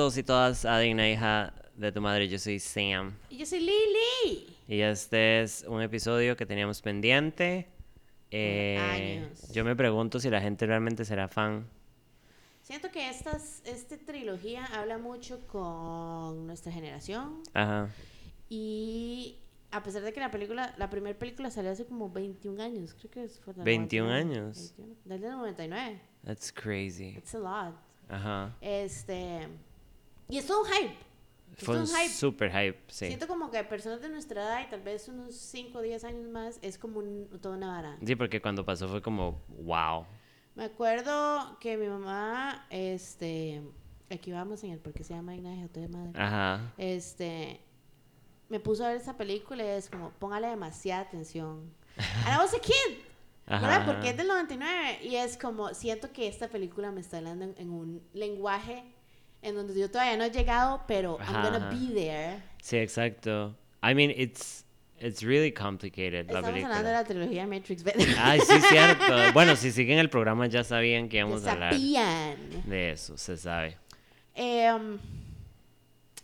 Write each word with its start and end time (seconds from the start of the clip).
Todos 0.00 0.16
y 0.16 0.22
todas 0.22 0.64
a 0.64 0.78
Digna 0.78 1.10
Hija 1.10 1.52
de 1.76 1.92
tu 1.92 2.00
Madre. 2.00 2.26
Yo 2.26 2.38
soy 2.38 2.58
Sam. 2.58 3.12
Y 3.28 3.36
yo 3.36 3.44
soy 3.44 3.60
Lily. 3.60 4.56
Y 4.66 4.80
este 4.80 5.42
es 5.42 5.62
un 5.68 5.82
episodio 5.82 6.38
que 6.38 6.46
teníamos 6.46 6.80
pendiente. 6.80 7.68
Eh, 8.30 8.78
años. 9.28 9.52
Yo 9.52 9.62
me 9.62 9.76
pregunto 9.76 10.18
si 10.18 10.30
la 10.30 10.40
gente 10.40 10.64
realmente 10.64 11.04
será 11.04 11.28
fan. 11.28 11.68
Siento 12.62 12.90
que 12.90 13.10
estas, 13.10 13.60
esta 13.66 13.98
trilogía 13.98 14.64
habla 14.72 14.96
mucho 14.96 15.46
con 15.48 16.46
nuestra 16.46 16.72
generación. 16.72 17.42
Ajá. 17.52 17.90
Y 18.48 19.36
a 19.70 19.82
pesar 19.82 20.00
de 20.00 20.14
que 20.14 20.20
la 20.20 20.30
película, 20.30 20.74
la 20.78 20.88
primera 20.88 21.18
película 21.18 21.50
salió 21.50 21.72
hace 21.72 21.84
como 21.84 22.08
21 22.08 22.62
años, 22.62 22.94
creo 22.94 23.10
que 23.10 23.28
fue 23.28 23.52
del 23.52 23.64
21 23.64 24.08
99, 24.08 24.34
años. 24.34 24.74
21, 24.78 25.00
Desde 25.04 25.26
el 25.26 25.32
99. 25.32 26.00
That's 26.24 26.50
crazy. 26.50 27.18
It's 27.18 27.34
a 27.34 27.38
lot. 27.38 27.74
Ajá. 28.08 28.56
Este. 28.62 29.46
Y 30.30 30.38
es 30.38 30.46
todo 30.46 30.62
un 30.62 30.66
hype. 30.68 30.96
Es 31.58 31.64
Fue 31.64 31.74
todo 31.74 31.84
un 31.84 31.90
hype. 31.90 32.08
super 32.08 32.50
hype, 32.50 32.78
sí. 32.88 33.06
Siento 33.08 33.26
como 33.26 33.50
que 33.50 33.62
personas 33.64 34.00
de 34.00 34.08
nuestra 34.08 34.42
edad 34.42 34.66
y 34.66 34.70
tal 34.70 34.80
vez 34.82 35.08
unos 35.08 35.34
5 35.34 35.78
o 35.78 35.82
10 35.82 36.04
años 36.04 36.28
más 36.30 36.58
es 36.62 36.78
como 36.78 37.00
un- 37.00 37.28
toda 37.40 37.56
una 37.56 37.68
vara. 37.68 37.98
Sí, 38.04 38.16
porque 38.16 38.40
cuando 38.40 38.64
pasó 38.64 38.88
fue 38.88 39.02
como, 39.02 39.42
wow. 39.64 40.06
Me 40.54 40.64
acuerdo 40.64 41.58
que 41.60 41.76
mi 41.76 41.86
mamá, 41.88 42.66
este, 42.70 43.62
aquí 44.10 44.32
vamos 44.32 44.62
en 44.64 44.70
el 44.72 44.78
porque 44.78 45.04
se 45.04 45.14
llama 45.14 45.34
Ignacio 45.34 45.68
de 45.72 45.88
madre. 45.88 46.12
Ajá. 46.20 46.72
Este, 46.78 47.60
me 48.48 48.58
puso 48.60 48.84
a 48.84 48.88
ver 48.88 48.96
esa 48.96 49.16
película 49.16 49.62
y 49.62 49.66
es 49.68 49.90
como, 49.90 50.10
póngale 50.12 50.48
demasiada 50.48 51.02
atención. 51.02 51.72
And 52.26 52.34
I 52.36 52.38
was 52.38 52.54
a 52.54 52.58
kid, 52.60 52.98
Ajá. 53.46 53.66
¿verdad? 53.66 53.86
Porque 53.86 54.10
es 54.10 54.16
del 54.16 54.28
99 54.28 55.00
y 55.02 55.16
es 55.16 55.36
como, 55.36 55.74
siento 55.74 56.10
que 56.12 56.26
esta 56.28 56.48
película 56.48 56.90
me 56.90 57.00
está 57.00 57.18
hablando 57.18 57.44
en, 57.44 57.54
en 57.58 57.70
un 57.70 58.02
lenguaje 58.12 58.84
en 59.42 59.54
donde 59.54 59.78
yo 59.78 59.90
todavía 59.90 60.16
no 60.16 60.24
he 60.24 60.30
llegado, 60.30 60.82
pero 60.86 61.18
I'm 61.20 61.36
Ajá, 61.36 61.42
gonna 61.50 61.66
ajá. 61.68 61.70
be 61.70 61.94
there. 61.94 62.42
Sí, 62.62 62.76
exacto. 62.76 63.56
I 63.82 63.94
mean, 63.94 64.10
it's, 64.14 64.64
it's 64.98 65.22
really 65.22 65.50
complicated 65.52 66.26
la 66.30 66.40
Estamos 66.40 66.50
película. 66.50 66.76
hablando 66.76 66.88
de 66.88 66.94
la 66.94 67.04
trilogía 67.04 67.46
Matrix. 67.46 67.82
Ay, 68.18 68.40
sí, 68.40 68.60
cierto. 68.68 69.04
Bueno, 69.32 69.56
si 69.56 69.72
siguen 69.72 69.98
el 69.98 70.10
programa 70.10 70.46
ya 70.46 70.62
sabían 70.64 71.08
que 71.08 71.18
íbamos 71.18 71.46
a 71.46 71.52
hablar 71.52 71.72
sabían. 71.72 72.36
de 72.66 72.92
eso, 72.92 73.16
se 73.16 73.36
sabe. 73.36 73.78
Eh, 74.34 74.70
um, 74.72 74.98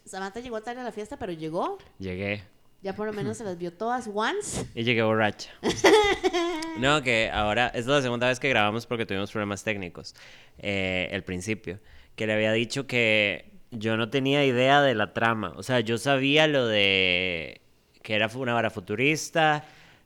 Samantha 0.04 0.40
llegó 0.40 0.60
tarde 0.62 0.80
a 0.82 0.84
la 0.84 0.92
fiesta, 0.92 1.16
pero 1.18 1.32
llegó. 1.32 1.78
Llegué 1.98 2.42
Ya 2.82 2.94
por 2.94 3.06
lo 3.06 3.12
menos 3.12 3.36
se 3.38 3.44
las 3.44 3.56
vio 3.58 3.72
todas 3.72 4.08
once. 4.12 4.66
y 4.74 4.84
llegué 4.84 5.02
borracha. 5.02 5.50
No, 6.78 7.02
que 7.02 7.30
ahora 7.32 7.68
esta 7.68 7.78
es 7.78 7.86
la 7.86 8.02
segunda 8.02 8.28
vez 8.28 8.38
que 8.38 8.50
grabamos 8.50 8.84
porque 8.86 9.06
tuvimos 9.06 9.32
problemas 9.32 9.64
técnicos. 9.64 10.14
Eh, 10.58 11.08
el 11.10 11.24
principio, 11.24 11.80
que 12.16 12.26
le 12.26 12.32
había 12.32 12.52
dicho 12.52 12.86
que 12.86 13.52
yo 13.70 13.96
no 13.96 14.08
tenía 14.08 14.44
idea 14.44 14.82
de 14.82 14.94
la 14.94 15.12
trama. 15.12 15.52
O 15.56 15.62
sea, 15.62 15.80
yo 15.80 15.98
sabía 15.98 16.46
lo 16.46 16.66
de 16.66 17.60
que 18.02 18.14
era 18.14 18.28
una 18.34 18.54
vara 18.54 18.70
futurista, 18.70 19.64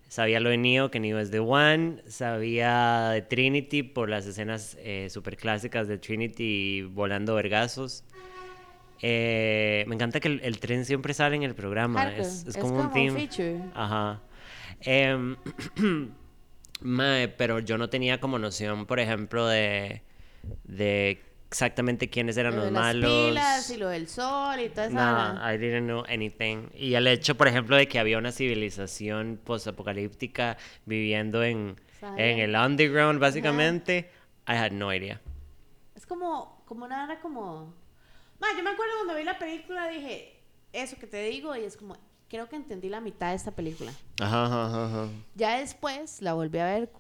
sabía 0.09 0.41
lo 0.41 0.51
de 0.51 0.57
Neo, 0.57 0.91
que 0.91 1.01
Neo 1.01 1.19
es 1.19 1.31
de 1.31 1.39
One, 1.39 2.03
sabía 2.07 3.11
de 3.11 3.23
Trinity 3.23 3.83
por 3.83 4.09
las 4.09 4.27
escenas 4.27 4.77
eh, 4.81 5.09
super 5.11 5.37
clásicas 5.37 5.87
de 5.87 5.99
Trinity 5.99 6.83
volando 6.83 7.35
vergazos. 7.35 8.05
Eh, 9.03 9.85
me 9.87 9.95
encanta 9.95 10.21
que 10.21 10.29
el, 10.29 10.41
el 10.43 10.59
tren 10.59 10.85
siempre 10.85 11.15
sale 11.15 11.37
en 11.37 11.43
el 11.43 11.55
programa. 11.55 12.15
Es, 12.15 12.45
es 12.47 12.57
como 12.57 12.81
un 12.81 12.91
feature. 12.93 13.61
Ajá. 13.75 14.21
Em, 14.81 15.37
mae, 16.81 17.29
pero 17.29 17.61
yo 17.61 17.79
no 17.79 17.89
tenía 17.89 18.21
como 18.21 18.39
noción, 18.39 18.87
por 18.87 19.01
ejemplo, 19.01 19.47
de, 19.47 20.03
de 20.65 21.23
exactamente 21.51 22.09
quiénes 22.09 22.37
eran 22.37 22.53
Lo 22.55 22.59
los 22.59 22.65
de 22.67 22.71
las 22.71 22.81
malos. 22.83 23.11
pilas 23.29 23.71
y 23.71 23.77
lo 23.77 23.89
del 23.89 24.07
sol 24.09 24.61
y 24.61 24.69
toda 24.69 24.87
esa 24.87 25.33
No. 25.35 25.53
I 25.53 25.59
didn't 25.59 25.87
know 25.87 26.05
anything. 26.09 26.69
Y 26.75 26.95
el 26.95 27.07
hecho, 27.09 27.37
por 27.37 27.49
ejemplo, 27.49 27.77
de 27.77 27.89
que 27.89 27.99
había 27.99 28.19
una 28.19 28.31
civilización 28.31 29.41
postapocalíptica 29.45 30.57
viviendo 30.87 31.43
en, 31.43 31.75
en 32.17 32.39
el 32.39 32.55
underground, 32.55 33.19
básicamente, 33.19 34.11
I 34.47 34.53
had 34.53 34.71
no 34.71 34.95
idea. 34.95 35.21
Es 35.97 36.07
como, 36.07 36.63
como 36.67 36.89
vara 36.89 37.21
como... 37.21 37.75
Ma, 38.39 38.47
yo 38.57 38.63
me 38.63 38.71
acuerdo 38.71 38.93
cuando 38.99 39.17
vi 39.17 39.25
la 39.25 39.39
película 39.39 39.89
dije, 39.89 40.41
eso 40.73 40.97
que 40.99 41.07
te 41.09 41.23
digo, 41.25 41.55
y 41.57 41.65
es 41.65 41.77
como, 41.77 41.97
creo 42.29 42.49
que 42.49 42.57
entendí 42.57 42.89
la 42.89 43.01
mitad 43.01 43.31
de 43.31 43.35
esta 43.37 43.51
película. 43.51 43.93
Ajá, 44.21 44.47
ajá, 44.47 44.87
ajá. 44.87 45.09
Ya 45.35 45.59
después 45.59 46.23
la 46.23 46.33
volví 46.35 46.59
a 46.59 46.65
ver 46.67 46.91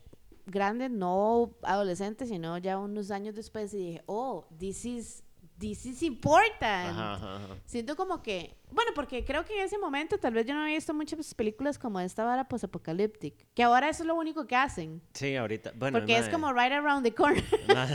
grande, 0.47 0.89
no 0.89 1.56
adolescente, 1.62 2.27
sino 2.27 2.59
ya 2.59 2.78
unos 2.78 3.11
años 3.11 3.34
después 3.34 3.73
y 3.75 3.78
dije, 3.78 4.03
oh, 4.06 4.47
this 4.59 4.84
is, 4.84 5.23
this 5.59 5.87
is 5.87 6.03
important. 6.03 6.62
Ajá, 6.62 7.15
ajá, 7.15 7.37
ajá. 7.37 7.56
Siento 7.67 7.97
como 7.97 8.23
que, 8.23 8.56
bueno, 8.71 8.93
porque 8.95 9.25
creo 9.25 9.45
que 9.45 9.59
en 9.59 9.65
ese 9.65 9.78
momento 9.78 10.19
tal 10.19 10.34
vez 10.34 10.47
yo 10.47 10.55
no 10.55 10.62
había 10.62 10.75
visto 10.75 10.95
muchas 10.95 11.34
películas 11.34 11.78
como 11.78 12.01
esta 12.01 12.25
vara 12.25 12.49
post-apocalyptic, 12.49 13.47
que 13.55 13.62
ahora 13.62 13.89
eso 13.89 14.03
es 14.03 14.06
lo 14.06 14.15
único 14.15 14.47
que 14.47 14.56
hacen, 14.56 15.03
Sí, 15.15 15.37
ahorita. 15.37 15.73
Bueno, 15.77 15.99
porque 15.99 16.17
es 16.17 16.28
como 16.28 16.53
right 16.53 16.72
around 16.72 17.05
the 17.05 17.15
corner. 17.15 17.45
más, 17.75 17.93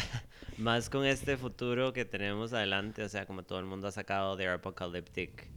más 0.57 0.89
con 0.89 1.05
este 1.05 1.37
futuro 1.37 1.93
que 1.93 2.05
tenemos 2.05 2.53
adelante, 2.53 3.03
o 3.03 3.09
sea, 3.09 3.25
como 3.25 3.43
todo 3.43 3.59
el 3.59 3.65
mundo 3.65 3.87
ha 3.87 3.91
sacado 3.91 4.37
their 4.37 4.51
apocalyptic 4.51 5.49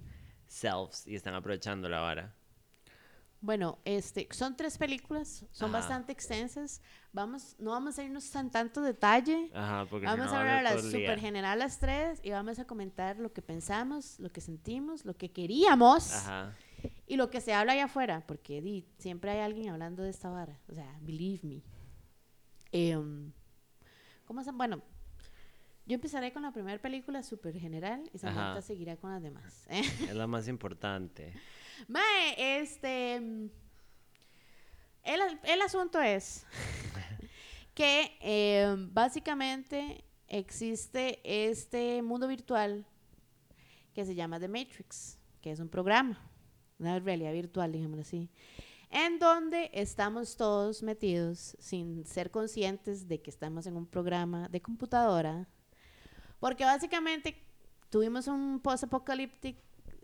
selves 0.47 1.07
y 1.07 1.15
están 1.15 1.35
aprovechando 1.35 1.89
la 1.89 2.01
vara. 2.01 2.35
Bueno, 3.41 3.79
este, 3.85 4.29
son 4.33 4.57
tres 4.57 4.79
películas, 4.79 5.47
son 5.53 5.71
Ajá. 5.71 5.79
bastante 5.79 6.13
extensas, 6.13 6.83
vamos, 7.13 7.55
no 7.59 7.71
vamos 7.71 7.99
a 7.99 8.03
irnos 8.03 8.31
tan 8.31 8.51
tanto 8.51 8.83
detalle, 8.83 9.51
Ajá, 9.55 9.87
porque 9.89 10.07
vamos 10.07 10.27
no, 10.27 10.33
a 10.33 10.41
hablar 10.41 10.63
las 10.63 10.83
super 10.83 11.21
general 11.21 11.59
las 11.59 11.79
tres 11.79 12.21
y 12.23 12.31
vamos 12.31 12.59
a 12.59 12.67
comentar 12.67 13.19
lo 13.19 13.33
que 13.33 13.43
pensamos, 13.43 14.19
lo 14.19 14.31
que 14.31 14.41
sentimos, 14.41 15.05
lo 15.05 15.17
que 15.17 15.31
queríamos. 15.31 16.13
Ajá. 16.13 16.55
Y 17.07 17.17
lo 17.17 17.31
que 17.31 17.41
se 17.41 17.55
habla 17.55 17.73
allá 17.73 17.87
afuera, 17.87 18.23
porque 18.27 18.61
di, 18.61 18.87
siempre 18.99 19.31
hay 19.31 19.41
alguien 19.41 19.71
hablando 19.71 20.03
de 20.03 20.11
esta 20.11 20.29
vara. 20.31 20.61
O 20.69 20.75
sea, 20.75 20.97
believe 21.01 21.41
me. 21.43 21.63
Em, 22.71 23.33
¿Cómo 24.27 24.45
se 24.45 24.53
Bueno, 24.53 24.83
yo 25.87 25.95
empezaré 25.95 26.33
con 26.33 26.43
la 26.43 26.53
primera 26.53 26.81
película 26.81 27.23
súper 27.23 27.59
general 27.59 28.09
y 28.13 28.19
Samantha 28.19 28.51
Ajá. 28.53 28.63
seguirá 28.63 28.97
con 28.97 29.11
las 29.11 29.23
demás. 29.23 29.67
¿eh? 29.71 29.81
Es 30.03 30.15
la 30.15 30.27
más 30.27 30.47
importante. 30.47 31.33
Mae, 31.87 32.61
este. 32.61 33.15
El, 33.15 33.51
el 35.45 35.63
asunto 35.63 36.01
es 36.01 36.45
que 37.75 38.19
em, 38.21 38.93
básicamente 38.93 40.05
existe 40.27 41.21
este 41.25 42.03
mundo 42.03 42.29
virtual 42.29 42.85
que 43.95 44.05
se 44.05 44.15
llama 44.15 44.39
The 44.39 44.49
Matrix, 44.49 45.19
que 45.41 45.51
es 45.51 45.61
un 45.61 45.69
programa, 45.69 46.21
una 46.79 46.99
realidad 46.99 47.33
virtual, 47.33 47.73
digámoslo 47.73 48.03
así, 48.03 48.29
en 48.91 49.19
donde 49.19 49.71
estamos 49.73 50.37
todos 50.37 50.83
metidos 50.83 51.57
sin 51.59 52.05
ser 52.05 52.31
conscientes 52.31 53.09
de 53.09 53.21
que 53.21 53.31
estamos 53.31 53.67
en 53.67 53.77
un 53.77 53.87
programa 53.87 54.49
de 54.49 54.61
computadora, 54.61 55.49
porque 56.41 56.65
básicamente 56.65 57.43
tuvimos 57.91 58.29
un 58.29 58.61
post-apocalyptic 58.61 59.57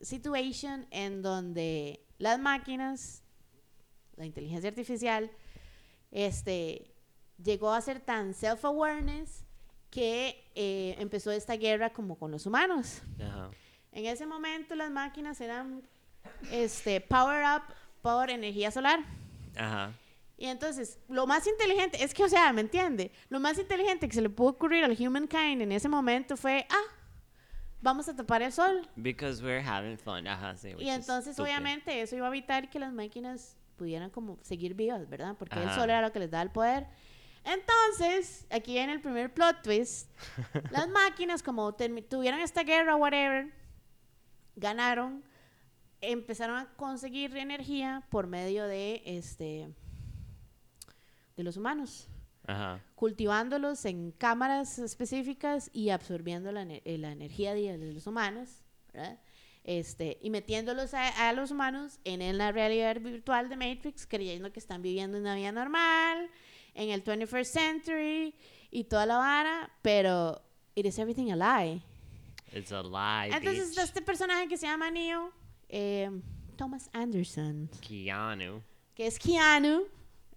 situation 0.02 0.86
en 0.90 1.22
donde 1.22 2.04
las 2.18 2.38
máquinas, 2.38 3.22
la 4.16 4.26
inteligencia 4.26 4.68
artificial, 4.68 5.30
este, 6.10 6.94
llegó 7.42 7.72
a 7.72 7.80
ser 7.80 8.00
tan 8.00 8.34
self-awareness 8.34 9.44
que 9.90 10.50
eh, 10.54 10.96
empezó 10.98 11.30
esta 11.30 11.56
guerra 11.56 11.92
como 11.92 12.18
con 12.18 12.30
los 12.30 12.46
humanos. 12.46 13.02
Ajá. 13.20 13.50
En 13.92 14.06
ese 14.06 14.26
momento 14.26 14.74
las 14.74 14.90
máquinas 14.90 15.40
eran 15.40 15.86
este, 16.50 17.00
power 17.00 17.44
up 17.44 17.62
por 18.02 18.30
energía 18.30 18.70
solar. 18.70 19.00
Ajá. 19.56 19.92
Y 20.36 20.46
entonces, 20.46 20.98
lo 21.08 21.26
más 21.26 21.46
inteligente, 21.46 22.02
es 22.02 22.12
que, 22.12 22.24
o 22.24 22.28
sea, 22.28 22.52
¿me 22.52 22.60
entiende? 22.60 23.12
Lo 23.28 23.38
más 23.38 23.56
inteligente 23.58 24.08
que 24.08 24.14
se 24.14 24.20
le 24.20 24.30
pudo 24.30 24.48
ocurrir 24.48 24.84
al 24.84 24.96
humankind 24.98 25.62
en 25.62 25.70
ese 25.70 25.88
momento 25.88 26.36
fue, 26.36 26.66
ah, 26.68 26.93
vamos 27.84 28.08
a 28.08 28.16
tapar 28.16 28.42
el 28.42 28.50
sol. 28.50 28.88
Because 28.96 29.42
we're 29.42 29.62
having 29.62 29.98
fun. 29.98 30.26
Ajá, 30.26 30.56
sí. 30.56 30.74
Y 30.78 30.88
entonces, 30.88 31.38
obviamente, 31.38 32.00
eso 32.00 32.16
iba 32.16 32.26
a 32.26 32.30
evitar 32.30 32.70
que 32.70 32.78
las 32.78 32.92
máquinas 32.92 33.56
pudieran 33.76 34.10
como 34.10 34.38
seguir 34.42 34.74
vivas, 34.74 35.08
¿verdad? 35.08 35.36
Porque 35.38 35.56
el 35.56 35.68
Ajá. 35.68 35.74
sol 35.74 35.90
era 35.90 36.00
lo 36.00 36.10
que 36.10 36.18
les 36.18 36.30
da 36.30 36.40
el 36.40 36.50
poder. 36.50 36.86
Entonces, 37.44 38.46
aquí 38.50 38.72
viene 38.72 38.94
el 38.94 39.02
primer 39.02 39.32
plot 39.32 39.62
twist. 39.62 40.10
las 40.70 40.88
máquinas, 40.88 41.42
como 41.42 41.74
tuvieron 41.74 42.40
esta 42.40 42.62
guerra, 42.62 42.96
whatever, 42.96 43.52
ganaron, 44.56 45.22
empezaron 46.00 46.56
a 46.56 46.74
conseguir 46.76 47.36
energía 47.36 48.02
por 48.08 48.26
medio 48.26 48.66
de 48.66 49.02
este 49.04 49.68
de 51.36 51.42
los 51.42 51.56
humanos, 51.56 52.08
Ajá. 52.46 52.82
cultivándolos 52.94 53.84
en 53.84 54.12
cámaras 54.12 54.78
específicas 54.78 55.70
y 55.72 55.90
absorbiendo 55.90 56.52
la, 56.52 56.62
eh, 56.62 56.98
la 56.98 57.12
energía 57.12 57.54
de, 57.54 57.92
los 57.92 58.06
humanos, 58.06 58.50
¿verdad? 58.92 59.18
Este, 59.64 60.18
y 60.20 60.28
metiéndolos 60.28 60.92
a, 60.92 61.28
a 61.28 61.32
los 61.32 61.50
humanos 61.50 61.98
en, 62.04 62.36
la 62.36 62.52
realidad 62.52 63.00
virtual 63.00 63.48
de 63.48 63.56
Matrix, 63.56 64.06
creyendo 64.06 64.52
que 64.52 64.60
están 64.60 64.82
viviendo 64.82 65.16
una 65.16 65.34
vida 65.34 65.52
normal, 65.52 66.28
en 66.74 66.90
el 66.90 67.02
21st 67.02 67.44
century 67.44 68.34
y 68.70 68.84
toda 68.84 69.06
la 69.06 69.16
vara, 69.16 69.70
pero 69.80 70.42
it 70.74 70.84
is 70.84 70.98
everything 70.98 71.30
a 71.30 71.36
lie. 71.36 71.80
It's 72.52 72.72
a 72.72 72.82
lie, 72.82 73.34
Entonces 73.34 73.70
bitch. 73.70 73.84
este 73.84 74.02
personaje 74.02 74.48
que 74.48 74.56
se 74.58 74.66
llama 74.66 74.90
Neo, 74.90 75.32
eh, 75.68 76.10
Thomas 76.56 76.90
Anderson, 76.92 77.70
Keanu. 77.80 78.60
que 78.94 79.06
es 79.06 79.18
Keanu, 79.18 79.84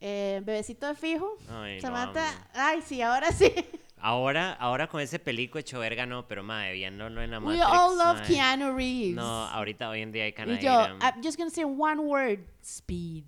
eh, 0.01 0.41
bebecito 0.43 0.87
de 0.87 0.95
fijo. 0.95 1.37
Ay, 1.49 1.75
lo 1.75 1.81
Samantha, 1.81 2.29
amo. 2.29 2.39
ay, 2.53 2.81
sí, 2.81 3.01
ahora 3.01 3.31
sí. 3.31 3.51
Ahora, 3.99 4.53
ahora 4.53 4.87
con 4.87 5.01
ese 5.01 5.17
pelico 5.17 5.57
hecho 5.57 5.79
verga 5.79 6.05
no, 6.05 6.27
pero 6.27 6.43
madre, 6.43 6.73
viéndolo 6.73 7.19
en 7.23 7.31
la 7.31 7.39
We 7.39 7.57
Matrix, 7.57 7.65
all 7.65 7.97
love 7.97 8.19
mae. 8.19 8.27
Keanu 8.27 8.75
Reeves. 8.75 9.15
No, 9.15 9.47
ahorita 9.47 9.89
hoy 9.89 10.01
en 10.03 10.11
día 10.11 10.23
hay 10.25 10.29
y 10.29 10.33
canales. 10.33 10.63
yo, 10.63 10.71
I'm 11.01 11.23
just 11.23 11.35
gonna 11.35 11.49
say 11.49 11.63
one 11.63 11.99
word, 12.01 12.41
speed. 12.61 13.23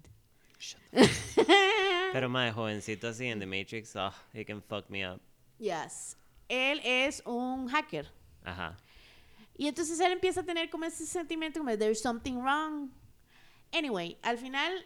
Pero 2.13 2.29
madre, 2.29 2.51
jovencito 2.51 3.07
así 3.07 3.25
en 3.25 3.39
The 3.39 3.47
Matrix, 3.47 3.95
oh, 3.95 4.13
he 4.31 4.45
can 4.45 4.61
fuck 4.61 4.89
me 4.89 5.07
up. 5.07 5.19
Yes. 5.57 6.15
Él 6.47 6.81
es 6.83 7.21
un 7.25 7.67
hacker. 7.67 8.05
Ajá. 8.43 8.77
Y 9.57 9.67
entonces 9.67 9.99
él 9.99 10.11
empieza 10.11 10.41
a 10.41 10.43
tener 10.43 10.69
como 10.69 10.85
ese 10.85 11.05
sentimiento 11.05 11.59
como 11.59 11.77
there's 11.77 12.01
something 12.01 12.35
wrong. 12.35 12.89
Anyway, 13.73 14.17
al 14.21 14.37
final 14.37 14.85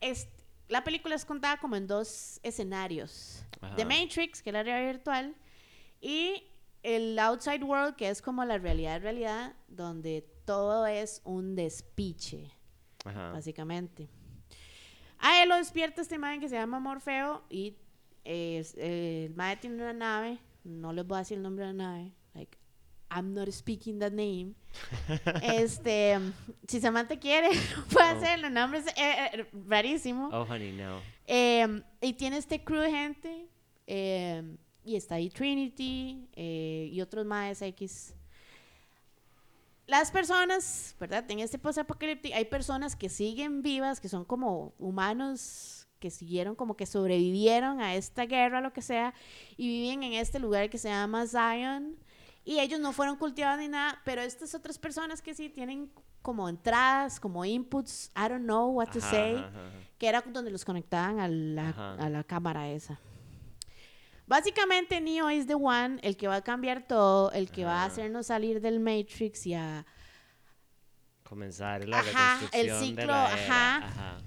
es, 0.00 0.28
la 0.68 0.84
película 0.84 1.14
es 1.14 1.24
contada 1.24 1.58
como 1.58 1.76
en 1.76 1.86
dos 1.86 2.40
escenarios. 2.42 3.44
Ajá. 3.60 3.76
The 3.76 3.84
Matrix, 3.84 4.42
que 4.42 4.50
es 4.50 4.54
la 4.54 4.62
realidad 4.62 4.92
virtual, 4.92 5.34
y 6.00 6.44
el 6.82 7.18
outside 7.18 7.62
world, 7.62 7.96
que 7.96 8.08
es 8.08 8.20
como 8.20 8.44
la 8.44 8.58
realidad 8.58 9.00
realidad, 9.00 9.54
donde 9.68 10.26
todo 10.44 10.86
es 10.86 11.22
un 11.24 11.54
despiche, 11.54 12.50
Ajá. 13.04 13.32
básicamente. 13.32 14.08
A 15.18 15.42
él 15.42 15.48
lo 15.48 15.56
despierta 15.56 16.02
esta 16.02 16.14
imagen 16.14 16.40
que 16.40 16.48
se 16.48 16.56
llama 16.56 16.80
Morfeo 16.80 17.42
y 17.48 17.76
eh, 18.24 18.64
el 18.76 19.34
mae 19.34 19.56
tiene 19.56 19.76
una 19.76 19.92
nave, 19.92 20.38
no 20.64 20.92
les 20.92 21.06
voy 21.06 21.16
a 21.16 21.18
decir 21.20 21.38
el 21.38 21.42
nombre 21.42 21.66
de 21.66 21.72
la 21.72 21.84
nave, 21.84 22.12
I'm 23.14 23.32
not 23.32 23.48
speaking 23.52 23.98
that 24.00 24.12
name. 24.12 24.54
este, 25.42 26.18
si 26.66 26.80
Samantha 26.80 27.16
quiere, 27.18 27.48
puede 27.92 28.10
Oh. 28.12 28.16
hacerlo, 28.16 28.48
el 28.48 28.54
nombre 28.54 28.80
es 28.80 28.86
eh, 28.88 28.92
eh, 28.96 29.46
rarísimo. 29.68 30.28
Oh, 30.32 30.42
honey, 30.48 30.72
no. 30.72 31.00
Eh, 31.26 31.82
y 32.00 32.12
tiene 32.14 32.38
este 32.38 32.62
crew 32.64 32.80
de 32.80 32.90
gente. 32.90 33.46
eh, 33.86 34.42
y 34.86 34.96
está 34.96 35.14
ahí 35.14 35.30
Trinity 35.30 36.26
eh, 36.36 36.90
y 36.92 37.00
otros 37.00 37.24
más 37.24 37.62
X. 37.62 38.14
Las 39.86 40.10
personas, 40.10 40.94
¿verdad? 40.98 41.24
En 41.30 41.40
este 41.40 41.58
post-apocalíptico 41.58 42.34
hay 42.34 42.44
personas 42.46 42.96
que 42.96 43.08
siguen 43.08 43.62
vivas, 43.62 44.00
que 44.00 44.08
son 44.08 44.24
como 44.24 44.72
humanos 44.78 45.86
que 46.00 46.10
siguieron, 46.10 46.54
como 46.54 46.76
que 46.76 46.84
sobrevivieron 46.86 47.80
a 47.80 47.94
esta 47.94 48.26
guerra, 48.26 48.60
lo 48.60 48.72
que 48.74 48.82
sea, 48.82 49.14
y 49.56 49.68
viven 49.68 50.02
en 50.02 50.14
este 50.14 50.38
lugar 50.38 50.68
que 50.68 50.76
se 50.78 50.88
llama 50.88 51.26
Zion. 51.26 51.96
Y 52.44 52.60
ellos 52.60 52.78
no 52.78 52.92
fueron 52.92 53.16
cultivados 53.16 53.58
ni 53.58 53.68
nada, 53.68 54.00
pero 54.04 54.20
estas 54.20 54.54
otras 54.54 54.76
personas 54.78 55.22
que 55.22 55.34
sí 55.34 55.48
tienen 55.48 55.90
como 56.20 56.48
entradas, 56.48 57.18
como 57.18 57.44
inputs, 57.44 58.10
I 58.16 58.28
don't 58.28 58.44
know 58.44 58.70
what 58.70 58.88
to 58.88 58.98
Ajá, 58.98 59.10
say 59.10 59.34
ajá, 59.36 59.46
ajá. 59.48 59.70
que 59.98 60.08
era 60.08 60.20
donde 60.20 60.50
los 60.50 60.64
conectaban 60.64 61.20
a 61.20 61.28
la, 61.28 61.94
a 61.98 62.08
la 62.10 62.24
cámara 62.24 62.68
esa. 62.68 62.98
Básicamente 64.26 65.00
Neo 65.00 65.28
es 65.28 65.46
the 65.46 65.54
one, 65.54 65.98
el 66.02 66.16
que 66.16 66.28
va 66.28 66.36
a 66.36 66.42
cambiar 66.42 66.86
todo, 66.86 67.30
el 67.32 67.50
que 67.50 67.64
va 67.64 67.82
a 67.82 67.84
hacernos 67.86 68.26
salir 68.28 68.60
del 68.60 68.80
Matrix 68.80 69.46
y 69.46 69.54
a... 69.54 69.84
Comenzar 71.22 71.86
la 71.88 71.98
Ajá, 71.98 72.38
el 72.52 72.68
reconstrucción 72.68 72.78
de 72.78 72.86
ciclo, 73.02 73.06
la 73.12 73.44
era. 73.44 73.76
ajá. 73.76 74.18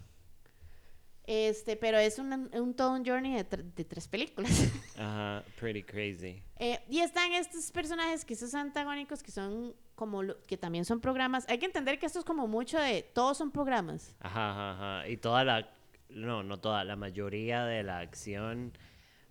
Ajá. 1.28 1.34
Este, 1.36 1.76
pero 1.76 1.98
es 1.98 2.20
un, 2.20 2.50
un 2.54 2.74
todo 2.74 2.92
un 2.94 3.06
journey 3.06 3.34
de, 3.34 3.44
de 3.44 3.84
tres 3.86 4.08
películas. 4.08 4.52
Ajá, 4.98 5.44
pretty 5.60 5.84
crazy. 5.84 6.42
Eh, 6.58 6.80
y 6.90 7.00
están 7.00 7.34
estos 7.34 7.70
personajes 7.72 8.24
que 8.24 8.34
esos 8.34 8.54
antagónicos 8.56 9.22
que 9.24 9.32
son 9.32 9.76
como 9.96 10.24
lo- 10.24 10.42
que 10.44 10.56
también 10.58 10.86
son 10.86 11.02
programas. 11.02 11.46
Hay 11.50 11.58
que 11.58 11.66
entender 11.66 12.00
que 12.00 12.06
esto 12.06 12.20
es 12.20 12.26
como 12.26 12.48
mucho 12.48 12.80
de 12.80 13.04
todos 13.04 13.38
son 13.38 13.52
programas. 13.52 14.16
Ajá, 14.22 14.52
ajá, 14.52 14.72
ajá. 15.02 15.10
Y 15.10 15.18
toda 15.18 15.44
la, 15.44 15.70
no, 16.10 16.44
no 16.44 16.60
toda, 16.60 16.84
la 16.86 16.96
mayoría 16.96 17.66
de 17.66 17.84
la 17.84 18.00
acción, 18.00 18.72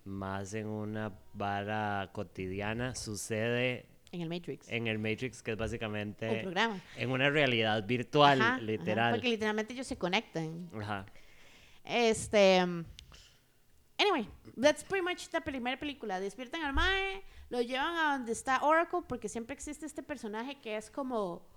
más 0.03 0.53
en 0.53 0.67
una 0.67 1.13
vara 1.33 2.09
cotidiana, 2.13 2.93
sucede 2.95 3.87
En 4.11 4.21
el 4.21 4.29
Matrix. 4.29 4.69
en 4.69 4.85
el 4.87 4.99
Matrix, 4.99 5.41
que 5.41 5.51
es 5.51 5.55
un 5.55 5.59
básicamente 5.59 6.41
programa. 6.43 6.79
en 6.95 7.09
una 7.11 7.29
realidad 7.29 7.83
virtual, 7.87 8.39
Ajá, 8.41 8.53
ajá, 8.55 8.61
literal. 8.61 9.13
porque 9.15 9.29
literalmente 9.29 9.73
ellos 9.73 9.87
se 9.87 9.97
conectan. 9.97 10.69
Ajá. 10.79 11.05
Este. 11.87 12.59
Anyway, 13.99 14.29
that's 14.61 14.83
pretty 14.83 15.03
much 15.03 15.31
la 15.31 15.41
primera 15.41 15.79
película. 15.79 16.19
Despiertan 16.19 16.61
al 16.63 16.73
Mae, 16.73 17.23
lo 17.49 17.61
llevan 17.61 17.95
a 17.95 18.17
donde 18.17 18.33
está 18.33 18.61
Oracle, 18.61 18.99
porque 19.07 19.29
siempre 19.29 19.53
existe 19.53 19.85
este 19.85 20.03
personaje 20.03 20.59
que 20.59 20.75
es 20.75 20.91
como. 20.91 21.47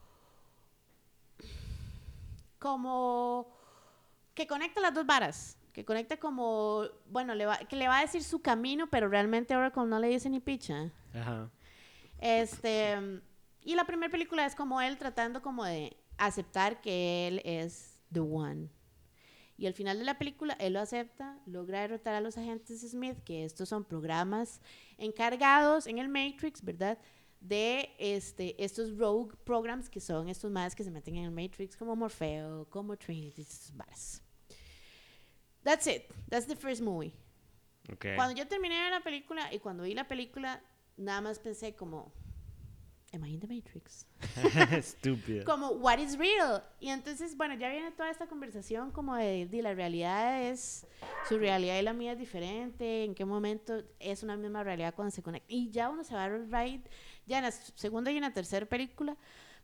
Como. 2.59 3.55
Que 4.35 4.47
conecta 4.47 4.81
las 4.81 4.94
dos 4.94 5.05
varas. 5.05 5.59
Que 5.73 5.85
conecta 5.85 6.17
como. 6.19 6.85
Bueno, 7.06 7.35
le 7.35 7.47
va, 7.47 7.59
que 7.59 7.76
le 7.76 7.88
va 7.88 7.99
a 7.99 8.03
decir 8.03 8.23
su 8.23 8.41
camino, 8.41 8.88
pero 8.88 9.09
realmente 9.09 9.56
Oracle 9.56 9.87
no 9.87 9.99
le 9.99 10.09
dice 10.09 10.31
ni 10.31 10.41
picha. 10.41 10.93
Ajá. 11.12 11.50
Este, 12.21 13.21
y 13.62 13.75
la 13.75 13.85
primera 13.85 14.11
película 14.12 14.47
es 14.47 14.55
como 14.55 14.81
él 14.81 14.99
tratando 14.99 15.43
como 15.43 15.65
de 15.65 15.97
aceptar 16.19 16.81
que 16.81 17.26
él 17.26 17.43
es 17.44 17.99
the 18.12 18.21
one. 18.21 18.69
Y 19.61 19.67
al 19.67 19.75
final 19.75 19.99
de 19.99 20.07
la 20.07 20.17
película 20.17 20.57
él 20.59 20.73
lo 20.73 20.81
acepta, 20.81 21.39
logra 21.45 21.83
derrotar 21.83 22.15
a 22.15 22.23
los 22.23 22.39
agentes 22.39 22.81
Smith, 22.81 23.19
que 23.23 23.45
estos 23.45 23.69
son 23.69 23.85
programas 23.85 24.62
encargados 24.97 25.87
en 25.87 25.99
el 25.99 26.09
Matrix, 26.09 26.65
¿verdad? 26.65 26.97
De 27.41 27.95
este, 27.99 28.57
estos 28.65 28.97
rogue 28.97 29.37
programs 29.45 29.91
que 29.91 30.01
son 30.01 30.31
estos 30.31 30.51
más 30.51 30.75
que 30.75 30.83
se 30.83 30.91
meten 30.91 31.17
en 31.17 31.25
el 31.25 31.31
Matrix, 31.31 31.77
como 31.77 31.95
Morfeo, 31.95 32.71
como 32.71 32.97
Trinity, 32.97 33.43
estos 33.43 33.77
varas. 33.77 34.23
That's 35.62 35.87
it. 35.87 36.05
That's 36.31 36.47
the 36.47 36.57
first 36.57 36.81
movie. 36.81 37.12
Ok. 37.93 38.07
Cuando 38.17 38.35
yo 38.35 38.49
terminé 38.49 38.77
de 38.77 38.81
ver 38.81 38.93
la 38.93 39.03
película 39.03 39.53
y 39.53 39.59
cuando 39.59 39.83
vi 39.83 39.93
la 39.93 40.09
película, 40.09 40.65
nada 40.97 41.21
más 41.21 41.39
pensé 41.39 41.75
como, 41.75 42.11
¿Am 43.12 43.25
I 43.25 43.35
in 43.35 43.41
the 43.41 43.49
Matrix? 43.49 44.07
Estúpido. 44.71 45.45
Como, 45.45 45.71
¿what 45.71 45.99
is 45.99 46.17
real? 46.17 46.62
Y 46.79 46.90
entonces, 46.90 47.37
bueno, 47.37 47.55
ya 47.55 47.69
viene 47.69 47.90
toda 47.90 48.09
esta 48.09 48.29
conversación 48.29 48.93
como 48.93 49.17
de, 49.17 49.47
de 49.47 49.62
la 49.62 49.75
realidad 49.75 50.43
es, 50.43 50.87
su 51.29 51.37
realidad 51.37 51.76
y 51.76 51.83
la 51.83 51.93
mía 51.93 52.12
es 52.12 52.19
diferente, 52.21 53.02
en 53.05 53.17
qué 53.17 53.25
momento 53.25 53.83
es 53.99 54.23
una 54.23 54.37
misma 54.37 54.62
realidad 54.62 54.95
cuando 54.95 55.11
se 55.11 55.23
conecta. 55.23 55.52
Y 55.52 55.71
ya 55.71 55.88
uno 55.88 56.05
se 56.05 56.14
va 56.14 56.25
a 56.25 56.29
right, 56.29 56.87
ya 57.26 57.38
en 57.38 57.45
la 57.45 57.50
segunda 57.50 58.12
y 58.12 58.17
en 58.17 58.23
la 58.23 58.33
tercera 58.33 58.64
película, 58.64 59.17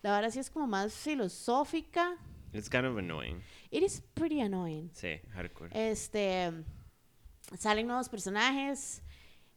la 0.02 0.10
verdad 0.10 0.30
sí 0.30 0.40
es 0.40 0.50
como 0.50 0.66
más 0.66 0.92
filosófica. 0.92 2.16
It's 2.52 2.68
kind 2.68 2.84
of 2.84 2.96
annoying. 2.96 3.42
It 3.70 3.84
is 3.84 4.02
pretty 4.14 4.40
annoying. 4.40 4.90
Sí, 4.92 5.20
hardcore. 5.34 5.70
Este, 5.72 6.52
salen 7.56 7.86
nuevos 7.86 8.08
personajes 8.08 9.02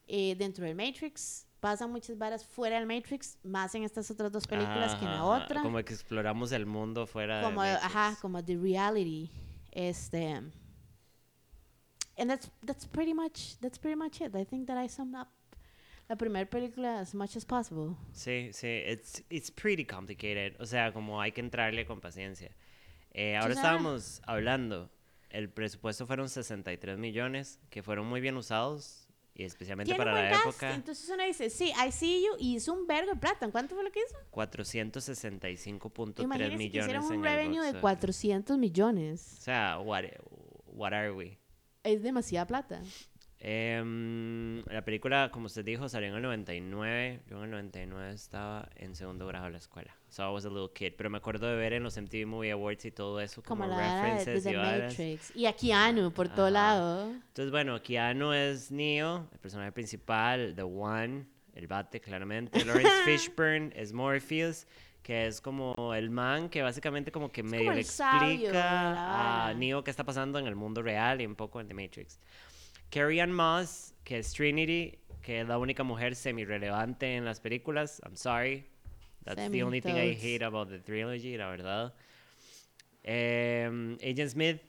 eh, 0.06 0.36
dentro 0.36 0.64
del 0.66 0.76
Matrix. 0.76 1.49
Pasan 1.60 1.92
muchas 1.92 2.18
varas 2.18 2.46
fuera 2.46 2.78
del 2.80 2.86
Matrix, 2.88 3.38
más 3.44 3.76
en 3.76 3.84
estas 3.84 4.10
otras 4.12 4.32
dos 4.32 4.48
películas 4.48 4.96
que 4.96 5.06
en 5.06 5.12
la 5.12 5.18
Ajá, 5.18 5.36
ajá. 5.36 5.44
otra. 5.46 5.62
Como 5.62 5.84
que 5.84 5.94
exploramos 5.94 6.52
el 6.54 6.66
mundo 6.66 7.06
fuera 7.06 7.42
Como, 7.42 7.64
de 7.64 7.74
Matrix. 7.74 7.96
ajá, 7.96 8.18
como 8.22 8.44
the 8.44 8.56
reality. 8.58 9.30
Este, 9.72 10.26
and 12.18 12.30
that's 12.30 12.50
that's 12.66 12.86
pretty 12.88 13.14
much 13.14 13.58
that's 13.62 13.78
pretty 13.78 13.96
much 13.98 14.22
it. 14.22 14.36
I 14.36 14.46
think 14.46 14.68
that 14.68 14.78
I 14.84 14.88
summed 14.88 15.16
up 15.16 15.28
la 16.10 16.16
primera 16.16 16.50
película 16.50 17.00
as 17.00 17.14
much 17.14 17.36
as 17.36 17.46
possible. 17.46 17.96
Sí, 18.14 18.50
sí, 18.52 18.68
it's, 18.88 19.24
it's 19.30 19.52
pretty 19.52 19.86
complicated. 19.86 20.56
O 20.60 20.66
sea, 20.66 20.92
como 20.92 21.22
hay 21.22 21.32
que 21.32 21.42
entrarle 21.42 21.86
con 21.86 22.02
paciencia. 22.02 22.56
Eh, 23.12 23.36
ahora 23.36 23.54
estábamos 23.54 24.22
hablando, 24.26 24.90
el 25.30 25.50
presupuesto 25.50 26.08
fueron 26.08 26.30
63 26.30 26.98
millones, 26.98 27.60
que 27.70 27.84
fueron 27.84 28.08
muy 28.08 28.22
bien 28.22 28.38
usados, 28.38 29.08
y 29.40 29.46
especialmente 29.46 29.96
para 29.96 30.14
la 30.14 30.30
cast, 30.30 30.48
época, 30.48 30.76
entonces 30.76 31.10
uno 31.10 31.24
dice, 31.24 31.50
sí, 31.50 31.72
I 31.72 31.94
see 31.94 32.26
you, 32.26 32.32
y 32.40 32.58
hizo 32.58 32.74
un 32.74 32.86
vergo 32.86 33.14
de 33.14 33.20
plata. 33.20 33.50
¿Cuánto 33.50 33.74
fue 33.74 33.86
lo 33.86 33.92
que 33.92 34.02
hizo? 34.02 34.18
465.3 34.32 36.24
Imagínense 36.24 36.52
que 36.52 36.58
millones 36.58 36.88
hicieron 36.88 37.06
un 37.06 37.14
en 37.14 37.24
revenue 37.24 37.62
de 37.62 37.70
office. 37.70 37.80
400 37.80 38.58
millones. 38.58 39.38
O 39.40 39.42
sea, 39.42 39.80
what, 39.80 40.04
what 40.66 40.92
are 40.94 41.12
we? 41.12 41.38
Es 41.84 42.04
demasiada 42.04 42.46
plata. 42.48 42.82
Em, 43.40 44.62
la 44.66 44.84
película, 44.84 45.32
como 45.32 45.46
usted 45.46 45.64
dijo, 45.64 45.88
salió 45.88 46.10
en 46.10 46.16
el 46.16 46.22
99. 46.22 47.22
Yo 47.28 47.38
en 47.38 47.44
el 47.46 47.52
99 47.52 48.14
estaba 48.14 48.68
en 48.76 48.94
segundo 48.96 49.26
grado 49.26 49.46
de 49.46 49.52
la 49.52 49.58
escuela. 49.58 49.96
So 50.10 50.24
I 50.24 50.32
was 50.32 50.46
a 50.46 50.50
little 50.50 50.70
kid. 50.70 50.94
Pero 50.98 51.10
me 51.10 51.18
acuerdo 51.18 51.48
de 51.48 51.56
ver 51.56 51.74
en 51.74 51.84
los 51.84 51.96
MTV 51.96 52.26
Movie 52.26 52.52
Awards 52.52 52.86
y 52.86 52.92
todo 52.92 53.20
eso 53.20 53.44
como, 53.44 53.64
Como, 53.64 53.70
la 53.70 53.78
vara 53.78 54.16
de, 54.18 54.26
de 54.26 54.36
references 54.36 54.46
y. 54.46 54.56
Matrix. 54.56 55.36
Y 55.36 55.46
a 55.46 55.54
Keanu 55.54 56.12
por 56.12 56.28
todo 56.30 56.50
lado. 56.50 57.12
Entonces, 57.12 57.52
bueno, 57.52 57.82
Keanu 57.82 58.34
es 58.34 58.72
Neo, 58.72 59.28
el 59.32 59.40
personaje 59.40 59.72
principal, 59.72 60.54
The 60.56 60.64
One, 60.64 61.26
el 61.54 61.68
bate, 61.68 62.02
claramente. 62.02 62.60
Lawrence 62.66 63.04
Fishburne 63.06 63.72
es 63.76 63.94
Morpheus, 63.94 64.66
que 65.04 65.28
es 65.28 65.40
como 65.42 65.94
el 65.94 66.10
man 66.10 66.50
que 66.50 66.64
básicamente 66.64 67.12
como 67.12 67.32
que 67.32 67.44
medio 67.44 67.66
como 67.66 67.76
le 67.76 67.82
explica 67.82 69.48
a. 69.48 69.54
Neo 69.54 69.84
qué 69.84 69.92
está 69.92 70.04
pasando 70.04 70.40
en 70.40 70.48
el 70.48 70.56
mundo 70.56 70.82
real 70.82 71.22
y 71.22 71.26
un 71.28 71.36
poco 71.36 71.62
en 71.62 71.68
The 71.68 71.76
Matrix. 71.76 72.20
Carrie 72.90 73.22
Ann 73.22 73.32
Moss, 73.32 73.94
que 74.04 74.18
es 74.18 74.34
Trinity, 74.34 74.98
que 75.22 75.42
es 75.42 75.48
la 75.48 75.60
única 75.60 75.84
mujer 75.84 76.16
semi-relevante 76.16 77.16
en 77.16 77.26
las 77.26 77.40
películas. 77.40 78.02
I'm 78.04 78.16
sorry. 78.16 78.66
That's 79.24 79.42
Semi 79.42 79.58
the 79.60 79.64
only 79.64 79.82
thing 79.82 79.96
I 79.98 80.14
hate 80.16 80.44
about 80.44 80.70
the 80.70 80.80
trilogy, 80.80 81.38
la 81.38 81.50
verdad. 81.50 81.94
Em, 83.04 83.96
Agent 84.02 84.30
Smith 84.32 84.62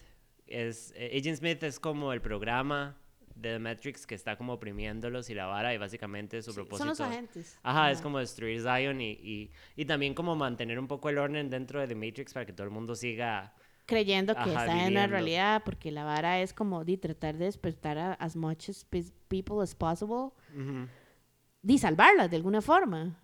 es 0.46 0.92
Agent 0.96 1.38
Smith 1.38 1.62
es 1.62 1.78
como 1.80 2.12
el 2.12 2.20
programa 2.20 2.96
de 3.34 3.52
The 3.52 3.58
Matrix 3.58 4.06
que 4.06 4.14
está 4.14 4.36
como 4.36 4.52
oprimiéndolos 4.54 5.30
y 5.30 5.34
la 5.34 5.46
vara 5.46 5.72
y 5.74 5.78
básicamente 5.78 6.42
su 6.42 6.50
Sí, 6.52 6.56
propósito 6.56 6.78
Son 6.78 6.88
los 6.88 7.00
agentes. 7.00 7.58
Ajá, 7.62 7.90
es 7.90 8.00
como 8.00 8.18
destruir 8.18 8.60
Zion 8.60 9.00
y, 9.00 9.12
y, 9.12 9.50
y 9.76 9.84
también 9.86 10.14
como 10.14 10.36
mantener 10.36 10.78
un 10.78 10.86
poco 10.86 11.08
el 11.08 11.18
orden 11.18 11.48
dentro 11.48 11.80
de 11.80 11.86
The 11.88 11.94
Matrix 11.94 12.32
para 12.34 12.44
que 12.46 12.52
todo 12.52 12.64
el 12.64 12.70
mundo 12.72 12.94
siga 12.94 13.54
creyendo 13.86 14.34
que 14.34 14.40
Ajá, 14.40 14.50
está 14.50 14.64
en 14.72 14.76
la 14.78 14.84
viviendo. 14.84 15.06
realidad, 15.08 15.62
porque 15.64 15.90
la 15.90 16.04
vara 16.04 16.40
es 16.40 16.52
como 16.52 16.84
de 16.84 16.96
tratar 16.96 17.36
de 17.38 17.46
despertar 17.46 17.98
a 17.98 18.12
as 18.14 18.36
much 18.36 18.68
as 18.68 18.84
pe- 18.84 19.04
people 19.28 19.60
as 19.62 19.74
possible, 19.74 20.30
Ujú. 20.54 20.86
de 21.62 21.78
salvarlas 21.78 22.30
de 22.30 22.36
alguna 22.36 22.60
forma. 22.62 23.16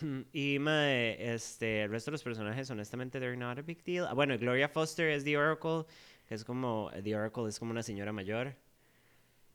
Y 0.32 0.58
mae, 0.58 1.34
este, 1.34 1.84
el 1.84 1.90
resto 1.90 2.10
de 2.10 2.12
los 2.12 2.22
personajes, 2.22 2.70
honestamente, 2.70 3.18
they're 3.18 3.36
not 3.36 3.58
a 3.58 3.62
big 3.62 3.82
deal. 3.84 4.06
Bueno, 4.14 4.38
Gloria 4.38 4.68
Foster 4.68 5.08
es 5.08 5.24
The 5.24 5.36
Oracle, 5.36 5.84
que 6.26 6.34
es 6.34 6.44
como, 6.44 6.90
The 7.02 7.16
Oracle 7.16 7.48
es 7.48 7.58
como 7.58 7.70
una 7.70 7.82
señora 7.82 8.12
mayor. 8.12 8.54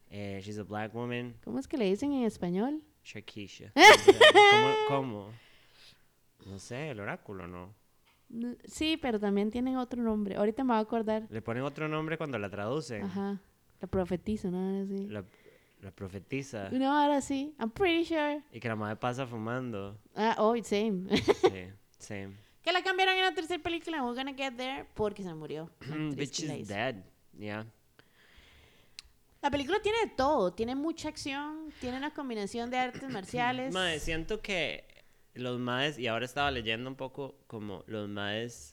Eh, 0.09 0.41
she's 0.43 0.59
a 0.59 0.63
black 0.63 0.93
woman, 0.93 1.35
¿Cómo 1.43 1.57
es 1.57 1.67
que 1.67 1.77
le 1.77 1.85
dicen 1.85 2.13
en 2.13 2.25
español? 2.25 2.83
Shakisha. 3.03 3.71
¿Cómo, 4.51 4.75
¿Cómo? 4.87 5.29
No 6.45 6.59
sé, 6.59 6.89
el 6.89 6.99
oráculo, 6.99 7.47
¿no? 7.47 7.73
Sí, 8.65 8.97
pero 9.01 9.19
también 9.19 9.51
tienen 9.51 9.77
otro 9.77 10.01
nombre. 10.01 10.35
Ahorita 10.35 10.63
me 10.63 10.69
voy 10.69 10.77
a 10.77 10.81
acordar. 10.81 11.27
Le 11.29 11.41
ponen 11.41 11.63
otro 11.63 11.87
nombre 11.87 12.17
cuando 12.17 12.37
la 12.37 12.49
traducen. 12.49 13.03
Ajá. 13.03 13.39
La 13.79 13.87
profetiza, 13.87 14.49
¿no? 14.49 14.85
La, 15.09 15.23
la 15.83 15.91
profetiza. 15.91 16.69
Una 16.71 17.03
hora 17.03 17.21
sí. 17.21 17.53
I'm 17.59 17.69
pretty 17.71 18.05
sure. 18.05 18.41
Y 18.51 18.59
que 18.59 18.67
la 18.67 18.75
madre 18.75 18.95
pasa 18.95 19.27
fumando. 19.27 19.99
Ah, 20.15 20.35
oh, 20.37 20.55
same. 20.63 21.05
Sí, 21.17 21.67
same. 21.99 22.37
que 22.61 22.71
la 22.71 22.81
cambiaron 22.81 23.15
en 23.15 23.21
la 23.21 23.33
tercera 23.33 23.61
película, 23.61 24.03
We're 24.03 24.15
Gonna 24.15 24.33
Get 24.33 24.55
There, 24.55 24.85
porque 24.93 25.23
se 25.23 25.33
murió. 25.33 25.69
Bitch 26.15 26.43
is 26.43 26.67
dead. 26.67 27.03
Yeah. 27.37 27.65
La 29.41 29.51
película 29.51 29.79
tiene 29.81 29.97
de 30.05 30.07
todo. 30.07 30.53
Tiene 30.53 30.73
mucha 30.73 31.09
acción, 31.09 31.73
tiene 31.81 31.97
una 31.97 32.13
combinación 32.13 32.69
de 32.69 32.77
artes 32.77 33.09
marciales. 33.09 33.73
Mae, 33.73 33.99
siento 33.99 34.41
que 34.41 34.87
los 35.33 35.59
maes, 35.59 35.99
y 35.99 36.07
ahora 36.07 36.25
estaba 36.25 36.49
leyendo 36.51 36.89
un 36.89 36.95
poco 36.95 37.35
como 37.47 37.83
los 37.87 38.07
maes 38.07 38.72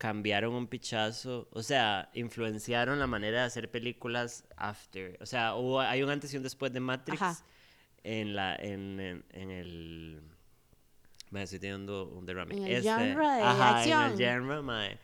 cambiaron 0.00 0.54
un 0.54 0.66
pichazo, 0.66 1.46
o 1.52 1.62
sea, 1.62 2.08
influenciaron 2.14 2.98
la 2.98 3.06
manera 3.06 3.40
de 3.40 3.44
hacer 3.44 3.70
películas 3.70 4.46
after. 4.56 5.18
O 5.20 5.26
sea, 5.26 5.54
hubo, 5.56 5.78
hay 5.78 6.02
un 6.02 6.08
antes 6.08 6.32
y 6.32 6.38
un 6.38 6.42
después 6.42 6.72
de 6.72 6.80
Matrix 6.80 7.20
Ajá. 7.20 7.44
en 8.02 8.34
la 8.34 8.56
en, 8.56 8.98
en, 8.98 9.24
en 9.28 9.50
el 9.50 10.22
me 11.28 11.42
estoy 11.42 11.58
teniendo 11.58 12.06
un 12.08 12.24
derrame. 12.24 12.56
En 12.56 12.64
el 12.64 12.72
Este, 12.72 12.88
genre 12.90 13.26
de 13.26 13.42
ajá, 13.42 13.84
en 13.84 14.12
el 14.12 14.16
genre, 14.16 14.62
mae. 14.62 14.98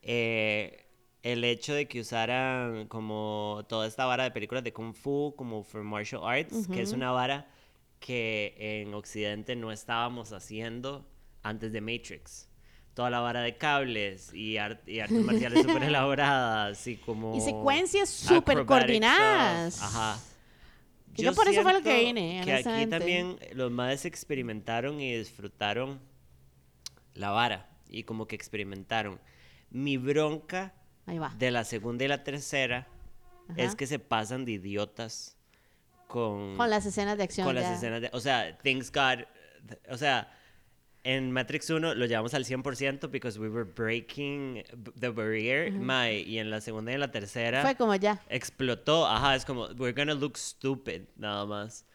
Eh, 0.00 0.86
el 1.22 1.44
hecho 1.44 1.74
de 1.74 1.86
que 1.86 2.00
usaran 2.00 2.88
como 2.88 3.66
toda 3.68 3.86
esta 3.86 4.06
vara 4.06 4.24
de 4.24 4.30
películas 4.30 4.64
de 4.64 4.72
Kung 4.72 4.94
Fu, 4.94 5.34
como 5.36 5.62
for 5.62 5.82
martial 5.84 6.22
arts, 6.24 6.66
que 6.68 6.80
es 6.80 6.92
una 6.92 7.10
vara 7.10 7.46
que 8.00 8.54
en 8.56 8.94
Occidente 8.94 9.56
no 9.56 9.72
estábamos 9.72 10.32
haciendo 10.32 11.06
antes 11.42 11.70
de 11.70 11.82
Matrix. 11.82 12.47
Toda 12.98 13.10
la 13.10 13.20
vara 13.20 13.42
de 13.42 13.56
cables 13.56 14.34
y, 14.34 14.56
ar- 14.56 14.82
y 14.84 14.98
artes 14.98 15.22
marciales 15.24 15.62
súper 15.62 15.82
elaboradas 15.84 16.84
y 16.88 16.96
como... 16.96 17.36
Y 17.36 17.40
secuencias 17.40 18.08
súper 18.08 18.66
coordinadas. 18.66 19.74
stuff. 19.76 19.84
Ajá. 19.86 20.18
Yo 21.14 21.32
por 21.32 21.46
eso 21.46 21.62
fue 21.62 21.74
lo 21.74 21.80
que 21.82 21.96
vine, 22.00 22.40
Que 22.44 22.54
aquí 22.54 22.86
también 22.88 23.38
los 23.52 23.70
madres 23.70 24.04
experimentaron 24.04 25.00
y 25.00 25.16
disfrutaron 25.16 26.00
la 27.14 27.30
vara 27.30 27.68
y 27.88 28.02
como 28.02 28.26
que 28.26 28.34
experimentaron. 28.34 29.20
Mi 29.70 29.96
bronca 29.96 30.74
de 31.38 31.52
la 31.52 31.62
segunda 31.62 32.04
y 32.04 32.08
la 32.08 32.24
tercera 32.24 32.88
es 33.56 33.76
que 33.76 33.86
se 33.86 34.00
pasan 34.00 34.44
de 34.44 34.50
idiotas 34.52 35.36
con, 36.08 36.56
Con 36.56 36.68
las 36.68 36.84
escenas 36.84 37.16
de 37.16 37.22
acción. 37.22 37.46
con 37.46 37.54
las 37.54 37.76
escenas 37.76 38.00
de... 38.00 38.10
O 38.12 38.18
sea, 38.18 38.58
things 38.58 38.90
got... 38.90 39.20
O 39.88 39.96
sea, 39.96 40.32
en 41.08 41.32
Matrix 41.32 41.70
1 41.70 41.94
lo 41.94 42.04
llevamos 42.04 42.34
al 42.34 42.44
100% 42.44 43.10
because 43.10 43.40
we 43.40 43.48
were 43.48 43.64
breaking 43.64 44.62
the 45.00 45.08
barrier, 45.08 45.72
mae, 45.72 46.20
y 46.20 46.38
en 46.38 46.50
la 46.50 46.60
segunda 46.60 46.90
y 46.92 46.96
en 46.96 47.00
la 47.00 47.10
tercera 47.10 47.62
Fue 47.62 47.76
como 47.76 47.94
ya. 47.94 48.20
explotó. 48.28 49.06
Ajá, 49.06 49.34
es 49.34 49.46
como, 49.46 49.68
we're 49.78 49.94
gonna 49.94 50.12
look 50.12 50.36
stupid, 50.36 51.04
nada 51.16 51.46
más. 51.46 51.86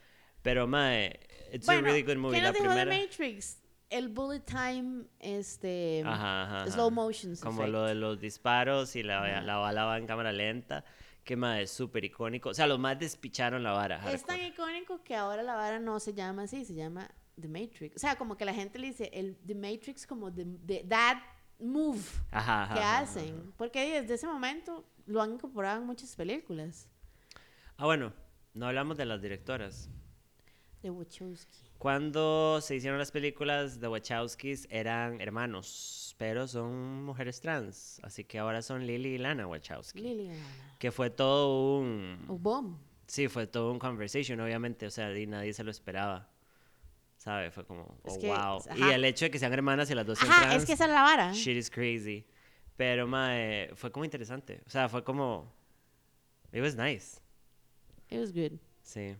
Pero, 0.42 0.66
mae, 0.66 1.20
it's 1.52 1.70
a 1.70 1.80
really 1.80 2.02
good 2.02 2.18
movie. 2.18 2.38
¿qué 2.38 2.42
La 2.42 2.52
dejó 2.54 2.64
de 2.64 2.70
primera... 2.70 3.04
Matrix? 3.04 3.60
El 3.92 4.10
bullet 4.10 4.40
time, 4.40 5.04
este... 5.20 6.02
Ajá, 6.04 6.44
ajá, 6.46 6.64
ajá. 6.64 6.72
Slow 6.72 6.90
motion. 6.90 7.36
Como 7.36 7.68
lo 7.68 7.84
de 7.84 7.94
los 7.94 8.20
disparos 8.20 8.96
y 8.96 9.04
la, 9.04 9.42
la 9.42 9.58
bala 9.58 9.86
va 9.86 10.00
en 10.00 10.08
cámara 10.08 10.32
lenta. 10.32 10.84
Que, 11.24 11.36
mae, 11.36 11.62
es 11.62 11.72
súper 11.72 12.04
icónico. 12.04 12.50
O 12.50 12.54
sea, 12.56 12.66
los 12.66 12.80
más 12.80 12.98
despicharon 12.98 13.62
la 13.62 13.74
vara. 13.74 13.98
Es 14.12 14.26
tan 14.26 14.40
hardcore. 14.40 14.48
icónico 14.48 15.04
que 15.04 15.16
ahora 15.16 15.44
la 15.44 15.54
vara 15.54 15.78
no 15.78 16.00
se 16.00 16.16
llama 16.16 16.44
así, 16.44 16.66
se 16.66 16.74
llama 16.74 17.12
The 17.40 17.48
Matrix. 17.48 17.96
O 17.96 18.00
sea, 18.00 18.16
como 18.16 18.36
que 18.38 18.46
la 18.46 18.54
gente 18.54 18.78
le 18.80 18.88
dice 18.88 19.10
el 19.14 19.36
The 19.46 19.56
Matrix 19.56 20.06
como 20.08 20.30
de, 20.32 20.46
de 20.46 20.86
that 20.90 21.18
move 21.60 22.02
Ajá, 22.32 22.64
ajá, 22.64 22.74
que 22.76 22.80
ajá, 22.82 23.00
hacen. 23.00 23.54
Porque 23.58 24.02
desde 24.02 24.16
ese 24.16 24.28
momento 24.28 24.86
lo 25.06 25.22
han 25.22 25.34
incorporado 25.34 25.82
en 25.82 25.88
muchas 25.88 26.16
películas 26.16 26.88
Ah, 27.78 27.86
bueno, 27.86 28.14
no 28.54 28.68
hablamos 28.68 28.98
de 28.98 29.06
las 29.06 29.22
directoras. 29.22 29.90
de 30.82 30.90
Wachowski. 30.92 31.60
Cuando 31.80 32.60
se 32.62 32.76
hicieron 32.76 33.00
las 33.00 33.12
películas 33.12 33.80
de 33.80 33.88
Wachowskis 33.88 34.68
eran 34.70 35.20
hermanos, 35.20 36.16
pero 36.18 36.48
son 36.48 37.04
mujeres 37.04 37.42
trans. 37.42 38.00
Así 38.04 38.24
que 38.24 38.40
ahora 38.40 38.62
son 38.62 38.86
Lily 38.86 39.16
y 39.16 39.18
Lana 39.18 39.48
Wachowski. 39.48 40.00
Liliana. 40.00 40.40
Que 40.80 40.92
fue 40.92 41.10
todo 41.10 41.80
un... 41.80 42.24
O 42.28 42.38
Boom. 42.38 42.78
Sí, 43.08 43.28
fue 43.28 43.48
todo 43.48 43.72
un 43.72 43.80
conversation, 43.80 44.40
obviamente. 44.40 44.86
O 44.86 44.92
sea, 44.92 45.18
y 45.18 45.26
nadie 45.28 45.52
se 45.54 45.64
lo 45.64 45.72
esperaba. 45.72 46.30
¿Sabe? 47.24 47.52
Fue 47.52 47.66
como, 47.66 47.98
Es 48.04 48.16
oh, 48.18 48.20
que, 48.20 48.28
wow. 48.28 48.62
Y 48.76 48.82
ajá. 48.82 48.96
el 48.96 49.06
hecho 49.06 49.24
de 49.24 49.32
que 49.32 49.40
sean 49.40 49.54
hermanas 49.54 49.90
y 49.90 49.96
las 49.96 50.06
dos 50.06 50.20
sean 50.20 50.30
Ajá, 50.30 50.42
trans, 50.42 50.64
es 50.64 50.66
que 50.66 50.74
esa 50.74 50.84
es 50.84 50.92
la 50.92 51.04
vara. 51.04 51.32
shit 51.32 51.56
is 51.56 51.70
crazy. 51.70 52.26
Pero, 52.76 53.08
mae, 53.08 53.70
fue 53.76 53.94
como 53.94 54.04
interesante. 54.04 54.62
O 54.68 54.70
sea, 54.70 54.90
fue 54.90 55.06
como... 55.06 55.50
It 56.52 56.62
was 56.62 56.76
nice. 56.76 57.22
It 58.10 58.20
was 58.20 58.34
good. 58.34 58.60
Sí. 58.82 59.16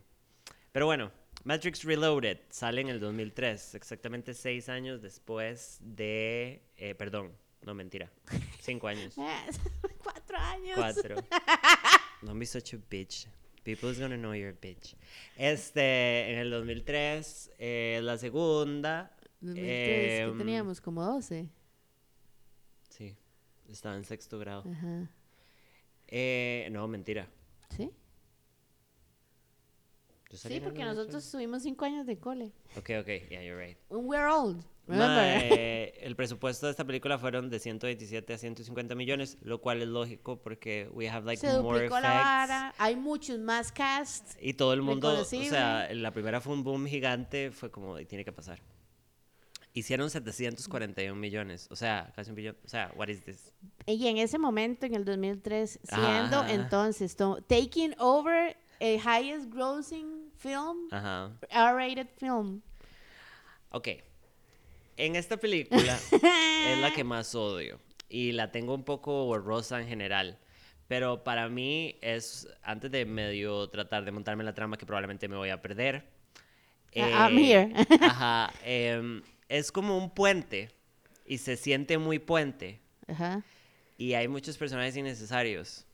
Pero 0.70 0.84
bueno, 0.84 1.10
Matrix 1.44 1.82
Reloaded 1.82 2.40
sale 2.50 2.82
en 2.82 2.88
el 2.88 3.00
2003, 3.00 3.74
exactamente 3.74 4.34
seis 4.34 4.68
años 4.68 5.00
después 5.00 5.78
de... 5.80 6.62
eh, 6.76 6.94
perdón, 6.94 7.32
no, 7.62 7.72
mentira. 7.72 8.10
Cinco 8.60 8.86
años. 8.86 9.14
Cuatro 10.02 10.36
años. 10.36 10.74
Cuatro. 10.76 11.16
Don't 12.20 12.38
be 12.38 12.44
such 12.44 12.74
a 12.74 12.78
bitch. 12.90 13.26
People's 13.64 13.98
gonna 13.98 14.16
know 14.16 14.34
you're 14.34 14.50
a 14.50 14.60
bitch. 14.60 14.94
Este, 15.36 16.30
en 16.32 16.38
el 16.38 16.50
2003, 16.50 17.50
eh, 17.58 18.00
la 18.02 18.18
segunda. 18.18 19.10
2003, 19.40 19.64
que 19.66 20.20
em, 20.22 20.38
teníamos 20.38 20.80
como 20.80 21.02
12. 21.02 21.48
Sí, 22.90 23.16
estaba 23.68 23.96
en 23.96 24.04
sexto 24.04 24.38
grado. 24.38 24.64
Ajá. 24.70 25.10
Eh, 26.08 26.68
no, 26.70 26.86
mentira. 26.86 27.26
¿Sí? 27.70 27.90
Sí, 30.30 30.60
porque 30.60 30.84
2003. 30.84 30.86
nosotros 30.86 31.30
tuvimos 31.30 31.62
cinco 31.62 31.84
años 31.84 32.06
de 32.06 32.18
cole. 32.18 32.52
Ok, 32.76 32.90
ok, 33.00 33.06
yeah, 33.30 33.42
you're 33.42 33.56
right. 33.56 33.78
We're 33.88 34.28
old. 34.28 34.64
Mae, 34.86 35.94
el 36.06 36.14
presupuesto 36.14 36.66
de 36.66 36.70
esta 36.72 36.84
película 36.84 37.18
fueron 37.18 37.48
de 37.48 37.58
127 37.58 38.34
a 38.34 38.38
150 38.38 38.94
millones, 38.94 39.38
lo 39.42 39.60
cual 39.60 39.80
es 39.82 39.88
lógico 39.88 40.42
porque 40.42 40.88
we 40.92 41.08
have 41.08 41.24
like 41.24 41.40
Se 41.40 41.58
more 41.60 41.86
effects. 41.86 42.02
la 42.02 42.08
vara. 42.14 42.74
Hay 42.78 42.96
muchos 42.96 43.38
más 43.38 43.72
cast. 43.72 44.36
Y 44.40 44.54
todo 44.54 44.72
el 44.74 44.82
mundo, 44.82 45.20
o 45.20 45.24
sea, 45.24 45.88
la 45.94 46.10
primera 46.10 46.40
fue 46.40 46.52
un 46.52 46.62
boom 46.64 46.86
gigante, 46.86 47.50
fue 47.50 47.70
como, 47.70 47.96
tiene 48.04 48.24
que 48.24 48.32
pasar. 48.32 48.60
Hicieron 49.76 50.08
741 50.08 51.18
millones, 51.18 51.66
o 51.70 51.74
sea, 51.76 52.12
casi 52.14 52.30
un 52.30 52.36
billón, 52.36 52.56
o 52.64 52.68
sea, 52.68 52.92
what 52.96 53.08
is 53.08 53.24
this? 53.24 53.52
Y 53.86 54.06
en 54.06 54.18
ese 54.18 54.38
momento, 54.38 54.86
en 54.86 54.94
el 54.94 55.04
2003, 55.04 55.80
Ajá, 55.90 55.96
siendo 56.20 56.36
ajá. 56.40 56.52
entonces 56.52 57.16
to- 57.16 57.40
taking 57.48 57.92
over 57.98 58.56
el 58.78 59.00
highest 59.00 59.50
grossing 59.52 60.30
film, 60.36 60.86
Ajá. 60.92 61.32
R-rated 61.50 62.06
film. 62.18 62.60
Ok. 63.70 63.88
En 64.96 65.16
esta 65.16 65.36
película 65.36 65.98
es 66.68 66.78
la 66.78 66.92
que 66.94 67.04
más 67.04 67.34
odio 67.34 67.80
y 68.08 68.32
la 68.32 68.52
tengo 68.52 68.74
un 68.74 68.84
poco 68.84 69.24
borrosa 69.26 69.80
en 69.80 69.88
general. 69.88 70.38
Pero 70.86 71.24
para 71.24 71.48
mí 71.48 71.96
es, 72.02 72.46
antes 72.62 72.90
de 72.90 73.04
medio 73.06 73.68
tratar 73.70 74.04
de 74.04 74.12
montarme 74.12 74.44
la 74.44 74.54
trama 74.54 74.76
que 74.76 74.86
probablemente 74.86 75.28
me 75.28 75.36
voy 75.36 75.50
a 75.50 75.62
perder. 75.62 76.04
Ah, 76.96 77.28
I'm 77.28 77.38
eh, 77.38 77.52
here. 77.52 77.72
ajá. 78.00 78.52
em, 78.64 79.22
es 79.48 79.72
como 79.72 79.98
un 79.98 80.10
puente 80.14 80.70
y 81.26 81.38
se 81.38 81.56
siente 81.56 81.98
muy 81.98 82.18
puente 82.18 82.80
Ajá. 83.08 83.42
y 83.98 84.14
hay 84.14 84.28
muchos 84.28 84.56
personajes 84.56 84.96
innecesarios. 84.96 85.86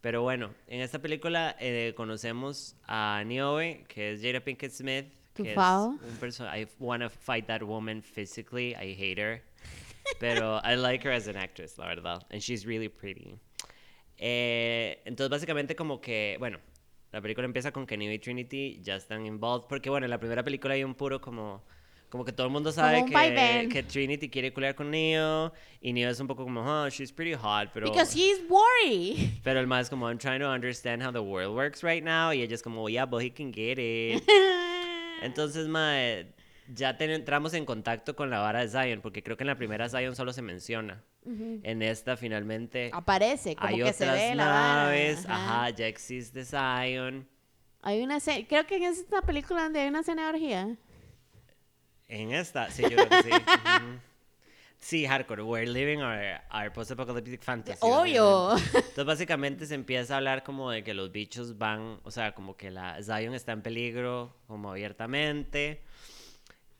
Pero 0.00 0.22
bueno, 0.22 0.54
en 0.66 0.80
esta 0.80 1.00
película 1.00 1.56
eh, 1.58 1.92
conocemos 1.96 2.76
a 2.84 3.22
Niobe, 3.26 3.84
que 3.88 4.12
es 4.12 4.22
Jada 4.22 4.40
Pinkett 4.40 4.72
Smith, 4.72 5.06
Tu 5.34 6.18
perso- 6.20 6.44
I 6.46 6.66
want 6.78 7.02
to 7.02 7.08
fight 7.08 7.46
that 7.46 7.62
woman 7.62 8.02
physically. 8.02 8.74
I 8.74 8.94
hate 8.94 9.18
her. 9.20 9.42
Pero 10.18 10.60
I 10.64 10.74
like 10.74 11.04
her 11.06 11.12
as 11.12 11.28
an 11.28 11.36
actress, 11.36 11.78
la 11.78 11.86
verdad. 11.86 12.24
And 12.30 12.40
she's 12.42 12.66
really 12.66 12.88
pretty. 12.88 13.36
Eh, 14.18 15.00
entonces, 15.04 15.30
básicamente, 15.30 15.74
como 15.76 16.00
que, 16.00 16.36
bueno, 16.38 16.58
la 17.12 17.20
película 17.20 17.44
empieza 17.46 17.72
con 17.72 17.86
que 17.86 17.96
Neo 17.96 18.12
y 18.12 18.18
Trinity 18.18 18.80
ya 18.82 18.96
están 18.96 19.24
involved. 19.26 19.66
Porque, 19.68 19.88
bueno, 19.88 20.06
en 20.06 20.10
la 20.10 20.18
primera 20.18 20.42
película 20.42 20.74
hay 20.74 20.84
un 20.84 20.94
puro 20.94 21.20
como. 21.20 21.62
Como 22.10 22.24
que 22.24 22.32
todo 22.32 22.48
el 22.48 22.52
mundo 22.52 22.72
sabe 22.72 23.04
que, 23.04 23.68
que 23.70 23.82
Trinity 23.84 24.28
quiere 24.28 24.52
culiar 24.52 24.74
con 24.74 24.90
Neo. 24.90 25.52
Y 25.80 25.92
Neo 25.92 26.10
es 26.10 26.18
un 26.18 26.26
poco 26.26 26.42
como, 26.42 26.60
oh, 26.60 26.88
she's 26.90 27.12
pretty 27.12 27.34
hot. 27.34 27.70
Pero, 27.72 27.86
Because 27.86 28.12
he's 28.18 28.40
worried. 28.50 29.28
pero 29.44 29.60
el 29.60 29.68
más 29.68 29.88
como, 29.88 30.08
I'm 30.08 30.18
trying 30.18 30.40
to 30.40 30.48
understand 30.48 31.00
how 31.04 31.12
the 31.12 31.22
world 31.22 31.54
works 31.54 31.84
right 31.84 32.02
now. 32.02 32.32
Y 32.32 32.42
ella 32.42 32.54
es 32.56 32.62
como, 32.62 32.88
yeah, 32.88 33.04
but 33.06 33.22
he 33.22 33.30
can 33.30 33.52
get 33.52 33.78
it. 33.78 34.24
Entonces, 35.22 35.68
mae, 35.68 36.32
ya 36.72 36.96
ten- 36.96 37.10
entramos 37.10 37.54
en 37.54 37.64
contacto 37.64 38.14
con 38.16 38.30
la 38.30 38.38
vara 38.40 38.60
de 38.64 38.68
Zion, 38.68 39.00
porque 39.00 39.22
creo 39.22 39.36
que 39.36 39.42
en 39.42 39.48
la 39.48 39.56
primera 39.56 39.88
Zion 39.88 40.14
solo 40.16 40.32
se 40.32 40.42
menciona. 40.42 41.02
En 41.24 41.82
esta, 41.82 42.16
finalmente, 42.16 42.90
Aparece, 42.94 43.54
como 43.54 43.68
hay 43.68 43.76
que 43.76 43.82
otras 43.82 43.96
se 43.96 44.06
ve 44.06 44.34
la 44.34 44.46
vara, 44.46 44.84
naves. 44.84 45.26
ajá. 45.26 45.34
Ajá. 45.66 45.70
ya 45.70 45.86
existe 45.86 46.44
Zion. 46.44 47.28
Hay 47.82 48.02
una 48.02 48.18
creo 48.20 48.66
que 48.66 48.76
en 48.76 48.84
esta 48.84 49.20
película 49.22 49.64
donde 49.64 49.80
hay 49.80 49.88
una 49.88 50.00
escena 50.00 50.24
de 50.24 50.28
orgía. 50.30 50.76
En 52.08 52.32
esta, 52.32 52.70
sí, 52.70 52.82
yo 52.82 52.88
creo 52.96 53.08
que 53.08 53.22
sí. 53.22 53.30
Ujú. 53.30 54.00
Sí, 54.80 55.06
hardcore. 55.06 55.42
We're 55.42 55.70
living 55.70 55.98
our, 55.98 56.40
our 56.52 56.72
post-apocalyptic 56.72 57.42
fantasy. 57.42 57.78
Obvio. 57.82 58.56
Entonces, 58.56 59.04
básicamente 59.04 59.66
se 59.66 59.74
empieza 59.74 60.14
a 60.14 60.16
hablar 60.16 60.42
como 60.42 60.70
de 60.70 60.82
que 60.82 60.94
los 60.94 61.12
bichos 61.12 61.58
van, 61.58 62.00
o 62.02 62.10
sea, 62.10 62.34
como 62.34 62.56
que 62.56 62.70
la 62.70 63.02
Zion 63.02 63.34
está 63.34 63.52
en 63.52 63.62
peligro, 63.62 64.34
como 64.46 64.70
abiertamente. 64.70 65.82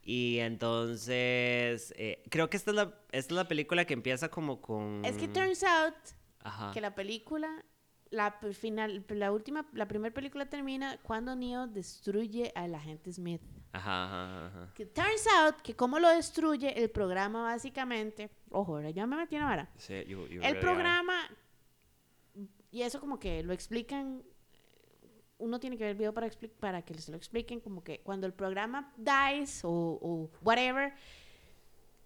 Y 0.02 0.38
entonces, 0.38 1.92
eh, 1.96 2.22
creo 2.30 2.48
que 2.48 2.56
esta 2.56 2.70
es, 2.70 2.74
la, 2.74 2.94
esta 3.12 3.32
es 3.34 3.36
la 3.36 3.46
película 3.46 3.84
que 3.84 3.92
empieza 3.94 4.30
como 4.30 4.60
con... 4.60 5.04
Es 5.04 5.16
que 5.16 5.28
turns 5.28 5.62
out 5.62 5.94
Ajá. 6.42 6.72
que 6.72 6.80
la 6.80 6.94
película, 6.94 7.62
la 8.10 8.32
final, 8.52 9.04
la 9.08 9.30
última, 9.32 9.66
la 9.72 9.86
primera 9.86 10.12
película 10.12 10.46
termina 10.46 10.98
cuando 11.02 11.34
Neo 11.36 11.66
destruye 11.68 12.52
al 12.54 12.74
agente 12.74 13.12
Smith. 13.12 13.40
Ajá, 13.72 14.04
ajá, 14.06 14.46
ajá. 14.46 14.74
Que 14.74 14.84
turns 14.86 15.26
out 15.38 15.56
que 15.62 15.76
como 15.76 15.98
lo 16.00 16.08
destruye 16.08 16.82
el 16.82 16.90
programa 16.90 17.42
básicamente, 17.44 18.28
ojo, 18.50 18.76
ahora 18.76 18.90
ya 18.90 19.06
me 19.06 19.16
metí 19.16 19.36
en 19.36 19.42
la 19.42 19.46
vara. 19.48 19.70
Sí, 19.76 19.94
you- 20.08 20.26
you 20.26 20.40
El 20.40 20.40
really 20.40 20.48
are. 20.56 20.60
programa, 20.60 21.14
y 22.72 22.82
eso 22.82 23.00
como 23.00 23.18
que 23.20 23.42
lo 23.44 23.52
explican, 23.52 24.22
uno 25.38 25.58
tiene 25.60 25.76
que 25.78 25.84
ver 25.84 25.92
el 25.92 25.96
video 25.96 26.12
para, 26.12 26.28
para 26.58 26.82
que 26.82 26.94
se 26.94 27.10
lo 27.10 27.16
expliquen, 27.16 27.60
como 27.60 27.82
que 27.82 28.00
cuando 28.00 28.26
el 28.26 28.32
programa 28.34 28.92
dies 28.96 29.64
o, 29.64 29.70
o 29.70 30.30
whatever, 30.42 30.94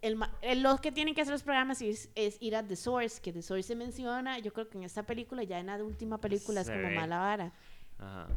el, 0.07 0.19
el- 0.43 0.63
lo 0.63 0.77
que 0.79 0.93
tienen 0.93 1.15
que 1.15 1.21
hacer 1.23 1.33
los 1.33 1.43
programas 1.43 1.81
es, 1.83 2.11
es 2.15 2.37
ir 2.41 2.55
a 2.57 2.63
The 2.67 2.77
Source, 2.77 3.21
que 3.21 3.33
The 3.33 3.43
Source 3.43 3.65
se 3.69 3.75
menciona, 3.77 4.39
yo 4.39 4.53
creo 4.53 4.69
que 4.69 4.79
en 4.79 4.85
esta 4.85 5.03
película, 5.05 5.43
ya 5.43 5.59
en 5.59 5.67
la 5.67 5.77
última 5.83 6.19
película 6.19 6.61
es 6.61 6.67
Se 6.67 6.73
como 6.75 6.89
ve. 6.89 6.95
mala 6.95 7.19
vara. 7.19 7.53
Ajá. 7.99 8.29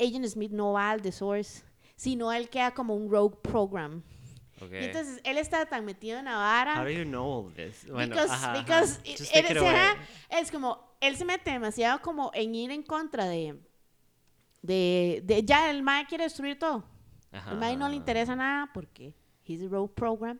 Agent 0.00 0.26
Smith 0.26 0.52
no 0.52 0.72
va 0.72 0.90
al 0.90 1.02
The 1.02 1.12
Source, 1.12 1.62
sino 1.96 2.32
él 2.32 2.48
queda 2.48 2.72
como 2.72 2.94
un 2.94 3.10
rogue 3.10 3.36
program. 3.42 4.02
Ok. 4.60 4.72
Y 4.72 4.84
entonces 4.84 5.20
él 5.24 5.38
está 5.38 5.66
tan 5.66 5.84
metido 5.84 6.18
en 6.18 6.24
la 6.26 6.36
vara. 6.36 6.78
How 6.80 6.84
do 6.84 6.90
you 6.90 7.04
know 7.04 7.24
all 7.46 7.52
this? 7.54 7.86
Bueno, 7.90 8.14
because, 8.14 8.32
ajá, 8.32 8.52
ajá. 8.52 8.60
because 8.60 9.00
it- 9.04 9.20
it 9.20 9.56
es 10.30 10.50
como, 10.50 10.94
él 11.00 11.16
se 11.16 11.24
mete 11.24 11.50
demasiado 11.50 12.00
como 12.00 12.30
en 12.34 12.54
ir 12.54 12.70
en 12.70 12.82
contra 12.82 13.26
de, 13.28 13.56
de, 14.62 15.20
de 15.24 15.44
ya 15.44 15.70
el 15.70 15.82
Mae 15.82 16.06
quiere 16.06 16.24
destruir 16.24 16.58
todo. 16.58 16.84
Ajá, 17.32 17.50
El 17.52 17.58
Mae 17.58 17.76
no 17.76 17.88
le 17.88 17.96
interesa 17.96 18.34
nada 18.34 18.70
porque 18.72 19.14
he's 19.44 19.62
a 19.62 19.68
rogue 19.68 19.92
program. 19.94 20.38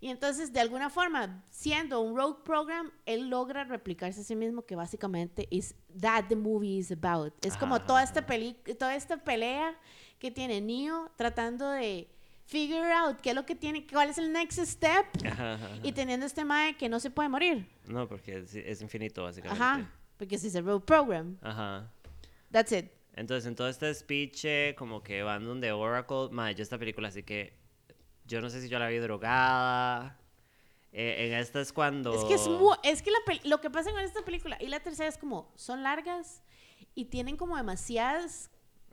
Y 0.00 0.08
entonces, 0.08 0.52
de 0.52 0.60
alguna 0.60 0.88
forma, 0.88 1.44
siendo 1.50 2.00
un 2.00 2.16
rogue 2.16 2.42
program, 2.42 2.90
él 3.04 3.28
logra 3.28 3.64
replicarse 3.64 4.22
a 4.22 4.24
sí 4.24 4.34
mismo, 4.34 4.64
que 4.64 4.74
básicamente 4.74 5.46
es 5.50 5.74
that 6.00 6.24
the 6.28 6.36
movie 6.36 6.78
is 6.78 6.90
about. 6.90 7.34
Es 7.44 7.56
como 7.56 7.82
toda 7.82 8.02
esta, 8.02 8.24
peli 8.24 8.54
toda 8.78 8.94
esta 8.94 9.18
pelea 9.18 9.78
que 10.18 10.30
tiene 10.30 10.62
Neo 10.62 11.10
tratando 11.16 11.68
de 11.70 12.08
figure 12.46 12.90
out 12.92 13.20
qué 13.20 13.30
es 13.30 13.34
lo 13.34 13.44
que 13.44 13.54
tiene, 13.54 13.86
cuál 13.86 14.08
es 14.08 14.16
el 14.16 14.32
next 14.32 14.58
step. 14.58 15.04
Ajá, 15.26 15.54
ajá, 15.54 15.68
Y 15.82 15.92
teniendo 15.92 16.24
este 16.24 16.44
Mae 16.46 16.76
que 16.76 16.88
no 16.88 16.98
se 16.98 17.10
puede 17.10 17.28
morir. 17.28 17.66
No, 17.86 18.08
porque 18.08 18.38
es, 18.38 18.54
es 18.54 18.80
infinito, 18.80 19.22
básicamente. 19.22 19.62
Ajá. 19.62 19.90
Porque 20.16 20.36
es 20.36 20.56
a 20.56 20.60
rogue 20.62 20.84
program. 20.84 21.36
Ajá. 21.42 21.92
That's 22.50 22.72
it. 22.72 22.86
Entonces, 23.14 23.46
en 23.46 23.54
todo 23.54 23.68
este 23.68 23.92
speech, 23.94 24.44
eh, 24.44 24.74
como 24.78 25.02
que 25.02 25.22
van 25.22 25.44
donde 25.44 25.72
Oracle. 25.72 26.28
Madre, 26.30 26.54
yo 26.54 26.62
esta 26.62 26.78
película, 26.78 27.08
así 27.08 27.22
que. 27.22 27.59
Yo 28.30 28.40
no 28.40 28.48
sé 28.48 28.60
si 28.60 28.68
yo 28.68 28.78
la 28.78 28.86
vi 28.86 28.98
drogada. 28.98 30.16
Eh, 30.92 31.26
en 31.26 31.34
esta 31.34 31.60
es 31.60 31.72
cuando. 31.72 32.14
Es 32.14 32.24
que 32.24 32.34
es 32.34 32.46
mu- 32.48 32.74
es 32.84 33.02
que 33.02 33.10
la 33.10 33.18
lo 33.44 33.60
que 33.60 33.70
pasa 33.70 33.90
con 33.90 34.00
esta 34.00 34.24
película 34.24 34.56
y 34.60 34.68
la 34.68 34.78
tercera 34.80 35.08
es 35.08 35.18
como 35.18 35.52
son 35.56 35.82
largas 35.82 36.42
y 36.94 37.06
tienen 37.06 37.36
como 37.36 37.56
demasiadas 37.56 38.50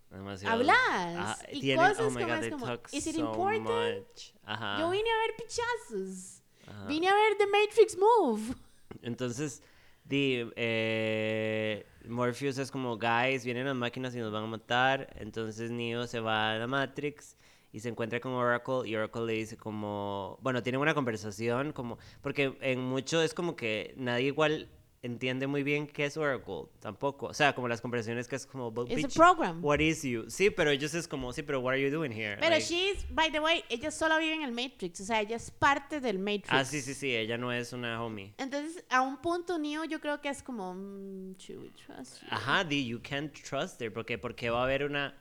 Demasiado- 0.09 0.53
hablas 0.55 0.77
Ajá, 0.79 1.37
y 1.51 1.59
tienen- 1.61 1.85
cosas 1.87 2.05
oh 2.07 2.09
my 2.11 2.21
como 2.23 2.35
God, 2.35 2.43
es 2.43 2.51
como 2.51 2.73
is 2.91 3.07
it 3.07 3.15
so 3.15 3.19
important? 3.29 4.07
Ajá. 4.43 4.79
Yo 4.79 4.89
vine 4.89 5.09
a 5.09 5.17
ver 5.27 5.35
pichazos. 5.37 6.41
ajá. 6.67 6.85
Vine 6.87 7.07
a 7.09 7.13
ver 7.13 7.37
The 7.37 7.45
Matrix 7.47 7.97
Move. 7.97 8.55
Entonces, 9.03 9.61
di, 10.03 10.49
eh, 10.55 11.85
Morpheus 12.07 12.57
es 12.57 12.71
como, 12.71 12.97
guys, 12.97 13.43
vienen 13.45 13.65
las 13.65 13.75
máquinas 13.75 14.15
y 14.15 14.19
nos 14.19 14.31
van 14.31 14.45
a 14.45 14.47
matar. 14.47 15.09
Entonces 15.19 15.69
Neo 15.71 16.07
se 16.07 16.19
va 16.19 16.53
a 16.53 16.57
la 16.57 16.67
Matrix 16.67 17.36
y 17.71 17.79
se 17.79 17.89
encuentra 17.89 18.19
con 18.19 18.31
Oracle 18.33 18.87
y 18.89 18.95
Oracle 18.95 19.25
le 19.25 19.33
dice 19.33 19.57
como, 19.57 20.37
bueno, 20.41 20.63
tienen 20.63 20.81
una 20.81 20.93
conversación 20.93 21.73
como, 21.73 21.97
porque 22.21 22.57
en 22.61 22.79
mucho 22.81 23.21
es 23.21 23.33
como 23.33 23.55
que 23.55 23.93
nadie 23.97 24.27
igual 24.27 24.69
entiende 25.03 25.45
muy 25.45 25.61
bien 25.63 25.85
qué 25.87 26.05
es 26.05 26.17
Oracle, 26.17 26.63
tampoco. 26.79 27.27
O 27.27 27.33
sea, 27.33 27.53
como 27.53 27.67
las 27.67 27.79
conversaciones 27.81 28.27
que 28.27 28.35
es 28.35 28.45
como, 28.47 28.71
"But 28.71 28.89
It's 28.91 29.05
a 29.05 29.07
program. 29.09 29.63
what 29.63 29.79
is 29.79 30.01
you? 30.01 30.25
Sí, 30.29 30.49
pero 30.49 30.71
ellos 30.71 30.93
es 30.95 31.07
como, 31.07 31.31
sí, 31.33 31.43
pero 31.43 31.59
what 31.61 31.73
are 31.73 31.81
you 31.81 31.91
doing 31.95 32.11
here? 32.11 32.35
Pero 32.37 32.49
Like- 32.49 32.65
she's, 32.65 33.05
by 33.13 33.31
the 33.31 33.39
way, 33.39 33.63
ella 33.69 33.91
solo 33.91 34.17
vive 34.17 34.33
en 34.33 34.41
el 34.41 34.51
Matrix, 34.51 34.99
o 35.01 35.05
sea, 35.05 35.21
ella 35.21 35.35
es 35.35 35.51
parte 35.51 36.01
del 36.01 36.17
Matrix. 36.17 36.47
Ah, 36.49 36.65
sí, 36.65 36.81
sí, 36.81 36.93
sí, 36.95 37.15
ella 37.15 37.37
no 37.37 37.53
es 37.53 37.73
una 37.73 38.03
homie. 38.03 38.33
Entonces, 38.37 38.83
a 38.89 39.01
un 39.01 39.17
punto 39.21 39.57
Neo 39.59 39.83
yo 39.85 40.01
creo 40.01 40.19
que 40.19 40.29
es 40.29 40.41
como, 40.41 40.73
mm, 40.73 41.35
should 41.37 41.61
we 41.61 41.69
trust 41.69 42.21
you? 42.23 42.27
Ajá, 42.31 42.63
di, 42.63 42.85
you 42.87 42.99
can't 43.01 43.31
trust 43.33 43.79
her, 43.81 43.93
porque 43.93 44.17
porque 44.17 44.49
va 44.49 44.61
a 44.61 44.63
haber 44.63 44.83
una 44.83 45.15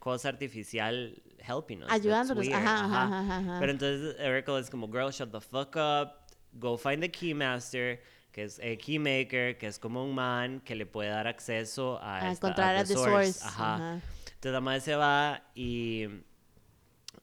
cosa 0.00 0.28
artificial 0.30 1.14
helping 1.38 1.82
us. 1.84 1.90
Ayudándonos, 1.92 2.48
ajá, 2.48 2.84
ajá, 2.84 3.02
ajá, 3.22 3.36
ajá. 3.38 3.56
Pero 3.60 3.70
entonces 3.72 4.16
Erica 4.18 4.58
es 4.58 4.68
como, 4.68 4.88
girl, 4.88 5.10
shut 5.12 5.30
the 5.30 5.40
fuck 5.40 5.76
up, 5.76 6.10
go 6.52 6.76
find 6.76 7.00
the 7.00 7.10
keymaster, 7.10 8.02
que 8.32 8.42
es 8.44 8.58
el 8.58 8.76
keymaker, 8.78 9.56
que 9.58 9.66
es 9.68 9.78
como 9.78 10.02
un 10.04 10.14
man 10.14 10.60
que 10.60 10.74
le 10.74 10.86
puede 10.86 11.10
dar 11.10 11.26
acceso 11.28 11.98
a, 12.02 12.16
a 12.16 12.32
esta- 12.32 12.48
encontrar 12.48 12.74
a 12.76 12.84
The 12.84 12.94
Source. 12.94 13.40
Ajá. 13.44 13.74
Ajá. 13.76 13.94
Entonces 14.26 14.52
la 14.52 14.60
madre 14.60 14.80
se 14.80 14.96
va 14.96 15.42
y 15.54 16.06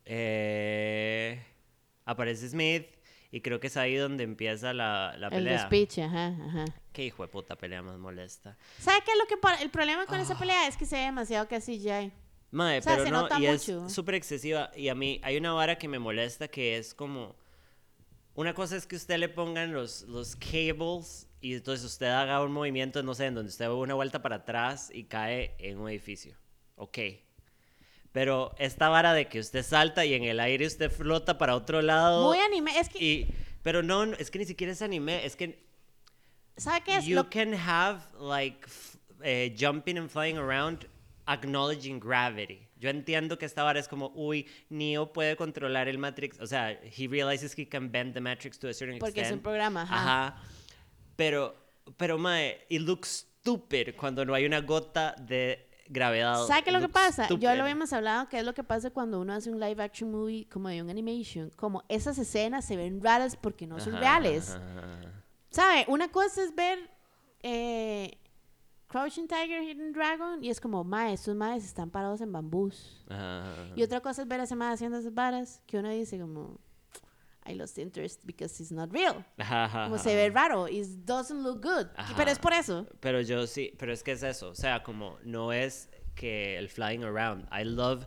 eh, 0.05 1.43
aparece 2.05 2.47
Smith 2.49 2.87
y 3.31 3.41
creo 3.41 3.59
que 3.59 3.67
es 3.67 3.77
ahí 3.77 3.95
donde 3.95 4.23
empieza 4.23 4.73
la, 4.73 5.15
la 5.17 5.27
El 5.27 5.33
pelea. 5.33 5.65
speech, 5.65 5.99
ajá, 5.99 6.27
ajá. 6.47 6.65
Qué 6.93 7.05
hijo 7.05 7.23
de 7.23 7.29
puta 7.29 7.55
pelea 7.55 7.81
más 7.81 7.97
molesta. 7.97 8.57
¿Sabe 8.79 8.99
qué 9.05 9.11
es 9.11 9.17
lo 9.17 9.25
que 9.27 9.63
el 9.63 9.69
problema 9.69 10.05
con 10.05 10.19
Ah. 10.19 10.23
esa 10.23 10.37
pelea 10.37 10.67
es 10.67 10.77
que 10.77 10.85
se 10.85 10.95
ve 10.95 11.01
demasiado 11.03 11.47
casi 11.47 11.79
ya. 11.79 12.09
Mae, 12.51 12.79
O 12.79 12.81
sea, 12.81 12.93
pero 12.93 13.05
se 13.05 13.11
no, 13.11 13.21
nota 13.23 13.39
y 13.39 13.47
mucho. 13.47 13.87
es 13.87 13.93
súper 13.93 14.15
excesiva. 14.15 14.71
Y 14.75 14.87
a 14.89 14.95
mí 14.95 15.19
hay 15.23 15.37
una 15.37 15.53
vara 15.53 15.77
que 15.77 15.87
me 15.87 15.99
molesta 15.99 16.47
que 16.47 16.77
es 16.77 16.93
como... 16.93 17.35
Una 18.35 18.53
cosa 18.53 18.77
es 18.77 18.85
que 18.85 18.95
usted 18.95 19.17
le 19.17 19.29
pongan 19.29 19.73
los, 19.73 20.03
los 20.03 20.35
cables 20.35 21.27
y 21.41 21.55
entonces 21.55 21.85
usted 21.85 22.07
haga 22.07 22.41
un 22.43 22.51
movimiento, 22.51 23.01
no 23.03 23.15
sé, 23.15 23.25
en 23.25 23.35
donde 23.35 23.49
usted 23.49 23.65
da 23.65 23.73
una 23.73 23.95
vuelta 23.95 24.21
para 24.21 24.37
atrás 24.37 24.89
y 24.93 25.05
cae 25.05 25.55
en 25.59 25.79
un 25.79 25.89
edificio. 25.89 26.35
Ok. 26.75 26.99
Pero 28.11 28.55
esta 28.57 28.89
vara 28.89 29.13
de 29.13 29.27
que 29.27 29.39
usted 29.39 29.63
salta 29.63 30.05
y 30.05 30.13
en 30.13 30.23
el 30.23 30.39
aire 30.39 30.65
usted 30.65 30.91
flota 30.91 31.37
para 31.37 31.55
otro 31.55 31.81
lado. 31.81 32.27
Muy 32.27 32.39
anime, 32.39 32.79
es 32.79 32.89
que 32.89 33.03
y, 33.03 33.35
pero 33.63 33.83
no, 33.83 34.03
es 34.03 34.31
que 34.31 34.39
ni 34.39 34.45
siquiera 34.45 34.73
es 34.73 34.81
anime, 34.81 35.25
es 35.25 35.35
que 35.35 35.63
¿sabe 36.55 36.81
qué 36.81 36.97
es 36.97 37.05
you 37.05 37.15
lo 37.15 37.29
can 37.29 37.53
have 37.53 38.01
like 38.19 38.67
eh, 39.23 39.55
jumping 39.59 39.97
and 39.97 40.09
flying 40.09 40.37
around 40.37 40.87
acknowledging 41.27 41.99
gravity. 41.99 42.67
Yo 42.79 42.89
entiendo 42.89 43.37
que 43.37 43.45
esta 43.45 43.63
vara 43.63 43.79
es 43.79 43.87
como, 43.87 44.11
uy, 44.15 44.47
Neo 44.69 45.11
puede 45.13 45.35
controlar 45.35 45.87
el 45.87 45.97
Matrix, 45.97 46.39
o 46.39 46.47
sea, 46.47 46.71
he 46.71 47.07
realizes 47.07 47.57
he 47.57 47.67
can 47.67 47.91
bend 47.91 48.13
the 48.13 48.21
Matrix 48.21 48.57
to 48.59 48.67
a 48.67 48.73
certain 48.73 48.99
Porque 48.99 49.21
es 49.21 49.27
un 49.27 49.33
extent. 49.39 49.43
programa, 49.43 49.81
ajá. 49.83 49.95
Ajá. 50.27 50.41
Pero, 51.15 51.55
pero, 51.97 52.17
mae, 52.17 52.65
it 52.69 52.81
looks 52.81 53.27
stupid 53.41 53.95
cuando 53.95 54.23
no 54.25 54.33
hay 54.33 54.45
una 54.45 54.61
gota 54.61 55.15
de 55.19 55.67
gravedad. 55.89 56.45
¿Sabe 56.45 56.63
qué 56.63 56.69
es 56.69 56.73
lo 56.75 56.81
que 56.81 56.89
pasa? 56.89 57.25
Stupid. 57.25 57.43
lo 57.55 57.63
habíamos 57.63 57.91
hablado, 57.93 58.27
que 58.29 58.37
es 58.39 58.43
lo 58.45 58.53
que 58.53 58.63
pasa 58.63 58.89
cuando 58.91 59.19
uno 59.19 59.33
hace 59.33 59.49
un 59.49 59.59
live 59.59 59.81
action 59.81 60.11
movie 60.11 60.45
como 60.49 60.69
de 60.69 60.81
un 60.81 60.89
animation. 60.89 61.49
Como 61.55 61.83
esas 61.87 62.17
escenas 62.17 62.65
se 62.65 62.75
ven 62.75 63.01
raras 63.01 63.35
porque 63.35 63.65
no 63.65 63.79
son 63.79 63.93
Ajá, 63.95 64.01
reales. 64.01 64.49
ajá, 64.51 64.79
ajá. 64.79 65.23
¿Sabe? 65.49 65.85
Una 65.87 66.09
cosa 66.09 66.43
es 66.43 66.53
ver 66.53 66.77
eh, 67.41 68.17
Crouching 68.87 69.27
Tiger, 69.27 69.63
Hidden 69.63 69.91
Dragon, 69.91 70.43
y 70.43 70.49
es 70.49 70.61
como, 70.61 70.83
mae, 70.83 71.13
estos 71.13 71.35
maes 71.35 71.65
están 71.65 71.89
parados 71.89 72.21
en 72.21 72.31
bambús. 72.31 73.03
Ajá, 73.09 73.41
ajá, 73.41 73.63
ajá. 73.63 73.73
Y 73.75 73.83
otra 73.83 73.99
cosa 74.01 74.21
es 74.21 74.27
ver 74.27 74.39
a 74.39 74.43
ese 74.43 74.55
mae 74.55 74.73
haciendo 74.73 74.97
esas 74.97 75.13
varas, 75.13 75.61
que 75.67 75.77
uno 75.77 75.89
dice 75.89 76.19
como, 76.19 76.59
I 77.45 77.53
lost 77.55 77.77
interest 77.77 78.21
because 78.23 78.61
it's 78.61 78.71
not 78.71 78.91
real. 78.91 79.25
Ajá, 79.37 79.85
Como 79.85 79.97
se 79.97 80.15
ve 80.15 80.29
raro, 80.29 80.67
it 80.67 80.85
doesn't 81.05 81.41
look 81.43 81.61
good. 81.61 81.87
Pero 82.15 82.31
es 82.31 82.39
por 82.39 82.53
eso. 82.53 82.87
Pero 82.99 83.21
yo 83.21 83.45
sí, 83.47 83.73
pero 83.77 83.93
es 83.93 84.03
que 84.03 84.13
es 84.13 84.23
eso, 84.23 84.49
o 84.49 84.55
sea, 84.55 84.83
como 84.83 85.17
no 85.23 85.51
es 85.53 85.89
que 86.15 86.57
el 86.57 86.69
flying 86.69 87.03
around. 87.03 87.47
I 87.51 87.63
love 87.63 88.05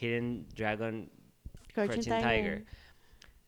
Hidden 0.00 0.48
Dragon 0.54 1.10
Crouching, 1.72 2.02
Crouching 2.02 2.02
Tiger. 2.02 2.22
Tiger. 2.22 2.66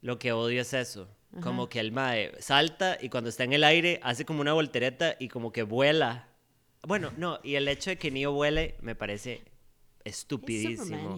Lo 0.00 0.18
que 0.18 0.32
odio 0.32 0.60
es 0.60 0.72
eso. 0.72 1.08
Como 1.42 1.68
que 1.68 1.80
el 1.80 1.92
mae 1.92 2.32
salta 2.40 2.96
y 2.98 3.10
cuando 3.10 3.28
está 3.28 3.44
en 3.44 3.52
el 3.52 3.62
aire 3.62 4.00
hace 4.02 4.24
como 4.24 4.40
una 4.40 4.54
voltereta 4.54 5.16
y 5.18 5.28
como 5.28 5.52
que 5.52 5.64
vuela. 5.64 6.25
Bueno, 6.86 7.12
no, 7.16 7.40
y 7.42 7.56
el 7.56 7.66
hecho 7.66 7.90
de 7.90 7.98
que 7.98 8.12
Neo 8.12 8.30
vuele 8.30 8.76
me 8.80 8.94
parece 8.94 9.42
estupidísimo. 10.04 11.16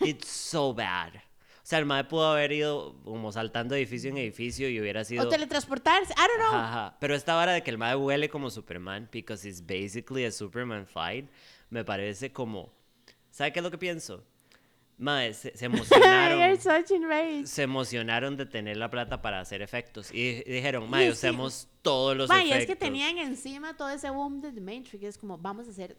It's 0.00 0.26
so 0.26 0.72
bad. 0.72 1.14
O 1.14 1.66
sea, 1.70 1.78
el 1.78 1.84
mae 1.84 2.04
pudo 2.04 2.32
haber 2.32 2.52
ido 2.52 2.96
como 3.04 3.30
saltando 3.30 3.74
edificio 3.74 4.08
en 4.08 4.16
edificio 4.16 4.70
y 4.70 4.80
hubiera 4.80 5.04
sido... 5.04 5.24
O 5.24 5.28
teletransportarse, 5.28 6.14
I 6.14 6.16
don't 6.16 6.38
know. 6.38 6.48
Ajá, 6.48 6.68
ajá. 6.68 6.96
Pero 7.00 7.14
esta 7.14 7.34
vara 7.34 7.52
de 7.52 7.62
que 7.62 7.70
el 7.70 7.76
mae 7.76 7.94
vuele 7.96 8.30
como 8.30 8.48
Superman, 8.48 9.10
because 9.12 9.46
it's 9.46 9.60
basically 9.60 10.24
a 10.24 10.32
Superman 10.32 10.86
fight, 10.86 11.28
me 11.68 11.84
parece 11.84 12.32
como... 12.32 12.72
¿Sabe 13.30 13.52
qué 13.52 13.58
es 13.58 13.62
lo 13.62 13.70
que 13.70 13.76
pienso? 13.76 14.24
Mae, 15.00 15.32
se, 15.32 15.56
se 15.56 15.64
emocionaron. 15.64 16.38
Se 17.46 17.62
emocionaron 17.62 18.36
de 18.36 18.44
tener 18.44 18.76
la 18.76 18.90
plata 18.90 19.22
para 19.22 19.40
hacer 19.40 19.62
efectos. 19.62 20.12
Y 20.12 20.34
di- 20.34 20.42
dijeron, 20.44 20.88
mae, 20.90 21.06
sí. 21.06 21.12
usemos 21.12 21.68
todos 21.80 22.14
los 22.16 22.28
efectos. 22.42 22.58
es 22.60 22.66
que 22.66 22.76
tenían 22.76 23.16
encima 23.18 23.74
todo 23.76 23.88
ese 23.88 24.10
boom 24.10 24.42
de 24.42 24.52
The 24.52 24.60
Matrix. 24.60 25.02
Es 25.02 25.18
como, 25.18 25.38
vamos 25.38 25.66
a 25.66 25.70
hacer 25.70 25.96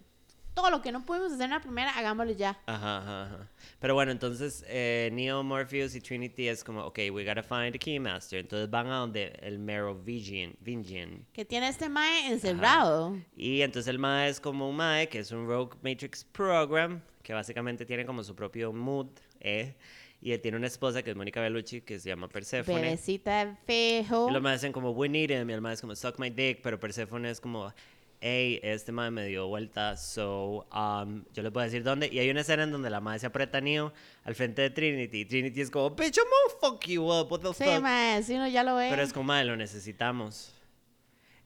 todo 0.53 0.69
lo 0.69 0.81
que 0.81 0.91
no 0.91 1.05
pudimos 1.05 1.31
hacer 1.31 1.45
en 1.45 1.51
la 1.51 1.61
primera, 1.61 1.91
hagámoslo 1.97 2.33
ya. 2.33 2.59
Ajá, 2.65 2.97
ajá, 2.97 3.23
ajá. 3.23 3.49
Pero 3.79 3.93
bueno, 3.93 4.11
entonces 4.11 4.63
eh, 4.67 5.09
Neo, 5.13 5.43
Morpheus 5.43 5.95
y 5.95 6.01
Trinity 6.01 6.47
es 6.47 6.63
como, 6.63 6.85
ok, 6.85 6.99
we 7.11 7.25
gotta 7.25 7.43
find 7.43 7.71
the 7.71 7.79
Keymaster. 7.79 8.39
Entonces 8.39 8.69
van 8.69 8.87
a 8.87 8.97
donde 8.97 9.37
el 9.41 9.59
Merovingian. 9.59 10.55
Vingian. 10.59 11.25
Que 11.33 11.45
tiene 11.45 11.67
este 11.67 11.89
mae 11.89 12.27
encerrado. 12.27 13.17
Y 13.35 13.61
entonces 13.61 13.89
el 13.89 13.99
MAE 13.99 14.29
es 14.29 14.39
como 14.39 14.69
un 14.69 14.75
MAE, 14.75 15.07
que 15.07 15.19
es 15.19 15.31
un 15.31 15.47
Rogue 15.47 15.75
Matrix 15.81 16.23
Program, 16.25 17.01
que 17.23 17.33
básicamente 17.33 17.85
tiene 17.85 18.05
como 18.05 18.23
su 18.23 18.35
propio 18.35 18.71
mood, 18.73 19.07
¿eh? 19.39 19.75
Y 20.23 20.33
él 20.33 20.41
tiene 20.41 20.57
una 20.57 20.67
esposa 20.67 21.01
que 21.01 21.09
es 21.09 21.15
Mónica 21.15 21.41
Bellucci, 21.41 21.81
que 21.81 21.99
se 21.99 22.09
llama 22.09 22.27
Persephone. 22.27 22.81
Bebecita 22.81 23.57
fejo. 23.65 24.29
Y 24.29 24.33
los 24.33 24.41
MAE 24.41 24.53
dicen 24.53 24.71
como, 24.71 24.91
we 24.91 25.09
need 25.09 25.31
him, 25.31 25.49
y 25.49 25.53
el 25.53 25.61
MAE 25.61 25.73
es 25.73 25.81
como, 25.81 25.95
suck 25.95 26.19
my 26.19 26.29
dick, 26.29 26.61
pero 26.61 26.79
Persephone 26.79 27.27
es 27.27 27.41
como, 27.41 27.73
hey, 28.21 28.59
este 28.63 28.91
MAE 28.91 29.11
me 29.11 29.25
dio 29.25 29.47
vuelta, 29.47 29.97
so, 29.97 30.67
um, 30.73 31.25
yo 31.33 31.49
voy 31.51 31.61
a 31.61 31.65
decir 31.65 31.83
dónde. 31.83 32.07
Y 32.07 32.19
hay 32.19 32.29
una 32.29 32.41
escena 32.41 32.63
en 32.63 32.71
donde 32.71 32.89
la 32.89 33.01
MAE 33.01 33.19
se 33.19 33.25
aprieta 33.25 33.57
a 33.57 33.61
Neo 33.61 33.91
al 34.23 34.35
frente 34.35 34.61
de 34.61 34.69
Trinity, 34.69 35.25
Trinity 35.25 35.61
es 35.61 35.71
como, 35.71 35.89
bitch, 35.89 36.17
I'm 36.17 36.25
gonna 36.25 36.59
fuck 36.77 36.85
you 36.87 37.03
up, 37.11 37.31
what 37.31 37.41
the 37.41 37.53
Sí, 37.53 37.63
fuck. 37.65 37.81
mae, 37.81 38.21
si 38.23 38.35
uno 38.35 38.47
ya 38.47 38.63
lo 38.63 38.75
ve. 38.75 38.87
Pero 38.89 39.01
es 39.01 39.11
como, 39.11 39.25
madre, 39.25 39.45
lo 39.45 39.57
necesitamos. 39.57 40.53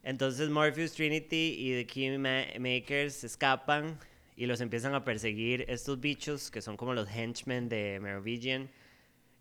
Entonces 0.02 0.48
Morpheus, 0.50 0.92
Trinity 0.92 1.56
y 1.58 1.72
The 1.72 1.86
Keymakers 1.86 3.14
se 3.14 3.26
escapan 3.26 3.98
y 4.36 4.46
los 4.46 4.60
empiezan 4.60 4.94
a 4.94 5.04
perseguir 5.04 5.64
estos 5.68 5.98
bichos 5.98 6.50
que 6.50 6.62
son 6.62 6.76
como 6.76 6.94
los 6.94 7.08
henchmen 7.08 7.68
de 7.68 7.98
Merovingian, 8.00 8.70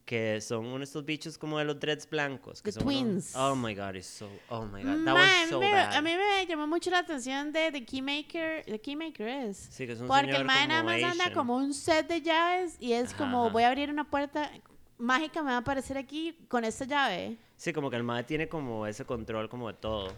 que 0.06 0.39
son 0.39 0.68
unos 0.68 0.89
estos 0.89 1.04
bichos 1.04 1.36
como 1.38 1.58
de 1.58 1.65
los 1.65 1.80
dreads 1.80 2.08
blancos. 2.08 2.62
Que 2.62 2.72
The 2.72 2.80
son 2.80 2.88
unos- 2.88 3.02
twins. 3.02 3.36
oh 3.36 3.56
my 3.56 3.74
god, 3.74 3.96
it's 3.96 4.06
so, 4.06 4.30
oh 4.50 4.63
my 4.65 4.84
god, 4.84 5.04
that 5.04 5.13
was 5.15 5.50
so 5.50 5.60
me- 5.60 5.72
bad. 5.72 5.96
a 5.96 6.02
mí 6.02 6.12
me 6.15 6.46
llamó 6.48 6.68
mucho 6.68 6.91
la 6.91 7.00
atención 7.00 7.52
de 7.52 7.72
The 7.72 7.84
Keymaker. 7.84 8.63
The 8.65 8.80
Keymaker 8.80 9.28
es. 9.28 9.58
Sí, 9.58 9.88
que 9.88 9.94
es 9.94 10.00
un 10.02 10.08
Porque 10.08 10.28
señor 10.32 10.41
el 10.41 10.48
como 10.48 10.68
nada 10.68 10.84
más 10.84 11.04
anda 11.04 11.34
como 11.34 11.56
un 11.56 11.74
set 11.74 12.08
de 12.08 12.22
llaves 12.22 12.78
y 12.80 12.94
es 12.94 13.10
Ajá, 13.10 13.18
como 13.18 13.46
ajá. 13.46 13.54
voy 13.54 13.63
a 13.63 13.68
abrir 13.70 13.89
una 13.89 14.10
puerta 14.10 14.52
mágica, 14.98 15.41
me 15.41 15.50
va 15.50 15.56
a 15.58 15.60
aparecer 15.60 15.98
aquí 15.98 16.38
con 16.48 16.63
esta 16.63 16.86
llave. 16.86 17.38
Sí, 17.58 17.74
como 17.74 17.89
que 17.89 17.96
el 17.98 18.04
MAE 18.04 18.24
tiene 18.26 18.48
como 18.48 18.86
ese 18.86 19.06
control 19.06 19.50
como 19.50 19.68
de 19.70 19.74
todo. 19.74 20.13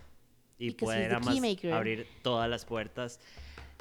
Y 0.60 0.72
Because 0.72 0.86
puede 0.86 1.08
nada 1.08 1.20
más 1.20 1.38
abrir 1.72 2.08
todas 2.24 2.50
las 2.50 2.66
puertas, 2.66 3.20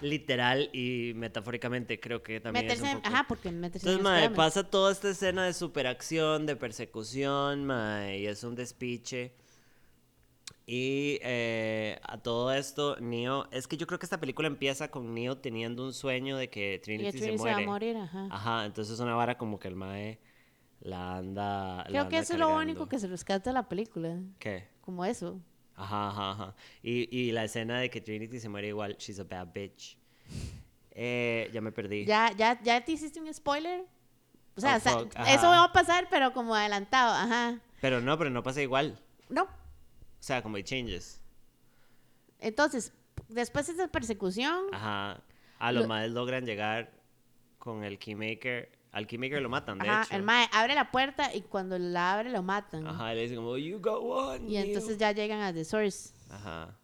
literal 0.01 0.71
y 0.73 1.13
metafóricamente, 1.17 2.01
creo 2.01 2.23
que 2.23 2.41
también 2.41 2.67
meterse, 2.67 2.85
es 2.87 2.91
en- 2.91 2.97
un 2.97 3.03
poco... 3.03 3.09
ajá, 3.15 3.27
porque 3.29 3.51
meterse 3.53 3.89
Entonces, 3.89 3.99
en 3.99 4.03
mae, 4.03 4.25
escaramas. 4.25 4.37
pasa 4.37 4.71
toda 4.71 4.93
esta 4.93 5.11
escena 5.11 5.45
de 5.47 5.53
superacción, 5.55 6.47
de 6.47 6.57
persecución, 6.57 7.65
mae, 7.67 8.19
y 8.21 8.27
es 8.27 8.45
un 8.45 8.55
despiche. 8.55 9.35
Y 10.69 11.19
eh, 11.23 11.99
a 12.03 12.19
todo 12.19 12.53
esto, 12.53 12.97
Neo, 13.01 13.47
es 13.53 13.69
que 13.69 13.77
yo 13.77 13.87
creo 13.87 13.99
que 14.01 14.07
esta 14.07 14.19
película 14.21 14.49
empieza 14.49 14.91
con 14.91 15.15
Neo 15.15 15.39
teniendo 15.39 15.85
un 15.85 15.93
sueño 15.93 16.37
de 16.37 16.51
que 16.51 16.81
Trinity 16.83 17.13
se 17.13 17.19
Trinity 17.19 17.39
se 17.39 17.51
va 17.51 17.55
muere. 17.55 17.63
a 17.63 17.67
morir, 17.67 17.97
ajá. 17.97 18.27
Ajá, 18.31 18.65
entonces 18.67 18.95
es 18.95 19.01
una 19.01 19.15
vara 19.15 19.39
como 19.39 19.59
que 19.61 19.69
el 19.69 19.77
mae 19.77 20.19
la 20.81 21.17
anda. 21.19 21.79
la 21.79 21.85
Creo 21.87 22.09
que 22.09 22.19
eso 22.19 22.33
es 22.35 22.39
lo 22.41 22.55
único 22.57 22.89
que 22.89 22.99
se 22.99 23.07
rescata 23.09 23.51
de 23.51 23.55
la 23.55 23.69
película. 23.69 24.19
¿Qué? 24.39 24.69
Como 24.81 25.05
eso. 25.05 25.41
Ajá, 25.77 26.09
ajá, 26.09 26.31
ajá. 26.31 26.55
Y, 26.83 27.15
y 27.17 27.33
la 27.33 27.45
escena 27.45 27.79
de 27.81 27.91
que 27.91 28.01
Trinity 28.01 28.41
se 28.41 28.49
muere 28.49 28.69
igual, 28.69 28.97
she's 28.97 29.19
a 29.21 29.25
bad 29.25 29.49
bitch. 29.53 29.97
Eh, 30.93 31.51
ya 31.53 31.61
me 31.61 31.71
perdí. 31.73 32.05
¿Ya, 32.07 32.33
ya, 32.37 32.59
¿Ya 32.63 32.83
te 32.85 32.93
hiciste 32.93 33.21
un 33.21 33.33
spoiler? 33.33 33.85
O 34.57 34.61
sea, 34.61 34.81
Oh, 34.87 35.07
eso 35.27 35.47
va 35.49 35.65
a 35.65 35.73
pasar, 35.73 36.09
pero 36.11 36.33
como 36.33 36.55
adelantado, 36.55 37.13
ajá. 37.13 37.61
Pero 37.83 38.01
no, 38.01 38.17
pero 38.17 38.31
no 38.31 38.43
pasa 38.43 38.63
igual. 38.63 38.99
No. 39.29 39.43
O 39.43 39.49
sea, 40.19 40.43
como 40.43 40.57
it 40.57 40.65
changes. 40.67 41.21
Entonces, 42.41 42.93
después 43.29 43.67
de 43.67 43.75
esa 43.75 43.89
persecución, 43.89 44.65
Ajá. 44.73 45.21
A 45.59 45.73
los 45.73 45.83
Lo- 45.83 45.89
maes 45.89 46.11
logran 46.13 46.45
llegar 46.45 46.91
con 47.59 47.83
el 47.85 47.99
Keymaker. 47.99 48.71
Al 48.97 49.07
Keymaker 49.07 49.43
lo 49.43 49.51
matan, 49.51 49.79
de 49.79 49.87
ajá, 49.87 50.05
hecho. 50.05 50.17
el 50.17 50.23
mae 50.23 50.49
abre 50.53 50.75
la 50.75 50.91
puerta 50.91 51.35
y 51.35 51.43
cuando 51.43 51.79
la 51.79 52.15
abre 52.15 52.31
lo 52.31 52.43
matan. 52.43 52.87
Ajá, 52.87 53.13
le 53.13 53.21
dicen 53.21 53.37
como, 53.37 53.59
you 53.59 53.79
go 53.79 53.99
on. 53.99 54.49
Y 54.49 54.57
entonces 54.57 54.93
Neo". 54.93 54.99
ya 55.01 55.13
llegan 55.13 55.41
a 55.43 55.53
The 55.53 55.67
Source. 55.67 56.15
Ajá. 56.31 56.75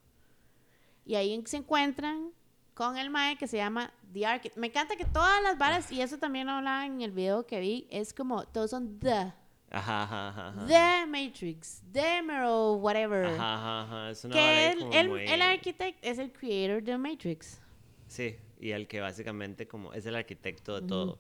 Y 1.07 1.15
ahí 1.15 1.43
se 1.47 1.57
encuentran 1.57 2.31
con 2.75 2.99
el 2.99 3.09
mae 3.09 3.37
que 3.39 3.47
se 3.47 3.57
llama 3.57 3.91
The 4.13 4.27
Architect. 4.27 4.59
Me 4.59 4.67
encanta 4.67 4.95
que 4.97 5.07
todas 5.07 5.43
las 5.43 5.57
varas, 5.57 5.91
y 5.91 6.03
eso 6.03 6.19
también 6.19 6.49
lo 6.49 6.53
hablaba 6.53 6.85
en 6.85 7.01
el 7.01 7.13
video 7.13 7.47
que 7.47 7.61
vi, 7.61 7.87
es 7.91 8.13
como, 8.13 8.45
todos 8.45 8.69
son 8.73 8.99
The. 8.99 9.33
Ajá, 9.71 10.03
ajá, 10.03 10.49
ajá. 10.49 10.67
The 10.67 11.07
Matrix, 11.07 11.83
The 11.93 12.21
Mero, 12.21 12.75
whatever. 12.75 13.25
Ajá, 13.25 13.55
ajá, 13.55 13.83
ajá. 13.85 14.11
Es 14.11 14.23
una 14.27 14.35
Que 14.35 14.71
el, 14.71 14.83
el, 14.93 15.09
muy- 15.09 15.23
el 15.27 15.41
architect 15.41 15.99
es 16.03 16.19
el 16.19 16.31
creator 16.31 16.83
de 16.83 16.99
Matrix. 16.99 17.59
Sí, 18.07 18.37
y 18.61 18.73
el 18.73 18.87
que 18.87 19.01
básicamente 19.01 19.67
como 19.67 19.95
es 19.95 20.05
el 20.05 20.15
arquitecto 20.15 20.79
de 20.79 20.87
todo. 20.87 21.19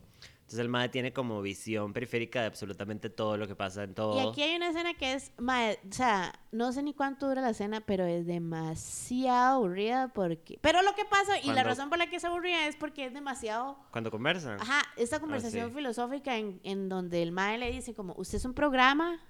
Entonces 0.52 0.64
el 0.66 0.68
mae 0.68 0.90
tiene 0.90 1.14
como 1.14 1.40
visión 1.40 1.94
periférica 1.94 2.42
de 2.42 2.46
absolutamente 2.48 3.08
todo 3.08 3.38
lo 3.38 3.48
que 3.48 3.56
pasa 3.56 3.84
en 3.84 3.94
todo. 3.94 4.22
Y 4.22 4.28
aquí 4.28 4.42
hay 4.42 4.54
una 4.54 4.68
escena 4.68 4.92
que 4.92 5.14
es, 5.14 5.32
mae, 5.38 5.78
o 5.88 5.92
sea, 5.94 6.30
no 6.50 6.72
sé 6.72 6.82
ni 6.82 6.92
cuánto 6.92 7.26
dura 7.26 7.40
la 7.40 7.48
escena, 7.50 7.80
pero 7.80 8.04
es 8.04 8.26
demasiado 8.26 9.56
aburrida 9.64 10.08
porque... 10.08 10.58
Pero 10.60 10.82
lo 10.82 10.94
que 10.94 11.06
pasa, 11.06 11.38
y 11.40 11.50
la 11.52 11.62
razón 11.64 11.88
por 11.88 11.96
la 11.96 12.08
que 12.10 12.16
es 12.16 12.24
aburrida 12.26 12.66
es 12.66 12.76
porque 12.76 13.06
es 13.06 13.14
demasiado... 13.14 13.78
Cuando 13.92 14.10
conversan. 14.10 14.60
Ajá, 14.60 14.82
esta 14.98 15.20
conversación 15.20 15.64
Ah, 15.64 15.68
sí. 15.70 15.74
filosófica 15.74 16.36
en, 16.36 16.60
en 16.64 16.90
donde 16.90 17.22
el 17.22 17.32
mae 17.32 17.56
le 17.56 17.72
dice 17.72 17.94
como, 17.94 18.12
usted 18.18 18.36
es 18.36 18.44
un 18.44 18.52
programa, 18.52 19.20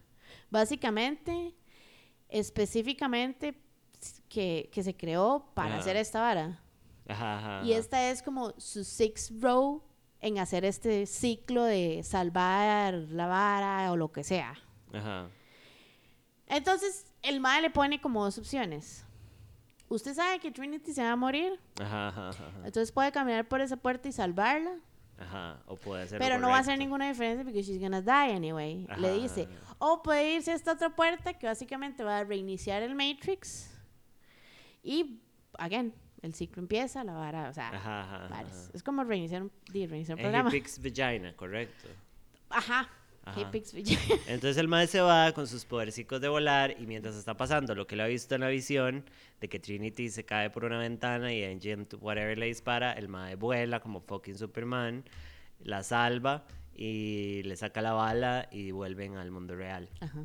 básicamente, 0.50 1.54
específicamente, 2.28 3.54
que, 4.28 4.70
que 4.72 4.82
se 4.82 4.96
creó 4.96 5.46
para 5.54 5.70
Ajá. 5.74 5.78
hacer 5.78 5.94
esta 5.96 6.20
vara. 6.20 6.60
Ajá, 7.06 7.38
ajá. 7.38 7.64
Y 7.64 7.74
esta 7.74 8.10
es 8.10 8.22
como 8.24 8.52
su 8.58 8.82
sixth 8.82 9.30
row 9.40 9.82
en 10.22 10.38
hacer 10.38 10.64
este 10.64 11.04
ciclo 11.06 11.64
de 11.64 12.00
salvar 12.04 12.94
la 12.94 13.26
vara 13.26 13.92
o 13.92 13.96
lo 13.96 14.10
que 14.12 14.24
sea. 14.24 14.54
Ajá. 14.92 15.28
Entonces, 16.46 17.06
el 17.22 17.40
mae 17.40 17.60
le 17.62 17.70
pone 17.70 18.00
como 18.00 18.24
dos 18.24 18.38
opciones. 18.38 19.04
Usted 19.88 20.14
sabe 20.14 20.38
que 20.38 20.50
Trinity 20.50 20.92
se 20.94 21.02
va 21.02 21.12
a 21.12 21.16
morir, 21.16 21.60
Ajá, 21.80 22.08
ajá, 22.08 22.28
ajá, 22.30 22.46
ajá. 22.48 22.56
entonces 22.58 22.92
puede 22.92 23.12
caminar 23.12 23.46
por 23.46 23.60
esa 23.60 23.76
puerta 23.76 24.08
y 24.08 24.12
salvarla, 24.12 24.78
Ajá, 25.18 25.60
o 25.66 25.76
puede 25.76 26.08
ser. 26.08 26.18
pero 26.18 26.38
no 26.38 26.48
va 26.48 26.56
a 26.56 26.60
hacer 26.60 26.78
ninguna 26.78 27.06
diferencia 27.08 27.44
porque 27.44 27.62
she's 27.62 27.78
gonna 27.78 28.00
die 28.00 28.34
anyway. 28.34 28.86
Le 28.96 29.08
Ajá. 29.08 29.16
dice. 29.18 29.48
O 29.78 30.02
puede 30.02 30.34
irse 30.36 30.52
a 30.52 30.54
esta 30.54 30.72
otra 30.72 30.96
puerta 30.96 31.34
que 31.34 31.46
básicamente 31.46 32.02
va 32.04 32.18
a 32.18 32.24
reiniciar 32.24 32.82
el 32.82 32.94
Matrix. 32.94 33.70
Y, 34.82 35.20
again, 35.58 35.92
el 36.22 36.34
ciclo 36.34 36.62
empieza, 36.62 37.04
la 37.04 37.12
vara, 37.14 37.48
o 37.48 37.52
sea, 37.52 37.68
Ajá, 37.68 38.02
ajá, 38.02 38.28
varas. 38.28 38.52
ajá. 38.64 38.70
es 38.74 38.82
como 38.82 39.04
reiniciar, 39.04 39.42
un- 39.42 39.52
reiniciar 39.72 40.16
un 40.16 40.22
programa. 40.22 40.50
He 40.54 40.62
vagina, 40.90 41.34
correcto. 41.36 41.88
Ajá. 42.48 42.88
Ajá. 43.24 43.40
He 43.40 43.44
vagina. 43.44 44.00
Entonces 44.28 44.56
el 44.56 44.68
mae 44.68 44.86
se 44.86 45.00
va 45.00 45.32
con 45.32 45.46
sus 45.46 45.64
podercicos 45.64 46.20
de 46.20 46.28
volar 46.28 46.74
y 46.80 46.86
mientras 46.86 47.14
está 47.16 47.36
pasando 47.36 47.74
lo 47.74 47.86
que 47.86 47.94
él 47.94 48.00
ha 48.00 48.06
visto 48.06 48.34
en 48.34 48.40
la 48.40 48.48
visión 48.48 49.04
de 49.40 49.48
que 49.48 49.58
Trinity 49.58 50.08
se 50.10 50.24
cae 50.24 50.50
por 50.50 50.64
una 50.64 50.78
ventana 50.78 51.32
y 51.32 51.42
Engine 51.42 51.86
whatever 52.00 52.36
le 52.38 52.46
dispara, 52.46 52.92
el 52.92 53.08
mae 53.08 53.34
vuela 53.36 53.80
como 53.80 54.00
fucking 54.00 54.36
Superman, 54.38 55.04
la 55.60 55.82
salva 55.82 56.44
y 56.74 57.42
le 57.44 57.54
saca 57.56 57.80
la 57.82 57.92
bala 57.92 58.48
y 58.50 58.70
vuelven 58.70 59.16
al 59.16 59.30
mundo 59.30 59.54
real. 59.54 59.88
Ajá. 60.00 60.24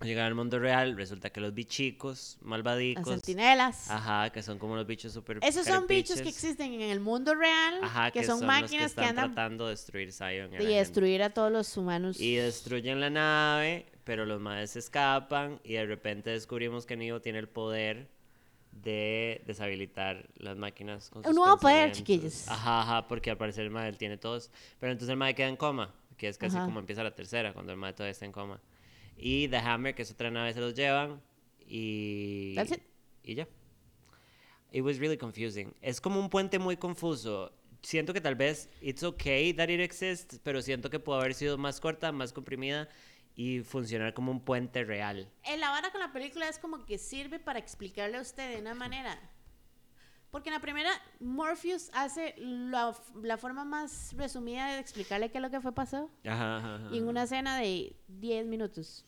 Llegar 0.00 0.26
al 0.26 0.34
mundo 0.36 0.60
real, 0.60 0.96
resulta 0.96 1.30
que 1.30 1.40
los 1.40 1.52
bichicos, 1.52 2.36
Las 2.40 2.46
malvadicos, 2.48 3.08
sentinelas. 3.08 3.90
ajá, 3.90 4.30
que 4.30 4.42
son 4.44 4.58
como 4.58 4.76
los 4.76 4.86
bichos 4.86 5.12
super 5.12 5.40
Esos 5.42 5.66
son 5.66 5.88
bichos 5.88 6.20
que 6.22 6.28
existen 6.28 6.72
en 6.72 6.82
el 6.82 7.00
mundo 7.00 7.34
real, 7.34 7.80
Ajá, 7.82 8.12
que, 8.12 8.22
son, 8.22 8.38
los 8.38 8.46
máquinas 8.46 8.94
que, 8.94 9.00
están 9.00 9.08
andan 9.08 9.34
tratando 9.34 9.64
de 9.64 9.70
destruir 9.72 10.12
Zion. 10.12 10.54
y 10.54 10.66
destruir 10.66 11.22
a 11.24 11.30
todos 11.30 11.50
los 11.50 11.76
humanos. 11.76 12.20
Y 12.20 12.36
destruyen 12.36 13.00
la 13.00 13.10
nave, 13.10 13.86
pero 14.04 14.24
los 14.24 14.40
madres 14.40 14.70
se 14.70 14.78
escapan 14.78 15.60
y 15.64 15.72
de 15.72 15.86
repente 15.86 16.30
descubrimos 16.30 16.86
que 16.86 16.96
Neo 16.96 17.20
tiene 17.20 17.40
el 17.40 17.48
poder 17.48 18.08
de 18.70 19.42
deshabilitar 19.46 20.28
las 20.36 20.56
máquinas 20.56 21.10
con 21.10 21.18
Un 21.20 21.24
sus 21.24 21.34
nuevo 21.34 21.58
poder, 21.58 21.90
chiquillos. 21.90 22.46
Ajá, 22.46 22.82
ajá, 22.82 23.08
porque 23.08 23.32
al 23.32 23.36
parecer 23.36 23.64
el 23.64 23.70
madre 23.70 23.94
tiene 23.94 24.16
todos. 24.16 24.50
Pero 24.78 24.92
entonces 24.92 25.10
el 25.10 25.16
madre 25.16 25.34
queda 25.34 25.48
en 25.48 25.56
coma, 25.56 25.92
que 26.16 26.28
es 26.28 26.38
casi 26.38 26.56
Ajá. 26.56 26.66
como 26.66 26.78
empieza 26.78 27.02
la 27.02 27.14
tercera, 27.14 27.52
cuando 27.52 27.72
el 27.72 27.78
madre 27.78 27.94
todavía 27.94 28.12
está 28.12 28.24
en 28.24 28.32
coma. 28.32 28.60
Y 29.18 29.48
The 29.48 29.56
Hammer, 29.56 29.94
que 29.94 30.02
es 30.02 30.10
otra 30.10 30.30
nave, 30.30 30.54
se 30.54 30.60
los 30.60 30.74
llevan 30.74 31.20
y... 31.66 32.54
That's 32.54 32.72
it. 32.72 32.82
Y 33.24 33.34
ya. 33.34 33.48
It 34.70 34.82
was 34.82 34.98
really 34.98 35.18
confusing. 35.18 35.74
Es 35.82 36.00
como 36.00 36.20
un 36.20 36.30
puente 36.30 36.58
muy 36.58 36.76
confuso. 36.76 37.52
Siento 37.82 38.12
que 38.12 38.20
tal 38.20 38.34
vez 38.34 38.70
it's 38.80 39.02
okay 39.02 39.52
that 39.54 39.68
it 39.68 39.80
exists, 39.80 40.40
pero 40.42 40.62
siento 40.62 40.90
que 40.90 40.98
pudo 40.98 41.16
haber 41.16 41.34
sido 41.34 41.58
más 41.58 41.80
corta, 41.80 42.12
más 42.12 42.32
comprimida 42.32 42.88
y 43.34 43.60
funcionar 43.60 44.14
como 44.14 44.32
un 44.32 44.40
puente 44.40 44.84
real. 44.84 45.30
En 45.44 45.60
la 45.60 45.70
vara 45.70 45.90
con 45.90 46.00
la 46.00 46.12
película 46.12 46.48
es 46.48 46.58
como 46.58 46.84
que 46.84 46.98
sirve 46.98 47.38
para 47.38 47.58
explicarle 47.58 48.18
a 48.18 48.20
usted 48.20 48.54
de 48.54 48.60
una 48.60 48.74
manera. 48.74 49.18
Porque 50.30 50.50
en 50.50 50.54
la 50.54 50.60
primera, 50.60 50.90
Morpheus 51.20 51.90
hace 51.94 52.34
la, 52.36 52.94
la 53.22 53.38
forma 53.38 53.64
más 53.64 54.12
resumida 54.16 54.72
de 54.72 54.78
explicarle 54.78 55.30
qué 55.30 55.38
es 55.38 55.42
lo 55.42 55.50
que 55.50 55.60
fue 55.60 55.72
pasado. 55.72 56.10
Ajá, 56.26 56.58
ajá, 56.58 56.74
ajá. 56.76 56.88
Y 56.92 56.98
en 56.98 57.08
una 57.08 57.22
escena 57.22 57.58
de 57.58 57.96
10 58.08 58.46
minutos. 58.46 59.06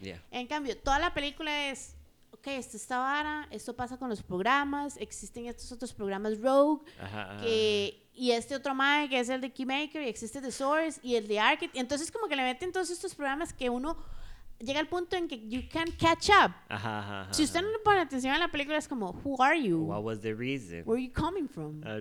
Yeah. 0.00 0.22
En 0.30 0.46
cambio, 0.46 0.76
toda 0.78 0.98
la 0.98 1.12
película 1.12 1.70
es, 1.70 1.96
ok, 2.30 2.46
esto 2.46 2.76
está 2.76 2.98
vara, 2.98 3.48
esto 3.50 3.74
pasa 3.74 3.98
con 3.98 4.08
los 4.08 4.22
programas, 4.22 4.96
existen 4.96 5.46
estos 5.46 5.70
otros 5.72 5.92
programas 5.92 6.40
Rogue, 6.40 6.84
que, 7.42 8.08
y 8.14 8.30
este 8.30 8.54
otro 8.54 8.74
mae 8.74 9.08
que 9.08 9.18
es 9.18 9.28
el 9.28 9.40
de 9.40 9.52
Keymaker, 9.52 10.02
y 10.02 10.08
existe 10.08 10.40
The 10.40 10.52
Source, 10.52 11.00
y 11.02 11.16
el 11.16 11.26
de 11.26 11.40
Arcade. 11.40 11.72
Entonces 11.74 12.10
como 12.12 12.28
que 12.28 12.36
le 12.36 12.42
meten 12.42 12.72
todos 12.72 12.90
estos 12.90 13.14
programas 13.14 13.52
que 13.52 13.68
uno 13.68 13.98
llega 14.60 14.80
al 14.80 14.88
punto 14.88 15.16
en 15.16 15.26
que 15.28 15.48
you 15.48 15.62
can 15.70 15.90
catch 15.92 16.28
up. 16.28 16.52
ajá, 16.68 16.98
ajá, 16.98 17.20
ajá, 17.22 17.34
Si 17.34 17.42
usted 17.42 17.62
no 17.62 17.70
le 17.70 17.78
pone 17.78 18.00
atención 18.00 18.34
a 18.34 18.38
la 18.38 18.48
película 18.48 18.76
es 18.76 18.86
como, 18.86 19.10
who 19.24 19.42
are 19.42 19.60
you? 19.60 19.78
What 19.86 20.02
was 20.02 20.20
the 20.20 20.34
reason? 20.34 20.82
Where 20.84 21.00
are 21.00 21.02
you 21.02 21.12
coming 21.12 21.48
from? 21.48 21.82
Ah. 21.84 21.98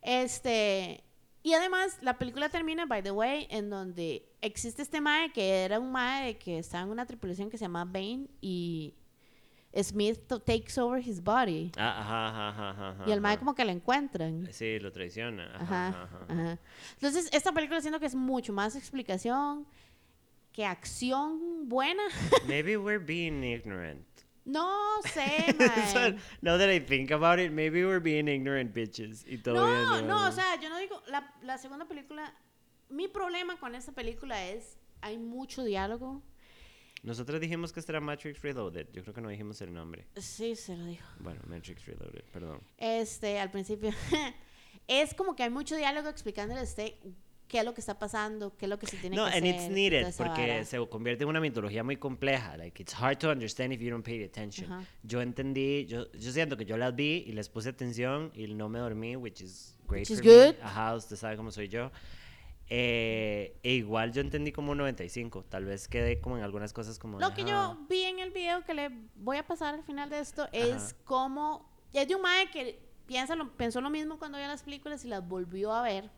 Este, 0.00 1.04
y 1.42 1.52
además 1.54 1.98
la 2.02 2.18
película 2.18 2.48
termina, 2.48 2.86
by 2.86 3.02
the 3.02 3.10
way, 3.10 3.46
en 3.50 3.70
donde 3.70 4.28
existe 4.40 4.82
este 4.82 5.00
mae 5.00 5.32
que 5.32 5.64
era 5.64 5.78
un 5.78 5.90
mae 5.90 6.38
que 6.38 6.58
estaba 6.58 6.84
en 6.84 6.90
una 6.90 7.06
tripulación 7.06 7.50
que 7.50 7.58
se 7.58 7.64
llama 7.64 7.84
Bane 7.84 8.28
y 8.40 8.94
Smith 9.80 10.20
takes 10.44 10.78
over 10.78 11.00
his 11.00 11.22
body. 11.22 11.72
Ah, 11.76 12.00
ajá, 12.00 12.28
ajá, 12.28 12.70
ajá, 12.70 12.90
ajá. 12.90 13.04
Y 13.06 13.12
el 13.12 13.20
mae 13.20 13.38
como 13.38 13.54
que 13.54 13.64
lo 13.64 13.70
encuentran. 13.70 14.48
Sí, 14.52 14.78
lo 14.78 14.92
traiciona. 14.92 15.56
Ajá, 15.56 15.88
ajá. 15.88 16.26
ajá. 16.28 16.58
Entonces, 16.94 17.30
esta 17.32 17.52
película 17.52 17.80
siento 17.80 17.98
que 17.98 18.06
es 18.06 18.14
mucho 18.14 18.52
más 18.52 18.76
explicación 18.76 19.66
que 20.52 20.64
acción 20.64 21.68
buena. 21.68 22.02
Maybe 22.46 22.76
we're 22.76 23.04
being 23.04 23.42
ignorant. 23.42 24.06
No 24.44 25.00
sé, 25.04 25.54
mae. 25.58 26.16
now 26.40 26.58
that 26.58 26.68
I 26.68 26.80
think 26.80 27.12
about 27.12 27.38
it, 27.38 27.52
maybe 27.52 27.84
we're 27.84 28.00
being 28.00 28.26
ignorant 28.26 28.74
bitches. 28.74 29.24
Y 29.24 29.38
todavía 29.38 29.84
No, 29.84 30.02
no, 30.02 30.28
o 30.28 30.32
sea, 30.32 30.60
yo 30.60 30.68
no 30.68 30.78
digo, 30.78 31.00
la, 31.06 31.32
la 31.42 31.58
segunda 31.58 31.86
película, 31.86 32.34
mi 32.88 33.06
problema 33.06 33.56
con 33.60 33.76
esta 33.76 33.92
película 33.92 34.44
es, 34.48 34.76
hay 35.00 35.16
mucho 35.16 35.62
diálogo. 35.62 36.22
Nosotros 37.04 37.40
dijimos 37.40 37.72
que 37.72 37.80
esta 37.80 37.92
era 37.92 38.00
Matrix 38.00 38.42
Reloaded. 38.42 38.88
Yo 38.92 39.02
creo 39.02 39.14
que 39.14 39.20
no 39.20 39.28
dijimos 39.28 39.60
el 39.60 39.72
nombre. 39.72 40.06
Sí, 40.16 40.54
se 40.56 40.76
lo 40.76 40.84
digo. 40.86 41.04
Bueno, 41.20 41.40
Matrix 41.46 41.86
Reloaded, 41.86 42.24
perdón. 42.32 42.60
Este, 42.78 43.38
al 43.38 43.50
principio, 43.50 43.90
es 44.88 45.14
como 45.14 45.36
que 45.36 45.44
hay 45.44 45.50
mucho 45.50 45.76
diálogo 45.76 46.08
explicándole 46.08 46.60
a 46.60 46.64
usted 46.64 46.94
qué 47.52 47.58
es 47.58 47.64
lo 47.66 47.74
que 47.74 47.82
está 47.82 47.98
pasando, 47.98 48.56
qué 48.56 48.64
es 48.64 48.70
lo 48.70 48.78
que 48.78 48.86
se 48.86 48.96
tiene 48.96 49.14
No, 49.14 49.26
que 49.26 49.36
and 49.36 49.44
hacer. 49.44 49.54
it's 49.54 49.64
toda 49.64 49.74
needed 49.74 50.06
esa 50.08 50.24
porque 50.24 50.40
vara. 50.48 50.64
se 50.64 50.88
convierte 50.88 51.24
en 51.24 51.28
una 51.28 51.38
mitología 51.38 51.84
muy 51.84 51.98
compleja. 51.98 52.56
Like, 52.56 52.82
it's 52.82 52.94
hard 52.94 53.18
to 53.18 53.30
understand 53.30 53.74
if 53.74 53.80
you 53.82 53.90
don't 53.90 54.02
pay 54.04 54.24
attention. 54.24 54.72
Ajá. 54.72 54.84
Yo 55.02 55.20
entendí, 55.20 55.84
yo, 55.84 56.10
yo 56.12 56.32
siento 56.32 56.56
que 56.56 56.64
yo 56.64 56.78
las 56.78 56.96
vi 56.96 57.24
y 57.26 57.32
les 57.32 57.50
puse 57.50 57.68
atención 57.68 58.32
y 58.34 58.46
no 58.54 58.70
me 58.70 58.78
dormí, 58.78 59.16
which 59.16 59.42
is 59.42 59.76
great 59.86 60.08
Which 60.08 60.10
is 60.12 60.18
for 60.20 60.26
me. 60.26 60.46
good. 60.46 60.54
Ajá, 60.62 60.94
usted 60.96 61.16
sabe 61.16 61.36
cómo 61.36 61.50
soy 61.50 61.68
yo. 61.68 61.90
Eh, 62.74 63.58
e 63.62 63.72
igual 63.74 64.12
yo 64.12 64.22
entendí 64.22 64.50
como 64.50 64.72
un 64.72 64.78
95. 64.78 65.44
Tal 65.50 65.66
vez 65.66 65.88
quedé 65.88 66.20
como 66.22 66.38
en 66.38 66.42
algunas 66.42 66.72
cosas 66.72 66.98
como... 66.98 67.20
Lo 67.20 67.34
que 67.34 67.44
yo 67.44 67.76
vi 67.88 68.04
en 68.04 68.18
el 68.18 68.30
video 68.30 68.64
que 68.64 68.72
le 68.72 68.90
voy 69.16 69.36
a 69.36 69.46
pasar 69.46 69.74
al 69.74 69.82
final 69.84 70.08
de 70.08 70.20
esto 70.20 70.48
es 70.52 70.94
como 71.04 71.70
es 71.92 72.08
de 72.08 72.14
un 72.14 72.22
mae 72.22 72.48
que 72.50 72.80
piensa 73.06 73.36
lo, 73.36 73.52
pensó 73.58 73.82
lo 73.82 73.90
mismo 73.90 74.18
cuando 74.18 74.38
vio 74.38 74.46
las 74.46 74.62
películas 74.62 75.04
y 75.04 75.08
las 75.08 75.26
volvió 75.28 75.70
a 75.74 75.82
ver. 75.82 76.08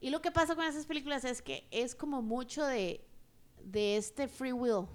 Y 0.00 0.10
lo 0.10 0.20
que 0.22 0.30
pasa 0.30 0.54
con 0.54 0.64
esas 0.64 0.86
películas 0.86 1.24
es 1.24 1.42
que 1.42 1.66
es 1.70 1.94
como 1.94 2.22
mucho 2.22 2.64
de, 2.64 3.04
de 3.62 3.96
este 3.96 4.28
free 4.28 4.52
will. 4.52 4.86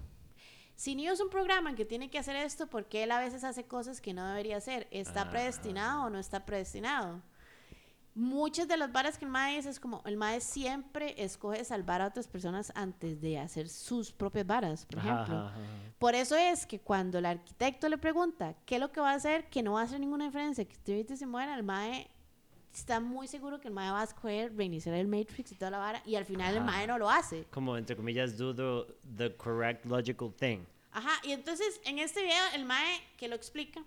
Si 0.76 0.94
Neo 0.96 1.12
es 1.12 1.20
un 1.20 1.30
programa 1.30 1.70
en 1.70 1.76
que 1.76 1.84
tiene 1.84 2.10
que 2.10 2.18
hacer 2.18 2.34
esto, 2.36 2.66
porque 2.68 3.04
él 3.04 3.10
a 3.12 3.20
veces 3.20 3.44
hace 3.44 3.64
cosas 3.64 4.00
que 4.00 4.12
no 4.14 4.26
debería 4.26 4.56
hacer? 4.56 4.88
¿Está 4.90 5.22
Ah. 5.22 5.30
predestinado 5.30 6.04
o 6.06 6.10
no 6.10 6.18
está 6.18 6.44
predestinado? 6.44 7.22
Muchas 8.16 8.68
de 8.68 8.76
las 8.76 8.92
varas 8.92 9.18
que 9.18 9.24
el 9.24 9.30
MAE 9.32 9.58
es, 9.58 9.66
es 9.66 9.80
como, 9.80 10.00
el 10.04 10.16
MAE 10.16 10.40
siempre 10.40 11.14
escoge 11.22 11.64
salvar 11.64 12.00
a 12.00 12.06
otras 12.06 12.28
personas 12.28 12.70
antes 12.76 13.20
de 13.20 13.40
hacer 13.40 13.68
sus 13.68 14.12
propias 14.12 14.46
varas, 14.46 14.86
por 14.86 14.98
ejemplo. 15.00 15.34
ajá, 15.36 15.48
ajá. 15.48 15.58
Por 15.98 16.14
eso 16.14 16.36
es 16.36 16.64
que 16.64 16.78
cuando 16.80 17.18
el 17.18 17.26
arquitecto 17.26 17.88
le 17.88 17.98
pregunta 17.98 18.54
qué 18.66 18.76
es 18.76 18.80
lo 18.80 18.92
que 18.92 19.00
va 19.00 19.10
a 19.10 19.14
hacer, 19.14 19.50
que 19.50 19.64
no 19.64 19.72
va 19.72 19.80
a 19.80 19.84
hacer 19.84 19.98
ninguna 19.98 20.26
diferencia, 20.26 20.64
que 20.64 20.76
Trinity 20.76 21.16
se 21.16 21.26
muera, 21.26 21.54
el 21.56 21.64
MAE 21.64 22.08
está 22.78 23.00
muy 23.00 23.28
seguro 23.28 23.60
que 23.60 23.68
el 23.68 23.74
MAE 23.74 23.90
va 23.92 24.00
a 24.00 24.04
escoger 24.04 24.54
reiniciar 24.56 24.94
el 24.96 25.06
Matrix 25.08 25.52
y 25.52 25.54
toda 25.54 25.70
la 25.70 25.78
vara, 25.78 26.02
y 26.04 26.16
al 26.16 26.24
final 26.24 26.52
el 26.54 26.62
Ajá. 26.62 26.66
MAE 26.70 26.86
no 26.86 26.98
lo 26.98 27.10
hace. 27.10 27.44
Como, 27.50 27.76
entre 27.76 27.96
comillas, 27.96 28.36
do 28.36 28.54
the, 28.54 28.94
the 29.16 29.36
correct 29.36 29.84
logical 29.86 30.32
thing. 30.34 30.58
Ajá, 30.92 31.10
y 31.24 31.32
entonces 31.32 31.80
en 31.84 31.98
este 31.98 32.22
video 32.22 32.42
el 32.54 32.64
MAE 32.64 33.00
que 33.16 33.26
lo 33.28 33.34
explica, 33.34 33.82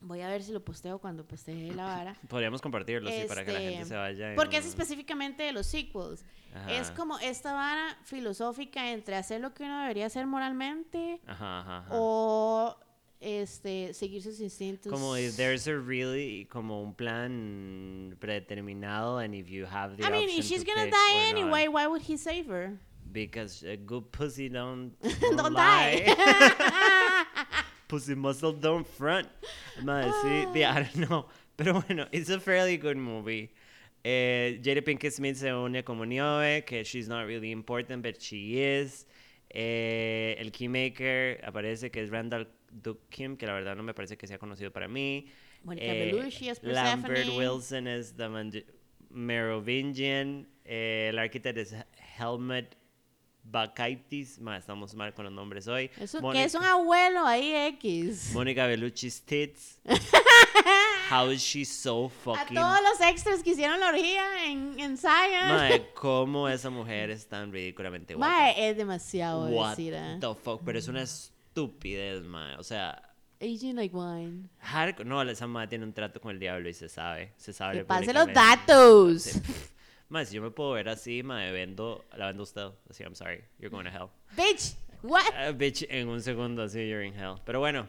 voy 0.00 0.20
a 0.20 0.28
ver 0.28 0.42
si 0.42 0.50
lo 0.52 0.64
posteo 0.64 0.98
cuando 0.98 1.24
postee 1.26 1.72
la 1.74 1.84
vara. 1.96 2.16
Podríamos 2.28 2.60
compartirlo, 2.62 3.10
sí, 3.10 3.24
para 3.28 3.44
que 3.44 3.52
la 3.52 3.58
gente 3.60 3.74
Este, 3.82 3.88
se 3.90 3.96
vaya. 3.96 4.30
en 4.30 4.36
Porque 4.36 4.56
es 4.56 4.66
específicamente 4.66 5.42
de 5.42 5.52
los 5.52 5.66
sequels. 5.66 6.24
Es 6.68 6.88
Ajá. 6.88 6.94
como 6.94 7.18
esta 7.18 7.54
vara 7.54 7.96
filosófica 8.04 8.90
entre 8.90 9.16
hacer 9.16 9.40
lo 9.40 9.54
que 9.54 9.64
uno 9.64 9.80
debería 9.80 10.04
hacer 10.06 10.26
moralmente 10.26 11.20
ajá. 11.26 11.86
o 11.90 12.76
este 13.22 13.94
seguir 13.94 14.20
sus 14.22 14.40
instintos. 14.40 14.90
Como 14.92 15.14
if 15.16 15.36
there's 15.36 15.66
a 15.68 15.78
really, 15.78 16.46
como 16.50 16.82
un 16.82 16.92
plan 16.94 18.16
predeterminado 18.20 19.24
and 19.24 19.34
if 19.34 19.48
you 19.48 19.64
have 19.64 19.96
the 19.96 20.04
I 20.04 20.10
mean, 20.10 20.28
if 20.28 20.44
she's 20.44 20.64
to 20.64 20.66
gonna 20.66 20.90
die 20.90 21.14
or 21.30 21.32
not. 21.32 21.38
anyway, 21.38 21.68
why 21.68 21.86
would 21.86 22.02
he 22.02 22.16
save 22.16 22.46
her? 22.48 22.78
Because 23.12 23.62
a 23.62 23.76
good 23.76 24.10
pussy 24.12 24.48
don't, 24.48 24.92
Don't 25.20 25.36
don't 25.36 25.54
die. 25.54 26.04
pussy 27.88 28.14
muscle 28.14 28.52
don't 28.52 28.86
front. 28.86 29.28
Madre, 29.82 30.10
sí, 30.22 30.44
Ah. 30.46 30.52
the- 30.52 30.64
I 30.64 30.82
don't 30.82 31.08
know. 31.08 31.26
Pero 31.56 31.80
bueno, 31.82 32.06
it's 32.12 32.30
a 32.30 32.40
fairly 32.40 32.76
good 32.78 32.96
movie. 32.96 33.50
Eh, 34.04 34.58
Jada 34.62 34.82
Pinkett 34.82 35.12
Smith 35.12 35.36
se 35.36 35.50
une 35.52 35.82
como 35.84 36.04
Niobe, 36.04 36.64
que 36.66 36.82
she's 36.84 37.06
not 37.08 37.26
really 37.26 37.52
important, 37.52 38.02
but 38.02 38.20
she 38.20 38.58
is. 38.60 39.06
Eh, 39.54 40.34
el 40.38 40.50
Keymaker 40.50 41.38
aparece 41.44 41.90
que 41.92 42.02
es 42.02 42.10
Randall 42.10 42.46
Duke 42.72 43.02
Kim, 43.10 43.36
que 43.36 43.46
la 43.46 43.52
verdad 43.52 43.76
no 43.76 43.82
me 43.82 43.94
parece 43.94 44.16
que 44.16 44.26
sea 44.26 44.38
conocido 44.38 44.72
para 44.72 44.88
mí. 44.88 45.26
Monica 45.62 45.86
Eh, 45.86 46.12
Bellucci 46.12 46.48
es 46.48 46.62
Lambert. 46.62 47.28
Wilson 47.36 47.86
es 47.86 48.16
the 48.16 48.28
Mand- 48.28 48.64
Merovingian. 49.10 50.48
Eh, 50.64 51.08
el 51.10 51.18
arquitecto 51.18 51.60
es 51.60 51.74
Helmut 52.18 52.66
Bakaitis. 53.44 54.38
Ma, 54.40 54.56
estamos 54.56 54.94
mal 54.94 55.12
con 55.14 55.24
los 55.24 55.32
nombres 55.34 55.66
hoy. 55.68 55.90
Eso, 55.98 56.20
que 56.30 56.44
es 56.44 56.54
un 56.54 56.64
abuelo 56.64 57.26
ahí 57.26 57.52
X. 57.74 58.30
Mónica 58.32 58.66
Bellucci's 58.66 59.22
tits. 59.22 59.80
How 61.10 61.30
is 61.30 61.42
she 61.42 61.64
so 61.64 62.06
A 62.06 62.08
fucking... 62.08 62.56
todos 62.56 62.78
los 62.82 63.06
extras 63.08 63.42
que 63.42 63.50
hicieron 63.50 63.78
la 63.80 63.88
orgía 63.88 64.46
en, 64.46 64.78
en 64.80 64.96
Zion. 64.96 65.48
Mae, 65.48 65.90
¿cómo 65.94 66.48
esa 66.48 66.70
mujer 66.70 67.10
es 67.10 67.26
tan 67.28 67.52
ridículamente 67.52 68.14
guapa? 68.14 68.32
Mae, 68.32 68.70
es 68.70 68.76
demasiado 68.76 69.46
What 69.48 69.76
decir. 69.76 69.94
the 70.20 70.34
fuck? 70.42 70.62
Pero 70.64 70.78
es 70.78 70.88
una 70.88 71.04
estupidez, 71.52 72.22
mae. 72.24 72.56
O 72.56 72.62
sea, 72.62 73.00
Aging 73.40 73.74
like 73.76 73.94
wine. 73.94 74.48
hardcore- 74.62 75.04
No, 75.04 75.22
esa 75.22 75.46
madre 75.46 75.68
tiene 75.68 75.84
un 75.84 75.92
trato 75.92 76.20
con 76.20 76.30
el 76.32 76.38
diablo 76.38 76.68
y 76.68 76.74
se 76.74 76.88
sabe. 76.88 77.32
Se 77.36 77.52
sabe. 77.52 77.78
Que 77.78 77.84
pase 77.84 78.12
los 78.12 78.32
datos. 78.32 79.22
Sí. 79.22 79.40
Mae, 80.08 80.26
si 80.26 80.34
yo 80.36 80.42
me 80.42 80.50
puedo 80.50 80.72
ver 80.72 80.88
así, 80.88 81.22
mae, 81.22 81.50
vendo, 81.52 82.04
la 82.16 82.26
vendo 82.26 82.42
a 82.42 82.44
usted. 82.44 82.68
Así, 82.90 83.02
I'm 83.02 83.14
sorry, 83.14 83.44
you're 83.58 83.70
going 83.70 83.84
to 83.84 83.90
hell. 83.90 84.10
Bitch, 84.36 84.74
what? 85.02 85.22
Ah, 85.34 85.52
bitch, 85.52 85.86
en 85.88 86.08
un 86.08 86.20
segundo 86.22 86.62
así, 86.62 86.86
you're 86.88 87.04
in 87.06 87.14
hell. 87.14 87.36
Pero 87.46 87.60
bueno, 87.60 87.88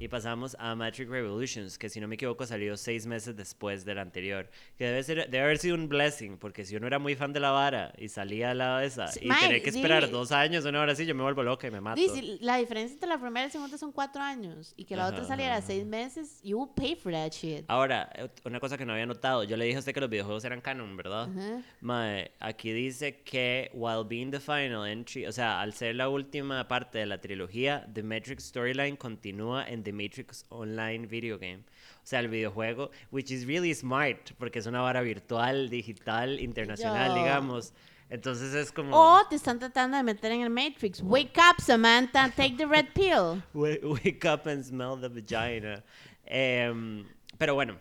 y 0.00 0.08
pasamos 0.08 0.56
a 0.58 0.74
Matrix 0.74 1.10
Revolutions, 1.10 1.76
que 1.76 1.90
si 1.90 2.00
no 2.00 2.08
me 2.08 2.14
equivoco 2.14 2.46
salió 2.46 2.74
seis 2.78 3.06
meses 3.06 3.36
después 3.36 3.84
del 3.84 3.98
anterior. 3.98 4.48
Que 4.78 4.86
debe, 4.86 5.02
ser, 5.02 5.28
debe 5.28 5.44
haber 5.44 5.58
sido 5.58 5.74
un 5.74 5.90
blessing, 5.90 6.38
porque 6.38 6.64
si 6.64 6.74
uno 6.74 6.86
era 6.86 6.98
muy 6.98 7.14
fan 7.14 7.34
de 7.34 7.40
la 7.40 7.50
vara 7.50 7.92
y 7.98 8.08
salía 8.08 8.52
al 8.52 8.58
lado 8.58 8.78
de 8.78 8.86
esa 8.86 9.08
Sí, 9.08 9.20
y 9.22 9.28
mae, 9.28 9.40
tener 9.40 9.62
que 9.62 9.68
esperar 9.68 10.06
sí. 10.06 10.10
dos 10.10 10.32
años, 10.32 10.64
una 10.64 10.80
hora 10.80 10.92
así, 10.92 11.04
yo 11.04 11.14
me 11.14 11.22
vuelvo 11.22 11.42
loca 11.42 11.68
y 11.68 11.70
me 11.70 11.82
mato. 11.82 12.00
Dice, 12.00 12.38
la 12.40 12.56
diferencia 12.56 12.94
entre 12.94 13.10
la 13.10 13.20
primera 13.20 13.44
y 13.44 13.48
la 13.48 13.52
segunda 13.52 13.76
son 13.76 13.92
cuatro 13.92 14.22
años 14.22 14.72
y 14.74 14.86
que 14.86 14.96
la 14.96 15.02
Ajá, 15.06 15.12
otra 15.12 15.24
saliera 15.26 15.56
ajá, 15.58 15.66
seis 15.66 15.84
meses, 15.84 16.40
you 16.42 16.58
will 16.58 16.70
pay 16.74 16.96
for 16.96 17.12
that 17.12 17.32
shit. 17.32 17.66
Ahora, 17.68 18.10
una 18.46 18.58
cosa 18.58 18.78
que 18.78 18.86
no 18.86 18.94
había 18.94 19.04
notado, 19.04 19.44
yo 19.44 19.58
le 19.58 19.66
dije 19.66 19.76
a 19.76 19.80
usted 19.80 19.92
que 19.92 20.00
los 20.00 20.08
videojuegos 20.08 20.44
eran 20.46 20.62
canon, 20.62 20.96
¿verdad? 20.96 21.28
Ajá. 21.30 21.62
Mae, 21.82 22.30
aquí 22.40 22.72
dice 22.72 23.20
que 23.20 23.70
while 23.74 24.04
being 24.08 24.30
the 24.30 24.40
final 24.40 24.86
entry, 24.86 25.26
o 25.26 25.32
sea, 25.32 25.60
al 25.60 25.74
ser 25.74 25.94
la 25.96 26.08
última 26.08 26.66
parte 26.68 26.96
de 27.00 27.04
la 27.04 27.20
trilogía, 27.20 27.86
The 27.92 28.02
Matrix 28.02 28.44
storyline 28.44 28.96
continúa 28.96 29.68
en 29.68 29.82
The 29.82 29.89
Matrix 29.92 30.44
Online 30.48 31.06
Video 31.06 31.38
Game. 31.38 31.64
O 32.02 32.06
sea, 32.06 32.20
el 32.20 32.28
videojuego, 32.28 32.90
which 33.10 33.30
is 33.30 33.46
really 33.46 33.74
smart, 33.74 34.32
porque 34.38 34.58
es 34.58 34.66
una 34.66 34.80
vara 34.80 35.02
virtual, 35.02 35.68
digital, 35.68 36.40
internacional, 36.40 37.10
Yo. 37.10 37.14
digamos. 37.16 37.72
Entonces 38.10 38.54
es 38.54 38.72
como... 38.72 38.96
O 38.96 39.26
te 39.28 39.36
están 39.36 39.58
tratando 39.58 39.96
de 39.96 40.02
meter 40.02 40.32
en 40.32 40.42
el 40.42 40.50
Matrix. 40.50 41.00
Wake 41.00 41.38
up, 41.38 41.62
Samantha, 41.62 42.28
take 42.30 42.56
the 42.56 42.66
red 42.66 42.86
pill. 42.92 43.40
Wake, 43.54 44.24
up 44.24 44.48
and 44.48 44.64
smell 44.64 44.98
the 45.00 45.08
vagina. 45.08 45.84
Em, 46.24 47.06
pero 47.38 47.54
bueno, 47.54 47.78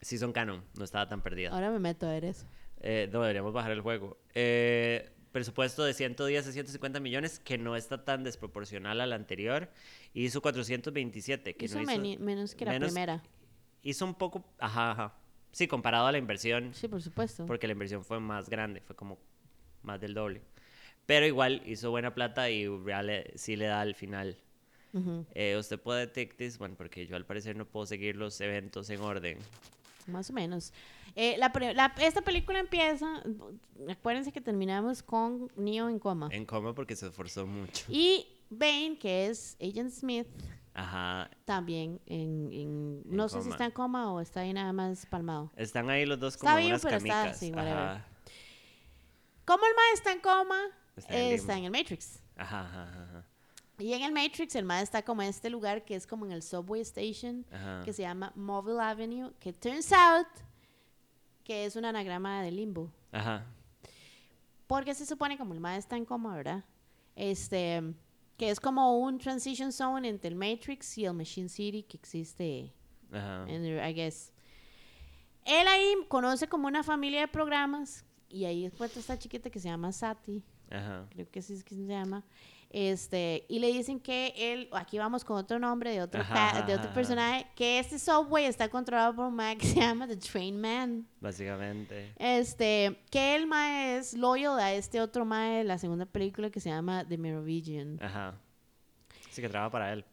sí 0.00 0.18
son 0.18 0.32
canon, 0.32 0.64
no 0.76 0.84
estaba 0.84 1.08
tan 1.08 1.22
perdida. 1.22 1.50
Ahora 1.50 1.70
me 1.70 1.78
meto 1.78 2.06
a 2.06 2.10
ver 2.10 2.24
eso. 2.24 2.44
Eh, 2.80 3.08
no, 3.12 3.20
deberíamos 3.20 3.52
bajar 3.52 3.70
el 3.70 3.80
juego. 3.80 4.18
Eh, 4.34 5.08
presupuesto 5.30 5.84
de 5.84 5.94
110 5.94 6.46
a 6.46 6.52
150 6.52 7.00
millones, 7.00 7.38
que 7.38 7.56
no 7.56 7.76
está 7.76 8.04
tan 8.04 8.24
desproporcional 8.24 9.00
al 9.00 9.12
anterior. 9.12 9.70
Hizo 10.14 10.40
427, 10.42 11.54
que 11.56 11.64
Hizo 11.64 11.76
no 11.76 11.82
hizo... 11.82 11.90
meni- 11.92 12.18
menos 12.18 12.54
que 12.54 12.64
la 12.64 12.72
menos- 12.72 12.88
primera. 12.92 13.22
Hizo 13.82 14.04
un 14.04 14.14
poco... 14.14 14.44
Ajá, 14.58 14.90
ajá. 14.92 15.14
Sí, 15.52 15.66
comparado 15.68 16.06
a 16.06 16.12
la 16.12 16.18
inversión, 16.18 16.72
Sí, 16.74 16.88
por 16.88 17.02
supuesto. 17.02 17.46
porque 17.46 17.66
la 17.66 17.72
inversión 17.74 18.04
fue 18.04 18.20
más 18.20 18.48
grande, 18.48 18.80
fue 18.80 18.96
como 18.96 19.18
más 19.82 20.00
del 20.00 20.14
doble. 20.14 20.40
Pero 21.04 21.26
igual 21.26 21.62
hizo 21.66 21.90
buena 21.90 22.14
plata 22.14 22.48
y 22.50 22.66
real 22.68 23.24
sí 23.34 23.56
le 23.56 23.66
da 23.66 23.80
al 23.80 23.94
final. 23.94 24.36
Ujú. 24.94 25.26
Eh, 25.34 25.56
usted 25.58 25.78
puede 25.80 26.06
this 26.06 26.60
one, 26.60 26.74
porque 26.76 27.06
yo 27.06 27.16
al 27.16 27.26
parecer 27.26 27.56
no 27.56 27.66
puedo 27.66 27.86
seguir 27.86 28.16
los 28.16 28.40
eventos 28.40 28.88
en 28.90 29.00
orden. 29.00 29.38
Más 30.06 30.30
o 30.30 30.32
menos. 30.32 30.72
Eh, 31.16 31.36
la 31.38 31.52
la- 31.74 31.94
esta 32.00 32.22
película 32.22 32.58
empieza. 32.60 33.22
Acuérdense 33.90 34.32
que 34.32 34.40
terminamos 34.40 35.02
con 35.02 35.50
Neo 35.56 35.88
en 35.88 35.98
coma. 35.98 36.28
En 36.32 36.46
coma 36.46 36.74
porque 36.74 36.96
se 36.96 37.06
esforzó 37.08 37.46
mucho. 37.46 37.84
Y 37.90 38.26
Bane, 38.52 38.98
que 38.98 39.26
es 39.26 39.56
Agent 39.60 39.90
Smith, 39.90 40.26
Ajá. 40.74 41.30
también 41.44 42.00
en. 42.06 42.50
en- 42.52 43.02
no 43.04 43.28
sé 43.28 43.42
si 43.42 43.50
está 43.50 43.64
en 43.66 43.70
coma 43.72 44.12
o 44.12 44.20
está 44.20 44.40
ahí 44.40 44.52
nada 44.52 44.72
más 44.72 45.04
palmado. 45.06 45.50
Están 45.56 45.88
ahí 45.90 46.06
los 46.06 46.18
dos 46.20 46.34
Está 46.34 46.46
como 46.46 46.56
bien, 46.58 46.68
unas 46.72 46.82
pero 46.82 46.96
está 46.96 47.08
camicas. 47.08 47.42
whatever. 47.42 47.78
Ajá. 47.78 48.06
Como 49.44 49.64
el 49.66 49.72
mae 49.74 49.92
está 49.94 50.12
en 50.12 50.20
coma, 50.20 50.60
Está 50.96 51.18
en 51.18 51.32
está 51.34 51.52
en 51.56 51.62
limbo. 51.64 51.76
el 51.76 51.82
Matrix. 51.82 52.22
Ajá, 52.36 52.60
ajá, 52.66 52.82
ajá, 53.04 53.26
Y 53.78 53.92
en 53.92 54.02
el 54.02 54.12
Matrix, 54.12 54.54
el 54.54 54.64
mae 54.64 54.82
está 54.82 55.02
como 55.02 55.22
en 55.22 55.28
este 55.28 55.50
lugar 55.50 55.84
que 55.84 55.94
es 55.96 56.06
como 56.06 56.24
en 56.26 56.32
el 56.32 56.42
subway 56.42 56.80
station, 56.82 57.44
ajá. 57.50 57.82
que 57.84 57.92
se 57.92 58.02
llama 58.02 58.32
Mobile 58.36 58.80
Avenue, 58.80 59.32
que 59.40 59.52
turns 59.52 59.92
out 59.92 60.26
que 61.44 61.64
es 61.64 61.74
un 61.74 61.84
anagrama 61.84 62.40
de 62.42 62.52
limbo. 62.52 62.90
Ajá. 63.10 63.44
Porque 64.68 64.94
se 64.94 65.04
supone 65.04 65.36
como 65.36 65.52
el 65.54 65.60
mae 65.60 65.76
está 65.76 65.96
en 65.96 66.04
coma, 66.04 66.34
¿verdad? 66.36 66.64
Este, 67.16 67.82
que 68.42 68.50
es 68.50 68.58
como 68.58 68.98
un 68.98 69.18
transition 69.18 69.70
zone 69.70 70.08
entre 70.08 70.28
el 70.30 70.34
Matrix 70.34 70.98
y 70.98 71.04
el 71.04 71.14
Machine 71.14 71.48
City 71.48 71.84
que 71.84 71.96
existe 71.96 72.72
Ajá. 73.12 73.44
en 73.46 73.64
I 73.64 73.94
guess. 73.94 74.32
Él 75.44 75.68
ahí 75.68 75.94
conoce 76.08 76.48
como 76.48 76.66
una 76.66 76.82
familia 76.82 77.20
de 77.20 77.28
programas 77.28 78.04
y 78.28 78.44
ahí 78.44 78.64
encuentra 78.64 78.98
esta 78.98 79.16
chiquita 79.16 79.48
que 79.48 79.60
se 79.60 79.68
llama 79.68 79.92
Sati, 79.92 80.42
Ajá. 80.72 81.06
creo 81.10 81.30
que 81.30 81.38
así 81.38 81.52
es 81.52 81.62
que 81.62 81.76
se 81.76 81.86
llama. 81.86 82.24
Este, 82.72 83.44
y 83.48 83.58
le 83.58 83.70
dicen 83.70 84.00
que 84.00 84.32
él, 84.34 84.68
aquí 84.72 84.96
vamos 84.98 85.24
con 85.24 85.36
otro 85.36 85.58
nombre 85.58 85.90
de 85.90 86.00
otro, 86.00 86.22
Ajá, 86.22 86.62
de 86.62 86.72
otro 86.72 86.86
ajá. 86.86 86.94
personaje, 86.94 87.46
que 87.54 87.78
este 87.78 87.98
subway 87.98 88.46
está 88.46 88.70
controlado 88.70 89.14
por 89.14 89.26
un 89.26 89.34
mae 89.34 89.58
que 89.58 89.66
se 89.74 89.80
llama 89.80 90.08
The 90.08 90.16
Train 90.16 90.58
Man. 90.58 91.06
Básicamente. 91.20 92.14
Este, 92.18 92.98
que 93.10 93.36
el 93.36 93.46
mae 93.46 93.98
es 93.98 94.14
loyal 94.14 94.58
a 94.58 94.72
este 94.72 95.02
otro 95.02 95.26
mae 95.26 95.58
de 95.58 95.64
la 95.64 95.76
segunda 95.76 96.06
película 96.06 96.48
que 96.48 96.60
se 96.60 96.70
llama 96.70 97.06
The 97.06 97.18
Merovingian. 97.18 97.98
Ajá. 98.02 98.40
Sí 99.30 99.42
que 99.42 99.48
trabaja 99.50 99.70
para 99.70 99.92
él. 99.92 100.04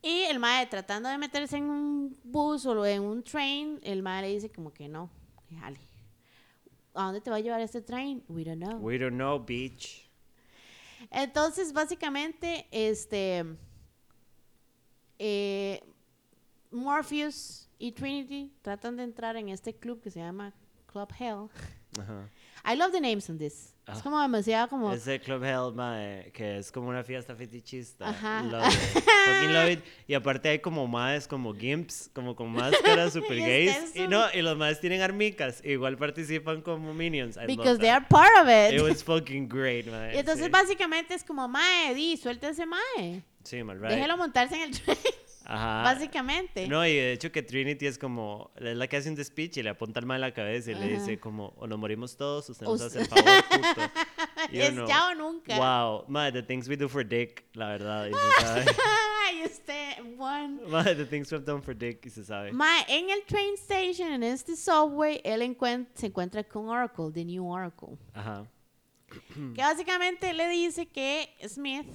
Y 0.00 0.20
el 0.30 0.38
mae 0.38 0.64
tratando 0.66 1.08
de 1.08 1.18
meterse 1.18 1.56
en 1.56 1.64
un 1.64 2.16
bus 2.22 2.64
o 2.66 2.86
en 2.86 3.02
un 3.02 3.24
train, 3.24 3.80
el 3.82 4.04
mae 4.04 4.22
le 4.22 4.28
dice 4.28 4.48
como 4.48 4.72
que 4.72 4.88
no, 4.88 5.10
jale. 5.58 5.80
¿A 6.94 7.06
dónde 7.06 7.20
te 7.20 7.30
va 7.30 7.36
a 7.36 7.40
llevar 7.40 7.60
este 7.60 7.82
train? 7.82 8.22
We 8.28 8.44
don't 8.44 8.62
know. 8.62 8.78
We 8.78 8.96
don't 8.98 9.16
know, 9.16 9.44
bitch. 9.44 10.05
Entonces, 11.10 11.72
básicamente, 11.72 12.66
este 12.70 13.44
eh, 15.18 15.80
Morpheus 16.70 17.68
y 17.78 17.92
Trinity 17.92 18.52
tratan 18.62 18.96
de 18.96 19.04
entrar 19.04 19.36
en 19.36 19.48
este 19.48 19.74
club 19.74 20.00
que 20.02 20.10
se 20.10 20.20
llama 20.20 20.52
Club 20.86 21.08
Hell. 21.18 21.48
Ajá. 22.00 22.28
I 22.64 22.74
love 22.76 22.90
the 22.92 23.00
names 23.00 23.28
on 23.30 23.38
this. 23.38 23.72
Es 23.86 23.98
Ah. 23.98 24.00
como 24.02 24.20
demasiado 24.20 24.68
como 24.68 24.92
Ese 24.92 25.20
Club 25.20 25.44
Hell, 25.44 25.72
mae, 25.74 26.32
que 26.32 26.58
es 26.58 26.72
como 26.72 26.88
una 26.88 27.04
fiesta 27.04 27.36
fetichista. 27.36 28.08
Ajá. 28.08 28.42
Love. 28.42 28.64
Fucking 29.26 29.52
love 29.52 29.70
it. 29.70 29.84
Y 30.08 30.14
aparte 30.14 30.48
hay 30.48 30.58
como 30.60 30.86
maes, 30.86 31.26
como 31.26 31.54
gimps, 31.54 32.10
como 32.12 32.34
con 32.36 32.52
máscaras 32.52 33.12
super 33.12 33.36
gays. 33.36 33.94
Y 33.94 34.06
no, 34.08 34.24
y 34.32 34.42
los 34.42 34.56
maes 34.56 34.80
tienen 34.80 35.02
armicas. 35.02 35.62
Igual 35.64 35.96
participan 35.96 36.62
como 36.62 36.94
minions. 36.94 37.36
I 37.36 37.46
because 37.46 37.78
they 37.78 37.90
are 37.90 38.04
part 38.08 38.30
of 38.40 38.48
it. 38.48 38.74
It 38.74 38.82
was 38.82 39.02
fucking 39.02 39.48
great, 39.48 39.86
mae. 39.90 40.14
y 40.14 40.18
entonces 40.18 40.46
sí. 40.46 40.50
básicamente 40.50 41.14
es 41.14 41.24
como 41.24 41.48
mae, 41.48 41.94
di, 41.94 42.16
suelta 42.16 42.48
ese 42.48 42.64
mae. 42.66 43.22
Sí, 43.44 43.62
mal 43.62 43.80
right. 43.80 43.90
Déjelo 43.90 44.16
montarse 44.16 44.56
en 44.56 44.62
el 44.62 44.70
tren. 44.82 44.96
Ajá. 45.48 45.82
básicamente. 45.84 46.66
No, 46.66 46.84
y 46.84 46.92
de 46.94 47.12
hecho 47.12 47.30
que 47.30 47.40
Trinity 47.40 47.86
es 47.86 47.98
como, 47.98 48.50
es 48.56 48.76
la 48.76 48.88
que 48.88 48.96
hace 48.96 49.08
un 49.08 49.24
speech 49.24 49.58
y 49.58 49.62
le 49.62 49.70
apunta 49.70 50.00
el 50.00 50.06
mal 50.06 50.16
en 50.16 50.22
la 50.22 50.34
cabeza 50.34 50.72
y 50.72 50.74
le 50.74 50.86
Ajá. 50.86 50.88
dice 50.88 51.20
como, 51.20 51.54
o 51.56 51.68
nos 51.68 51.78
morimos 51.78 52.16
todos, 52.16 52.50
usted 52.50 52.66
nos 52.66 52.80
hace 52.80 53.02
el 53.02 53.06
favor, 53.06 53.44
puto. 53.48 53.90
Es 54.52 54.70
uno, 54.72 54.88
ya 54.88 55.10
o 55.10 55.14
nunca. 55.14 55.56
Wow, 55.56 56.04
madre, 56.08 56.42
the 56.42 56.42
things 56.42 56.68
we 56.68 56.76
do 56.76 56.88
for 56.88 57.06
dick, 57.06 57.44
la 57.54 57.68
verdad, 57.68 58.10
este, 59.46 60.02
one. 60.18 60.60
madre, 60.68 60.94
the 60.94 61.06
things 61.06 61.30
we've 61.32 61.44
done 61.44 61.62
for 61.62 61.74
dick, 61.74 62.04
y 62.06 62.10
se 62.10 62.24
sabe. 62.24 62.52
Mae, 62.52 62.84
en 62.88 63.10
el 63.10 63.22
train 63.26 63.54
station, 63.54 64.12
en 64.12 64.22
este 64.22 64.56
subway, 64.56 65.20
él 65.24 65.40
encuent- 65.42 65.88
se 65.94 66.06
encuentra 66.06 66.44
con 66.44 66.68
Oracle, 66.68 67.10
The 67.12 67.24
New 67.24 67.46
Oracle. 67.48 67.96
Ajá. 68.14 68.46
Que 69.54 69.62
básicamente 69.62 70.32
le 70.34 70.48
dice 70.48 70.86
que 70.86 71.28
Smith, 71.48 71.86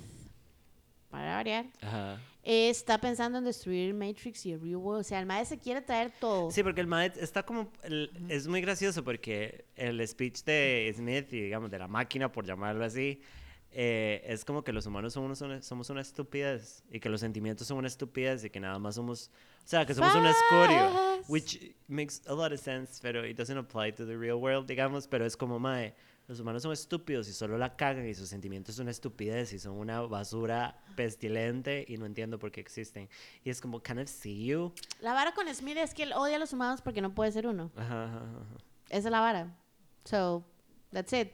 para 1.09 1.35
variar, 1.35 1.65
Ajá. 1.81 2.19
eh, 2.43 2.69
está 2.69 2.99
pensando 2.99 3.37
en 3.39 3.43
destruir 3.43 3.93
Matrix 3.93 4.45
y 4.45 4.53
el 4.53 4.61
Real 4.61 4.77
World. 4.77 5.01
O 5.01 5.03
sea, 5.03 5.19
el 5.19 5.25
mae 5.25 5.45
se 5.45 5.59
quiere 5.59 5.81
traer 5.81 6.11
todo. 6.19 6.49
Sí, 6.51 6.63
porque 6.63 6.79
el 6.81 6.87
mae 6.87 7.11
está 7.19 7.43
como, 7.43 7.69
el- 7.83 8.09
es 8.29 8.47
muy 8.47 8.61
gracioso 8.61 9.03
porque 9.03 9.65
el 9.75 10.05
speech 10.07 10.43
de 10.45 10.91
Smith 10.95 11.33
y 11.33 11.41
digamos 11.41 11.69
de 11.69 11.79
la 11.79 11.87
máquina, 11.89 12.31
por 12.31 12.45
llamarlo 12.45 12.85
así, 12.85 13.21
eh, 13.73 14.21
es 14.25 14.43
como 14.43 14.63
que 14.63 14.73
los 14.73 14.85
humanos 14.85 15.13
somos 15.13 15.39
una, 15.41 15.61
somos 15.61 15.89
una 15.89 16.01
estupidez 16.01 16.83
y 16.91 16.99
que 16.99 17.09
los 17.09 17.21
sentimientos 17.21 17.67
son 17.67 17.77
una 17.77 17.87
estupidez 17.87 18.43
y 18.43 18.49
que 18.49 18.59
nada 18.59 18.77
más 18.79 18.95
somos, 18.95 19.31
o 19.63 19.67
sea, 19.67 19.85
que 19.85 19.93
somos 19.93 20.13
un 20.13 20.25
escorio, 20.25 20.91
which 21.29 21.73
makes 21.87 22.21
a 22.27 22.33
lot 22.33 22.51
of 22.51 22.59
sense, 22.59 22.99
pero 23.01 23.25
it 23.25 23.37
doesn't 23.37 23.57
apply 23.57 23.93
to 23.93 24.05
the 24.05 24.17
real 24.17 24.35
world, 24.35 24.67
digamos, 24.67 25.07
pero 25.07 25.25
es 25.25 25.37
como, 25.37 25.57
mae, 25.57 25.95
los 26.27 26.39
humanos 26.39 26.63
son 26.63 26.71
estúpidos 26.73 27.27
y 27.27 27.33
solo 27.33 27.57
la 27.57 27.75
cagan 27.75 28.07
y 28.07 28.13
sus 28.13 28.29
sentimientos 28.29 28.75
son 28.75 28.83
una 28.83 28.91
estupidez 28.91 29.53
y 29.53 29.59
son 29.59 29.73
una 29.77 30.01
basura 30.01 30.81
pestilente 30.95 31.85
y 31.87 31.97
no 31.97 32.05
entiendo 32.05 32.39
por 32.39 32.51
qué 32.51 32.61
existen. 32.61 33.09
Y 33.43 33.49
es 33.49 33.59
como, 33.61 33.81
can 33.81 33.99
I 33.99 34.07
see 34.07 34.45
you? 34.45 34.73
La 35.01 35.13
vara 35.13 35.33
con 35.33 35.53
Smith 35.53 35.77
es 35.77 35.93
que 35.93 36.03
él 36.03 36.13
odia 36.13 36.35
a 36.35 36.39
los 36.39 36.53
humanos 36.53 36.81
porque 36.81 37.01
no 37.01 37.13
puede 37.13 37.31
ser 37.31 37.47
uno. 37.47 37.71
Ajá, 37.75 38.05
ajá, 38.05 38.17
ajá. 38.17 38.57
Esa 38.89 39.07
es 39.07 39.11
la 39.11 39.19
vara. 39.19 39.57
So, 40.05 40.43
that's 40.91 41.11
it. 41.13 41.33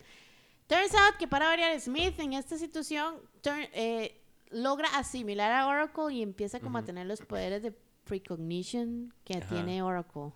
Turns 0.68 0.94
out 0.94 1.16
que 1.18 1.28
para 1.28 1.48
variar, 1.48 1.80
Smith 1.80 2.20
en 2.20 2.34
esta 2.34 2.58
situación 2.58 3.16
turn- 3.42 3.70
eh, 3.74 4.22
logra 4.52 4.88
asimilar 4.98 5.52
a 5.52 5.68
Oracle 5.68 6.14
y 6.14 6.22
empieza 6.22 6.60
como 6.60 6.78
a 6.78 6.84
tener 6.84 7.06
los 7.08 7.22
poderes 7.22 7.64
de 7.64 7.72
precognition 8.04 9.14
que 9.24 9.38
Ajá. 9.38 9.48
tiene 9.48 9.82
Oracle. 9.82 10.32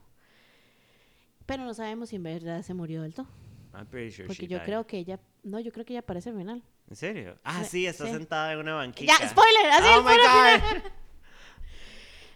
Pero 1.45 1.63
no 1.65 1.73
sabemos 1.73 2.09
si 2.09 2.15
en 2.15 2.23
verdad 2.23 2.61
se 2.61 2.73
murió 2.73 3.01
del 3.01 3.13
todo. 3.13 3.27
I'm 3.73 3.85
pretty 3.87 4.11
sure 4.11 4.27
Porque 4.27 4.43
she 4.43 4.47
yo 4.47 4.57
died. 4.59 4.65
creo 4.65 4.87
que 4.87 4.97
ella... 4.99 5.19
No, 5.43 5.59
yo 5.59 5.71
creo 5.71 5.85
que 5.85 5.93
ella 5.93 6.01
aparece 6.01 6.29
al 6.29 6.37
final. 6.37 6.63
¿En 6.89 6.95
serio? 6.95 7.37
Ah, 7.43 7.63
Sí, 7.63 7.85
está 7.85 8.05
sí. 8.05 8.11
sentada 8.11 8.53
en 8.53 8.59
una 8.59 8.75
banquita. 8.75 9.13
Ya, 9.19 9.29
spoiler, 9.29 9.65
así 9.71 9.87
Oh 9.97 10.01
my 10.03 10.15
god. 10.15 10.91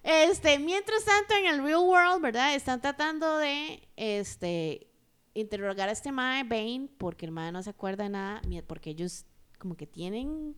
Este, 0.03 0.59
mientras 0.59 1.03
tanto, 1.03 1.33
en 1.35 1.45
el 1.47 1.63
real 1.63 1.79
world, 1.79 2.21
¿verdad? 2.21 2.53
Están 2.53 2.79
tratando 2.79 3.37
de, 3.39 3.87
este, 3.95 4.85
interrogar 5.35 5.89
a 5.89 5.91
este 5.91 6.11
mae, 6.11 6.43
Bane, 6.43 6.89
porque 6.97 7.25
el 7.27 7.31
mae 7.31 7.51
no 7.51 7.61
se 7.61 7.69
acuerda 7.69 8.03
de 8.05 8.09
nada, 8.09 8.41
porque 8.65 8.89
ellos 8.89 9.25
como 9.59 9.75
que 9.75 9.85
tienen 9.85 10.55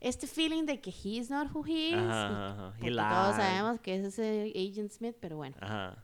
este 0.00 0.26
feeling 0.26 0.64
de 0.64 0.80
que 0.80 0.90
he's 0.90 1.30
not 1.30 1.48
who 1.54 1.64
he 1.66 1.88
is. 1.90 1.94
Ajá. 1.94 2.74
He 2.76 2.80
porque 2.80 2.90
todos 2.96 3.36
sabemos 3.36 3.80
que 3.80 3.94
es 3.96 4.04
ese 4.04 4.52
Agent 4.54 4.90
Smith, 4.92 5.16
pero 5.20 5.36
bueno. 5.36 5.56
Ajá. 5.60 6.02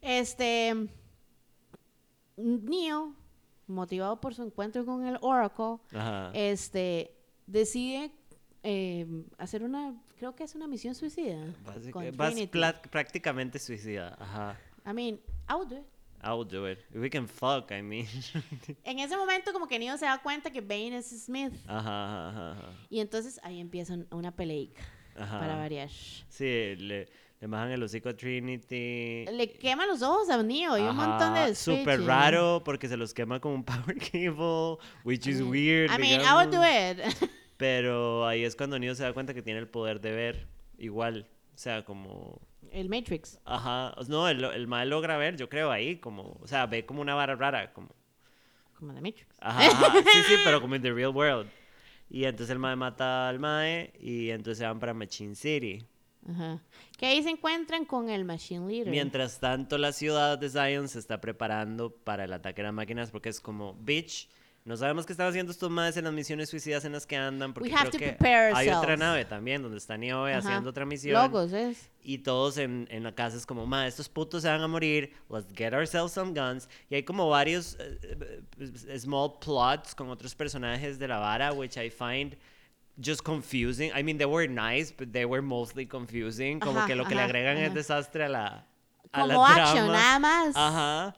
Este. 0.00 0.88
Neo, 2.36 3.14
motivado 3.66 4.20
por 4.20 4.34
su 4.34 4.42
encuentro 4.42 4.84
con 4.84 5.06
el 5.06 5.18
Oracle, 5.20 5.78
Ajá. 5.92 6.30
este, 6.34 7.14
decide 7.46 8.10
eh, 8.64 9.06
hacer 9.38 9.62
una, 9.62 9.94
creo 10.18 10.34
que 10.34 10.42
es 10.44 10.54
una 10.54 10.66
misión 10.66 10.94
suicida. 10.94 11.38
Básica- 12.16 12.82
prácticamente 12.90 13.58
suicida. 13.58 14.16
Ajá. 14.18 14.58
I 14.84 14.92
mean, 14.92 15.20
I 15.48 15.54
would 15.54 15.68
do 15.68 15.76
it. 15.76 15.84
I 16.24 16.30
will 16.32 16.46
do 16.48 16.66
it. 16.66 16.78
We 16.94 17.10
can 17.10 17.28
fuck, 17.28 17.70
I 17.70 17.82
mean. 17.82 18.06
En 18.84 18.98
ese 18.98 19.16
momento 19.16 19.52
como 19.52 19.66
que 19.68 19.78
Neo 19.78 19.96
se 19.98 20.06
da 20.06 20.18
cuenta 20.22 20.50
que 20.50 20.60
Bane 20.62 20.96
es 20.96 21.10
Smith. 21.26 21.52
Ajá, 21.66 22.28
ajá, 22.30 22.52
ajá. 22.52 22.70
Y 22.88 23.00
entonces 23.00 23.38
ahí 23.42 23.60
empieza 23.60 23.92
un- 23.94 24.06
una 24.10 24.30
peleica, 24.34 24.82
Ajá. 25.16 25.38
para 25.40 25.56
variar. 25.56 25.90
Sí, 26.28 26.76
le, 26.76 27.08
le 27.40 27.46
bajan 27.46 27.72
el 27.72 27.82
hocico 27.82 28.08
a 28.08 28.16
Trinity. 28.16 29.26
Le 29.30 29.52
quema 29.60 29.84
los 29.86 30.00
ojos 30.02 30.30
a 30.30 30.42
Neo 30.42 30.78
y 30.78 30.82
un 30.82 30.96
montón 30.96 31.34
de. 31.34 31.54
Súper 31.54 32.02
raro 32.02 32.62
porque 32.64 32.88
se 32.88 32.96
los 32.96 33.12
quema 33.12 33.38
con 33.40 33.52
un 33.52 33.64
power 33.64 33.96
cable, 33.98 34.78
which 35.04 35.26
is 35.26 35.42
weird. 35.42 35.90
I 35.90 35.98
mean, 35.98 36.20
I 36.22 36.32
would 36.34 36.50
do 36.50 36.62
it. 36.62 37.28
Pero 37.56 38.26
ahí 38.26 38.44
es 38.44 38.56
cuando 38.56 38.78
Neo 38.78 38.94
se 38.94 39.02
da 39.04 39.12
cuenta 39.12 39.34
que 39.34 39.42
tiene 39.42 39.60
el 39.60 39.68
poder 39.68 40.00
de 40.00 40.10
ver 40.12 40.48
igual. 40.78 41.28
O 41.54 41.58
sea, 41.58 41.84
como... 41.84 42.40
el 42.74 42.88
Matrix. 42.88 43.38
Ajá. 43.44 43.94
No, 44.08 44.28
el, 44.28 44.44
el 44.44 44.66
mal 44.66 44.90
logra 44.90 45.16
ver, 45.16 45.36
yo 45.36 45.48
creo, 45.48 45.70
ahí. 45.70 45.96
como 45.96 46.38
O 46.40 46.46
sea, 46.46 46.66
ve 46.66 46.84
como 46.84 47.00
una 47.00 47.14
vara 47.14 47.34
rara. 47.36 47.72
Como... 47.72 47.88
Como 48.78 48.92
The 48.92 49.00
Matrix. 49.00 49.26
Ajá, 49.40 49.66
ajá. 49.66 49.92
Sí, 50.12 50.22
sí, 50.26 50.34
pero 50.44 50.60
como 50.60 50.74
en 50.74 50.82
the 50.82 50.92
real 50.92 51.10
world. 51.10 51.48
Y 52.10 52.24
entonces 52.24 52.50
el 52.50 52.58
mae 52.58 52.76
mata 52.76 53.28
al 53.28 53.38
mae 53.38 53.92
y 53.98 54.30
entonces 54.30 54.58
se 54.58 54.66
van 54.66 54.78
para 54.78 54.92
Machine 54.94 55.34
City. 55.34 55.82
Ajá. 56.28 56.60
Que 56.98 57.06
ahí 57.06 57.22
se 57.22 57.30
encuentran 57.30 57.84
con 57.84 58.08
el 58.08 58.24
Machine 58.24 58.66
Leader. 58.66 58.90
Mientras 58.90 59.40
tanto, 59.40 59.78
la 59.78 59.92
ciudad 59.92 60.38
de 60.38 60.48
Zion 60.48 60.88
se 60.88 60.98
está 60.98 61.20
preparando 61.20 61.90
para 61.90 62.24
el 62.24 62.32
ataque 62.32 62.60
a 62.60 62.64
las 62.64 62.74
máquinas 62.74 63.10
porque 63.10 63.28
es 63.28 63.40
como, 63.40 63.74
bitch, 63.74 64.28
no 64.64 64.76
sabemos 64.78 65.04
qué 65.04 65.12
están 65.12 65.28
haciendo 65.28 65.52
estos 65.52 65.70
madres 65.70 65.96
en 65.98 66.04
las 66.04 66.12
misiones 66.14 66.48
suicidas 66.48 66.84
en 66.86 66.92
las 66.92 67.06
que 67.06 67.16
andan 67.16 67.52
porque 67.52 67.70
creo 67.70 67.90
que 67.90 68.16
hay 68.54 68.70
otra 68.70 68.96
nave 68.96 69.26
también 69.26 69.62
donde 69.62 69.76
está 69.76 69.98
Niobe 69.98 70.32
Ajá. 70.32 70.38
haciendo 70.38 70.70
otra 70.70 70.86
misión. 70.86 71.14
Logos, 71.22 71.52
¿es? 71.52 71.90
Y 72.02 72.18
todos 72.18 72.56
en, 72.56 72.86
en 72.90 73.02
la 73.02 73.12
casa 73.14 73.36
es 73.36 73.44
como, 73.44 73.66
ma, 73.66 73.86
estos 73.86 74.08
putos 74.08 74.42
se 74.42 74.48
van 74.48 74.62
a 74.62 74.68
morir, 74.68 75.12
let's 75.30 75.46
get 75.54 75.74
ourselves 75.74 76.12
some 76.12 76.32
guns. 76.32 76.68
Y 76.88 76.94
hay 76.94 77.02
como 77.02 77.28
varios 77.28 77.76
eh, 77.78 78.98
small 78.98 79.38
plots 79.38 79.94
con 79.94 80.08
otros 80.08 80.34
personajes 80.34 80.98
de 80.98 81.08
la 81.08 81.18
vara, 81.18 81.52
which 81.52 81.76
I 81.76 81.90
find 81.90 82.34
just 82.98 83.22
confusing. 83.22 83.90
I 83.94 84.02
mean, 84.02 84.16
they 84.16 84.26
were 84.26 84.48
nice, 84.48 84.92
but 84.96 85.12
they 85.12 85.24
were 85.26 85.42
mostly 85.42 85.86
confusing. 85.86 86.58
Como 86.60 86.78
Ajá, 86.80 86.86
que 86.86 86.94
lo 86.94 87.04
que 87.04 87.14
le 87.14 87.20
ajá, 87.20 87.26
agregan 87.28 87.58
es 87.58 87.74
desastre 87.74 88.24
a 88.24 88.28
la, 88.28 88.66
a 89.12 89.26
la 89.26 89.34
Como 89.34 89.46
action, 89.46 89.88
trama. 89.88 89.92
nada 89.92 90.18
más. 90.18 90.56
Ajá. 90.56 91.14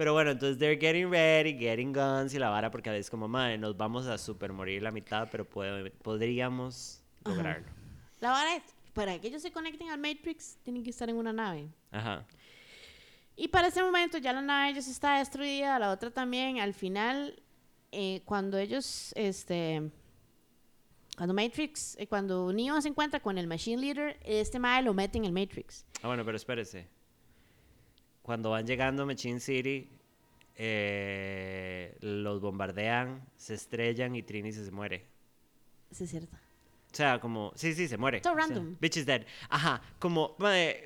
Pero 0.00 0.14
bueno, 0.14 0.30
entonces 0.30 0.56
they're 0.56 0.80
getting 0.80 1.10
ready, 1.10 1.52
getting 1.58 1.92
guns 1.92 2.32
y 2.32 2.38
la 2.38 2.48
vara, 2.48 2.70
porque 2.70 2.96
es 2.96 3.10
como, 3.10 3.28
madre, 3.28 3.58
nos 3.58 3.76
vamos 3.76 4.06
a 4.06 4.16
super 4.16 4.50
morir 4.50 4.80
la 4.82 4.90
mitad, 4.90 5.28
pero 5.30 5.44
puede- 5.44 5.90
podríamos 5.90 7.02
Ajá. 7.22 7.34
lograrlo. 7.36 7.66
La 8.18 8.30
verdad 8.30 8.56
es, 8.56 8.62
para 8.94 9.18
que 9.20 9.28
ellos 9.28 9.42
se 9.42 9.52
conecten 9.52 9.90
al 9.90 9.98
Matrix, 10.00 10.56
tienen 10.62 10.82
que 10.82 10.88
estar 10.88 11.10
en 11.10 11.16
una 11.16 11.34
nave. 11.34 11.68
Ajá. 11.90 12.24
Y 13.36 13.48
para 13.48 13.68
ese 13.68 13.82
momento 13.82 14.16
ya 14.16 14.32
la 14.32 14.40
nave 14.40 14.70
ellos 14.70 14.88
está 14.88 15.18
destruida, 15.18 15.78
la 15.78 15.90
otra 15.90 16.10
también. 16.10 16.60
Al 16.60 16.72
final, 16.72 17.38
eh, 17.92 18.22
cuando 18.24 18.56
ellos, 18.56 19.12
este, 19.16 19.90
cuando 21.14 21.34
Matrix, 21.34 21.94
eh, 21.98 22.06
cuando 22.06 22.50
Neo 22.54 22.80
se 22.80 22.88
encuentra 22.88 23.20
con 23.20 23.36
el 23.36 23.46
Machine 23.46 23.82
Leader, 23.82 24.18
este 24.24 24.58
mae 24.58 24.82
lo 24.82 24.94
mete 24.94 25.18
en 25.18 25.26
el 25.26 25.32
Matrix. 25.32 25.84
Ah, 26.02 26.06
bueno, 26.06 26.24
pero 26.24 26.38
espérese. 26.38 26.88
Cuando 28.22 28.50
van 28.50 28.66
llegando 28.66 29.02
a 29.02 29.06
Machine 29.06 29.40
City, 29.40 29.90
eh, 30.56 31.96
los 32.00 32.40
bombardean, 32.40 33.24
se 33.36 33.54
estrellan 33.54 34.14
y 34.14 34.22
Trini 34.22 34.52
se 34.52 34.70
muere. 34.70 35.06
Eso 35.90 36.04
es 36.04 36.10
cierto. 36.10 36.36
O 36.92 36.94
sea, 36.94 37.20
como... 37.20 37.52
Sí, 37.54 37.72
sí, 37.74 37.88
se 37.88 37.96
muere. 37.96 38.22
So 38.22 38.32
O 38.32 38.34
sea, 38.34 38.46
random. 38.46 38.76
bitch 38.80 38.96
is 38.98 39.06
dead. 39.06 39.22
Ajá, 39.48 39.80
como... 39.98 40.36
el 40.40 40.76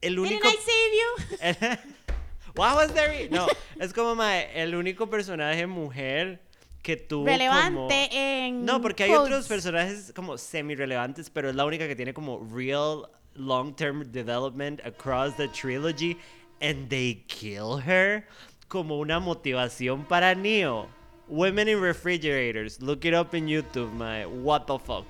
Didn't 0.00 0.18
único... 0.18 0.48
I 0.48 0.52
save 0.52 1.58
you? 1.74 1.78
What 2.56 2.74
was 2.76 2.92
there? 2.94 3.28
No, 3.30 3.46
es 3.78 3.92
como 3.92 4.20
el 4.22 4.74
único 4.74 5.08
personaje 5.08 5.66
mujer 5.66 6.40
que 6.82 6.96
tuvo 6.96 7.26
Relevante 7.26 7.72
como... 7.74 7.88
en. 7.90 8.64
No, 8.64 8.80
porque 8.80 9.04
hay 9.04 9.10
quotes. 9.10 9.26
otros 9.26 9.46
personajes 9.48 10.12
como 10.14 10.38
semi-relevantes, 10.38 11.30
pero 11.30 11.50
es 11.50 11.54
la 11.54 11.64
única 11.66 11.86
que 11.86 11.94
tiene 11.94 12.14
como 12.14 12.48
real 12.52 13.08
long-term 13.34 14.10
development 14.10 14.80
across 14.84 15.36
the 15.36 15.46
trilogy. 15.48 16.16
And 16.60 16.88
they 16.88 17.24
kill 17.28 17.78
her 17.78 18.26
como 18.68 18.98
una 18.98 19.20
motivación 19.20 20.04
para 20.04 20.34
Neo. 20.34 20.88
Women 21.28 21.68
in 21.68 21.80
refrigerators. 21.80 22.80
Look 22.80 23.04
it 23.04 23.14
up 23.14 23.34
in 23.34 23.46
YouTube, 23.46 23.92
my. 23.92 24.26
What 24.26 24.66
the 24.66 24.78
fuck? 24.78 25.04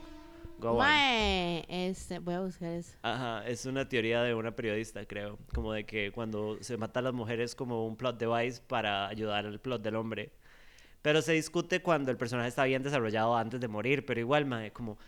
Go 0.60 0.80
on. 0.80 0.86
Este, 1.68 2.18
voy 2.18 2.34
a 2.34 2.40
buscar 2.40 2.70
eso. 2.70 2.92
Ajá, 3.02 3.46
es 3.46 3.64
una 3.66 3.88
teoría 3.88 4.22
de 4.22 4.34
una 4.34 4.50
periodista, 4.50 5.04
creo. 5.06 5.38
Como 5.54 5.72
de 5.72 5.84
que 5.84 6.10
cuando 6.10 6.58
se 6.60 6.76
mata 6.76 7.00
a 7.00 7.02
las 7.04 7.14
mujeres 7.14 7.54
como 7.54 7.86
un 7.86 7.96
plot 7.96 8.18
device 8.18 8.60
para 8.66 9.06
ayudar 9.06 9.46
al 9.46 9.60
plot 9.60 9.82
del 9.82 9.94
hombre. 9.94 10.32
Pero 11.02 11.22
se 11.22 11.32
discute 11.32 11.80
cuando 11.80 12.10
el 12.10 12.16
personaje 12.16 12.48
está 12.48 12.64
bien 12.64 12.82
desarrollado 12.82 13.36
antes 13.36 13.60
de 13.60 13.68
morir. 13.68 14.04
Pero 14.04 14.18
igual, 14.18 14.46
mae, 14.46 14.72
como 14.72 14.98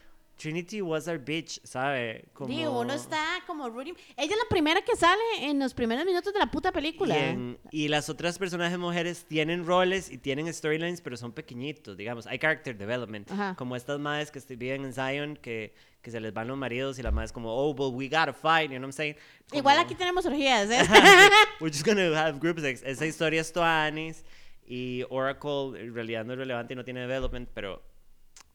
Trinity 0.40 0.80
was 0.80 1.06
our 1.06 1.18
bitch, 1.18 1.60
¿sabe? 1.64 2.24
Como... 2.32 2.48
Digo, 2.48 2.80
uno 2.80 2.94
está 2.94 3.42
como 3.46 3.68
rooting. 3.68 3.94
Ella 4.16 4.32
es 4.32 4.38
la 4.38 4.48
primera 4.48 4.80
que 4.80 4.96
sale 4.96 5.20
en 5.42 5.58
los 5.58 5.74
primeros 5.74 6.06
minutos 6.06 6.32
de 6.32 6.38
la 6.38 6.50
puta 6.50 6.72
película. 6.72 7.14
Y, 7.14 7.20
en- 7.20 7.58
y 7.70 7.88
las 7.88 8.08
otras 8.08 8.38
personajes 8.38 8.78
mujeres 8.78 9.26
tienen 9.28 9.66
roles 9.66 10.10
y 10.10 10.16
tienen 10.16 10.50
storylines, 10.52 11.02
pero 11.02 11.18
son 11.18 11.32
pequeñitos, 11.32 11.94
digamos. 11.96 12.26
Hay 12.26 12.38
character 12.38 12.74
development. 12.78 13.30
Ajá. 13.30 13.54
Como 13.56 13.76
estas 13.76 13.98
madres 14.00 14.30
que 14.30 14.40
viven 14.56 14.84
en 14.86 14.94
Zion, 14.94 15.36
que, 15.36 15.74
que 16.00 16.10
se 16.10 16.18
les 16.20 16.32
van 16.32 16.48
los 16.48 16.56
maridos 16.56 16.98
y 16.98 17.02
la 17.02 17.10
madre 17.10 17.26
es 17.26 17.32
como, 17.32 17.54
oh, 17.54 17.74
but 17.74 17.92
we 17.92 18.06
gotta 18.08 18.32
fight, 18.32 18.70
you 18.70 18.78
know 18.78 18.80
what 18.80 18.86
I'm 18.86 18.92
saying? 18.92 19.16
Igual 19.52 19.76
Como- 19.76 19.84
aquí 19.86 19.94
tenemos 19.94 20.24
orgías, 20.24 20.70
¿eh? 20.70 20.80
We're 21.60 21.70
just 21.70 21.84
gonna 21.86 22.18
have 22.18 22.38
group 22.40 22.58
sex. 22.60 22.82
Esa 22.82 23.04
historia 23.04 23.42
es 23.42 23.52
Toanis 23.52 24.24
y 24.66 25.04
Oracle 25.10 25.78
en 25.78 25.94
realidad 25.94 26.24
no 26.24 26.32
es 26.32 26.38
relevante 26.38 26.72
y 26.72 26.76
no 26.76 26.84
tiene 26.84 27.00
development, 27.00 27.48
pero 27.52 27.82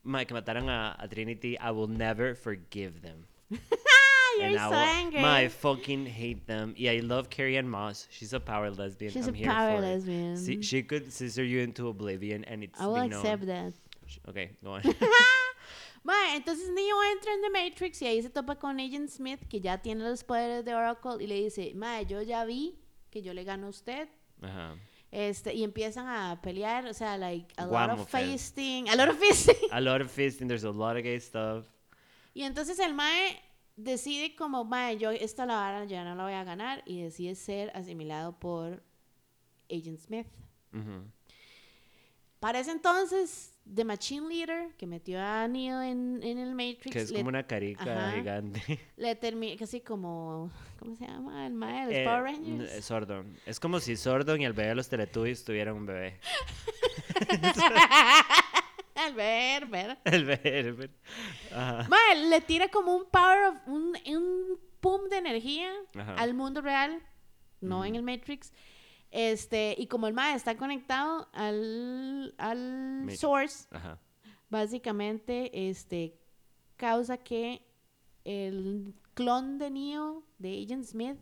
mae, 0.06 0.26
que 0.26 0.34
mataran 0.34 0.70
a, 0.70 0.95
a 0.99 1.08
Trinity, 1.08 1.58
I 1.60 1.72
will 1.72 1.88
never 1.89 2.36
forgive 2.36 3.01
them. 3.01 3.26
You're 3.49 4.47
And 4.47 4.56
so 4.60 4.70
will- 4.70 4.76
angry. 4.76 5.22
my 5.22 5.47
fucking 5.47 6.06
hate 6.08 6.45
them. 6.45 6.76
Y 6.78 6.88
I 6.89 6.99
love 6.99 7.30
Carrie 7.30 7.58
Ann 7.58 7.68
Moss. 7.70 8.08
She's 8.12 8.34
a 8.34 8.39
power 8.39 8.70
lesbian. 8.70 9.12
She's 9.14 9.28
I'm 9.28 9.34
a 9.34 9.38
here 9.38 9.47
power 9.47 9.80
lesbian. 9.80 10.36
She, 10.45 10.62
she 10.62 10.84
could 10.84 11.12
scissor 11.14 11.43
you 11.43 11.62
into 11.62 11.88
oblivion 11.88 12.43
and 12.45 12.64
it's 12.64 12.80
I 12.80 12.86
will 12.88 12.95
known. 13.08 13.14
accept 13.14 13.45
that. 13.47 13.74
Okay, 14.30 14.51
go 14.64 14.72
on. 14.74 14.82
Mae, 16.03 16.36
entonces 16.36 16.70
Neo 16.70 17.01
entra 17.14 17.34
en 17.34 17.41
The 17.41 17.49
Matrix 17.49 18.01
y 18.01 18.08
ahí 18.08 18.22
se 18.22 18.30
topa 18.30 18.56
con 18.60 18.80
Agent 18.80 19.10
Smith, 19.10 19.39
que 19.49 19.60
ya 19.60 19.78
tiene 19.80 20.03
los 20.03 20.24
poderes 20.24 20.64
de 20.64 20.76
Oracle, 20.76 21.24
y 21.24 21.28
le 21.28 21.36
dice, 21.43 21.72
Mae, 21.74 22.06
yo 22.06 22.22
ya 22.22 22.45
vi 22.45 22.76
que 23.10 23.22
yo 23.24 23.34
le 23.34 23.43
gano 23.43 23.68
a 23.68 23.70
usted. 23.70 24.08
Ajá. 24.41 24.76
Este, 25.16 25.53
y 25.53 25.63
empiezan 25.63 26.09
a 26.09 26.41
pelear, 26.41 26.86
o 26.88 26.93
sea, 26.93 27.18
like, 27.18 27.53
a 27.55 27.66
lot 27.66 27.89
of 27.89 28.09
fest. 28.09 28.26
feasting, 28.26 28.89
a 28.89 28.97
lot 28.97 29.07
of 29.07 29.18
feasting. 29.18 29.55
A 29.72 29.80
lot 29.80 30.01
of 30.01 30.11
fisting. 30.11 30.49
There's 30.49 30.66
a 30.66 30.72
lot 30.72 30.97
of 30.97 31.03
gay 31.03 31.22
stuff. 31.22 31.66
Y 32.34 32.43
entonces 32.43 32.80
el 32.80 32.93
Mae 32.93 33.41
decide 33.78 34.36
como, 34.36 34.66
Mae, 34.66 34.97
yo 34.97 35.11
esta 35.11 35.45
la 35.45 35.55
vara 35.55 35.86
ya 35.86 36.03
no 36.03 36.16
la 36.16 36.24
voy 36.26 36.34
a 36.34 36.43
ganar, 36.43 36.84
y 36.86 37.01
decide 37.01 37.36
ser 37.36 37.72
asimilado 37.74 38.38
por 38.38 38.84
Agent 39.72 39.99
Smith. 39.99 40.28
Ujú. 40.74 41.09
Para 42.41 42.59
ese 42.59 42.72
entonces, 42.72 43.55
The 43.74 43.84
Machine 43.84 44.30
Leader, 44.30 44.74
que 44.78 44.86
metió 44.86 45.20
a 45.20 45.47
Neo 45.47 45.82
en, 45.82 46.22
en 46.22 46.38
el 46.38 46.51
Matrix, 46.53 46.91
Que 46.91 46.99
es 46.99 47.09
le, 47.11 47.18
como 47.18 47.30
una 47.30 47.47
carica 47.47 48.09
Ajá. 48.09 48.11
gigante. 48.18 48.61
le 48.97 49.16
termina, 49.16 49.57
casi 49.57 49.82
como, 49.82 50.51
¿cómo 50.78 50.95
se 50.95 51.07
llama? 51.07 51.47
El 51.47 51.53
Mae 51.53 51.88
de 51.88 52.03
Eh, 52.03 52.05
Power 52.05 52.24
Rangers. 52.24 52.72
eh, 52.72 52.82
Sordon. 52.84 53.36
Es 53.45 53.59
como 53.59 53.80
si 53.80 53.95
Sordon 53.97 54.39
y 54.41 54.45
el 54.45 54.53
bebé 54.53 54.70
de 54.70 54.76
los 54.76 54.88
Teletubbies 54.88 55.43
tuvieran 55.43 55.76
un 55.76 55.86
bebé. 55.88 56.20
el 59.07 59.13
ver. 59.13 59.97
El 60.05 60.26
bebé. 60.26 60.59
el 60.59 60.74
bebé. 60.74 60.89
Ajá. 61.51 61.88
Mae, 61.89 62.30
le 62.30 62.41
tira 62.41 62.68
como 62.70 62.95
un 62.95 63.05
power 63.09 63.45
of, 63.47 63.55
un, 63.68 63.97
un 64.07 64.59
pum 64.80 65.09
de 65.09 65.18
energía 65.18 65.72
Ajá. 65.95 66.16
al 66.16 66.34
mundo 66.34 66.61
real, 66.61 67.01
no 67.61 67.84
en 67.86 67.95
el 67.95 68.03
Matrix. 68.03 68.51
Este, 69.16 69.74
y 69.78 69.88
como 69.88 70.07
el 70.07 70.13
Mae 70.13 70.36
está 70.36 70.57
conectado 70.57 71.30
al, 71.32 72.34
source, 73.18 73.66
Ajá. 73.72 73.97
básicamente 74.49 75.70
este 75.70 76.20
causa 76.76 77.16
que 77.16 77.66
el 78.26 78.93
clon 79.13 79.57
de 79.57 79.72
Neo 79.72 80.26
de 80.38 80.61
Agent 80.61 80.84
Smith 80.84 81.18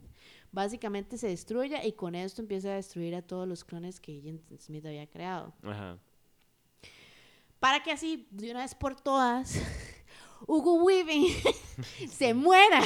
básicamente 0.52 1.20
se 1.20 1.28
destruya 1.28 1.86
y 1.86 1.91
con 1.91 2.16
esto 2.16 2.41
empieza 2.41 2.70
a 2.70 2.76
destruir 2.78 3.14
a 3.14 3.22
todos 3.22 3.48
los 3.48 3.64
clones 3.64 4.00
que 4.00 4.18
Agent 4.18 4.60
Smith 4.60 4.88
había 4.88 5.06
creado. 5.06 5.54
Ajá. 5.62 6.00
para 7.60 7.84
que 7.84 7.91
así, 7.91 8.28
de 8.32 8.50
una 8.50 8.62
vez 8.62 8.74
por 8.74 9.00
todas, 9.00 9.62
Hugo 10.48 10.84
Weaving 10.84 11.28
se 12.10 12.34
muera. 12.34 12.82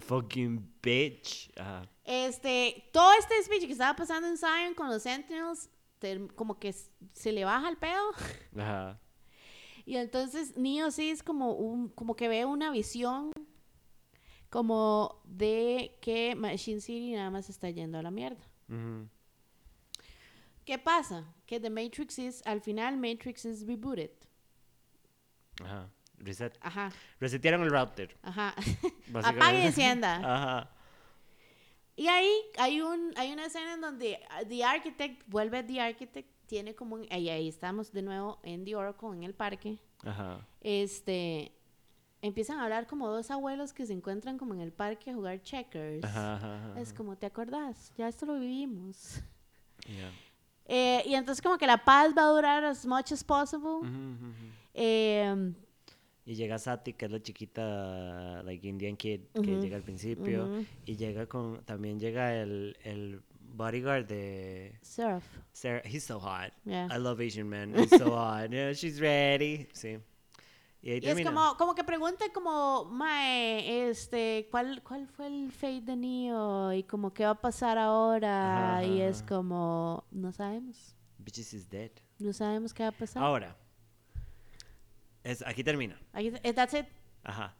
Fucking 0.00 0.68
bitch. 0.82 1.52
Ajá. 1.56 1.88
Este, 2.10 2.88
todo 2.90 3.12
este 3.18 3.34
speech 3.42 3.66
que 3.66 3.72
estaba 3.72 3.94
pasando 3.94 4.28
en 4.28 4.38
Zion 4.38 4.72
con 4.74 4.88
los 4.88 5.02
Sentinels, 5.02 5.68
como 6.34 6.58
que 6.58 6.74
se 7.12 7.32
le 7.32 7.44
baja 7.44 7.68
el 7.68 7.76
pedo. 7.76 8.02
Ajá. 8.56 8.98
Y 9.84 9.96
entonces 9.96 10.56
Neo 10.56 10.90
sí 10.90 11.10
es 11.10 11.22
como, 11.22 11.52
un, 11.52 11.90
como 11.90 12.16
que 12.16 12.28
ve 12.28 12.46
una 12.46 12.70
visión 12.70 13.30
como 14.48 15.20
de 15.26 15.98
que 16.00 16.34
Machine 16.34 16.80
City 16.80 17.12
nada 17.12 17.28
más 17.30 17.50
está 17.50 17.68
yendo 17.68 17.98
a 17.98 18.02
la 18.02 18.10
mierda. 18.10 18.42
Ujú. 18.70 19.06
¿Qué 20.64 20.78
pasa? 20.78 21.26
Que 21.44 21.60
The 21.60 21.68
Matrix 21.68 22.18
es, 22.18 22.42
al 22.46 22.62
final 22.62 22.96
Matrix 22.96 23.44
es 23.44 23.66
rebooted. 23.66 24.12
Ajá. 25.62 25.90
Reset. 26.16 26.56
Ajá, 26.62 26.90
Resetearon 27.20 27.62
el 27.64 27.70
router. 27.70 28.16
ajá. 28.22 28.54
Apague 29.24 29.60
y 29.62 29.66
encienda. 29.66 30.16
Ajá. 30.24 30.70
Y 31.98 32.06
ahí 32.06 32.30
hay, 32.56 32.80
un, 32.80 33.12
hay 33.16 33.32
una 33.32 33.46
escena 33.46 33.74
en 33.74 33.80
donde 33.80 34.20
ah, 34.30 34.42
The 34.48 34.62
Architect, 34.62 35.24
vuelve 35.26 35.64
The 35.64 35.80
Architect, 35.80 36.30
tiene 36.46 36.72
como 36.72 36.94
un, 36.94 37.08
ahí, 37.10 37.28
ahí 37.28 37.48
estamos 37.48 37.90
de 37.90 38.02
nuevo 38.02 38.38
en 38.44 38.64
The 38.64 38.76
Oracle, 38.76 39.08
en 39.08 39.24
el 39.24 39.34
parque. 39.34 39.80
Ajá. 40.04 40.46
Este, 40.60 41.50
empiezan 42.22 42.60
a 42.60 42.64
hablar 42.64 42.86
como 42.86 43.08
dos 43.08 43.32
abuelos 43.32 43.72
que 43.72 43.84
se 43.84 43.94
encuentran 43.94 44.38
como 44.38 44.54
en 44.54 44.60
el 44.60 44.72
parque 44.72 45.10
a 45.10 45.14
jugar 45.14 45.42
checkers. 45.42 46.04
Ajá. 46.04 46.72
Es 46.78 46.92
como, 46.92 47.16
¿te 47.16 47.26
acordás? 47.26 47.92
Ya 47.98 48.06
esto 48.06 48.26
lo 48.26 48.38
vivimos. 48.38 49.20
Yeah. 49.86 50.10
Eh, 50.66 51.02
y 51.06 51.14
entonces 51.14 51.40
como 51.40 51.56
que 51.56 51.66
la 51.66 51.82
paz 51.82 52.12
va 52.14 52.24
a 52.24 52.28
durar 52.28 52.62
as 52.64 52.84
much 52.84 53.12
as 53.12 53.24
possible. 53.24 53.88
Eh, 54.74 55.54
Y 56.28 56.34
llega 56.34 56.58
Sati, 56.58 56.92
que 56.92 57.06
es 57.06 57.10
la 57.10 57.22
chiquita, 57.22 58.42
like 58.44 58.68
Indian 58.68 58.96
kid, 58.98 59.20
que 59.32 59.40
Ujú, 59.40 59.60
llega 59.62 59.76
al 59.76 59.82
principio. 59.82 60.44
ujú. 60.44 60.66
Y 60.84 60.96
llega 60.96 61.26
con, 61.26 61.64
también 61.64 61.98
llega 61.98 62.34
el, 62.42 62.76
el 62.84 63.22
bodyguard 63.56 64.06
de 64.06 64.78
surf. 64.82 65.24
Sarah. 65.54 65.80
He's 65.86 66.04
so 66.04 66.20
hot. 66.20 66.52
Yeah. 66.66 66.86
I 66.90 66.98
love 66.98 67.18
Asian 67.20 67.48
men. 67.48 67.74
He's 67.74 67.96
so 67.96 68.10
hot. 68.14 68.50
Yeah, 68.50 68.74
she's 68.74 69.00
ready. 69.00 69.68
Sí. 69.72 69.98
Y 70.82 70.90
ahí 70.90 71.00
Y 71.02 71.08
es 71.08 71.16
como, 71.24 71.56
como 71.56 71.74
que 71.74 71.82
pregunta 71.82 72.26
como, 72.34 72.84
mae, 72.84 73.88
este, 73.88 74.48
¿cuál, 74.50 74.82
¿cuál 74.82 75.08
fue 75.08 75.26
el 75.28 75.50
fate 75.50 75.80
de 75.80 75.96
Neo? 75.96 76.72
Y 76.74 76.82
como, 76.84 77.12
¿qué 77.14 77.24
va 77.24 77.30
a 77.30 77.40
pasar 77.40 77.78
ahora? 77.78 78.76
Ajá, 78.76 78.84
y 78.84 79.00
ajá, 79.00 79.10
es 79.10 79.16
ajá. 79.18 79.26
como, 79.26 80.04
no 80.10 80.30
sabemos. 80.32 80.94
Bitches 81.18 81.54
is 81.54 81.68
dead. 81.68 81.90
No 82.18 82.32
sabemos 82.32 82.72
qué 82.74 82.82
va 82.84 82.90
a 82.90 82.92
pasar. 82.92 83.22
Ahora. 83.22 83.56
Es, 85.28 85.42
aquí 85.46 85.62
termina. 85.62 85.98
Aquí- 86.12 86.32
eh, 86.42 86.52
that's 86.54 86.72
it. 86.74 86.86
Ajá. 87.24 87.54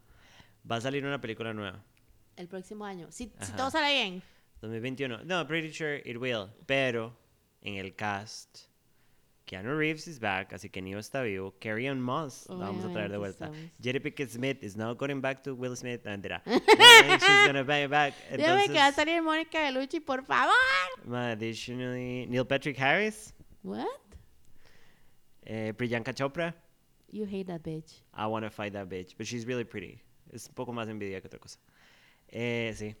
Va 0.69 0.77
a 0.77 0.81
salir 0.81 1.05
una 1.05 1.21
película 1.21 1.53
nueva. 1.53 1.83
El 2.35 2.47
próximo 2.47 2.83
año. 2.85 3.11
Si, 3.11 3.31
si 3.41 3.51
todo 3.53 3.69
sale 3.69 3.93
bien. 3.93 4.23
2021. 4.61 5.23
No, 5.25 5.45
pretty 5.47 5.71
sure 5.71 6.01
it 6.05 6.17
will. 6.17 6.47
Pero 6.65 7.15
en 7.61 7.75
el 7.75 7.95
cast, 7.95 8.67
Keanu 9.45 9.77
Reeves 9.77 10.07
is 10.07 10.19
back, 10.19 10.53
así 10.53 10.69
que 10.69 10.81
Neo 10.81 10.97
está 10.99 11.21
vivo. 11.21 11.53
Carrie 11.59 11.87
Ann 11.89 12.01
Moss 12.01 12.47
la 12.49 12.55
vamos 12.55 12.85
a 12.85 12.91
traer 12.91 13.11
de 13.11 13.17
vuelta. 13.17 13.45
estamos. 13.45 13.71
Jada 13.83 13.99
Pinkett 13.99 14.29
Smith 14.31 14.63
is 14.63 14.75
now 14.75 14.93
going 14.95 15.21
back 15.21 15.43
to 15.43 15.53
Will 15.53 15.75
Smith. 15.75 16.05
Uh, 16.05 16.17
she's 16.19 17.45
gonna 17.47 17.63
be 17.63 17.87
back. 17.87 18.13
Dígame 18.31 18.65
que 18.67 18.73
va 18.73 18.85
a 18.85 18.89
Entonces, 18.89 18.95
salir 18.95 19.21
Mónica 19.21 19.59
Bellucci, 19.61 19.99
por 19.99 20.23
favor. 20.25 20.53
additionally, 21.13 22.25
Neil 22.27 22.45
Patrick 22.45 22.77
Harris, 22.79 23.33
What? 23.63 23.85
eh, 25.43 25.73
Priyanka 25.77 26.13
Chopra. 26.13 26.53
You 27.11 27.25
hate 27.25 27.47
that 27.47 27.63
bitch. 27.63 28.01
I 28.13 28.27
want 28.27 28.45
to 28.45 28.49
fight 28.49 28.73
that 28.73 28.87
bitch, 28.89 29.15
but 29.17 29.25
she's 29.27 29.45
really 29.45 29.63
pretty. 29.63 30.01
Es 30.31 30.47
un 30.47 30.53
poco 30.53 30.71
más 30.71 30.87
envidia 30.87 31.21
que 31.21 31.27
otra 31.27 31.39
cosa. 31.39 31.59
Eh, 32.27 32.73
sí. 32.75 32.95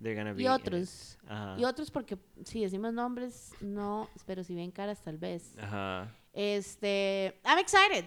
They're 0.00 0.16
gonna 0.16 0.34
be 0.34 0.42
Y 0.42 0.48
otros. 0.48 1.16
Ajá. 1.28 1.56
Y 1.58 1.64
otros 1.64 1.90
porque 1.90 2.18
si 2.44 2.62
decimos 2.62 2.92
nombres, 2.92 3.52
no, 3.60 4.08
pero 4.26 4.42
si 4.42 4.54
ven 4.54 4.72
caras 4.72 5.00
tal 5.02 5.16
vez. 5.16 5.56
Ajá. 5.58 6.10
Este, 6.32 7.34
I'm 7.44 7.58
excited. 7.58 8.04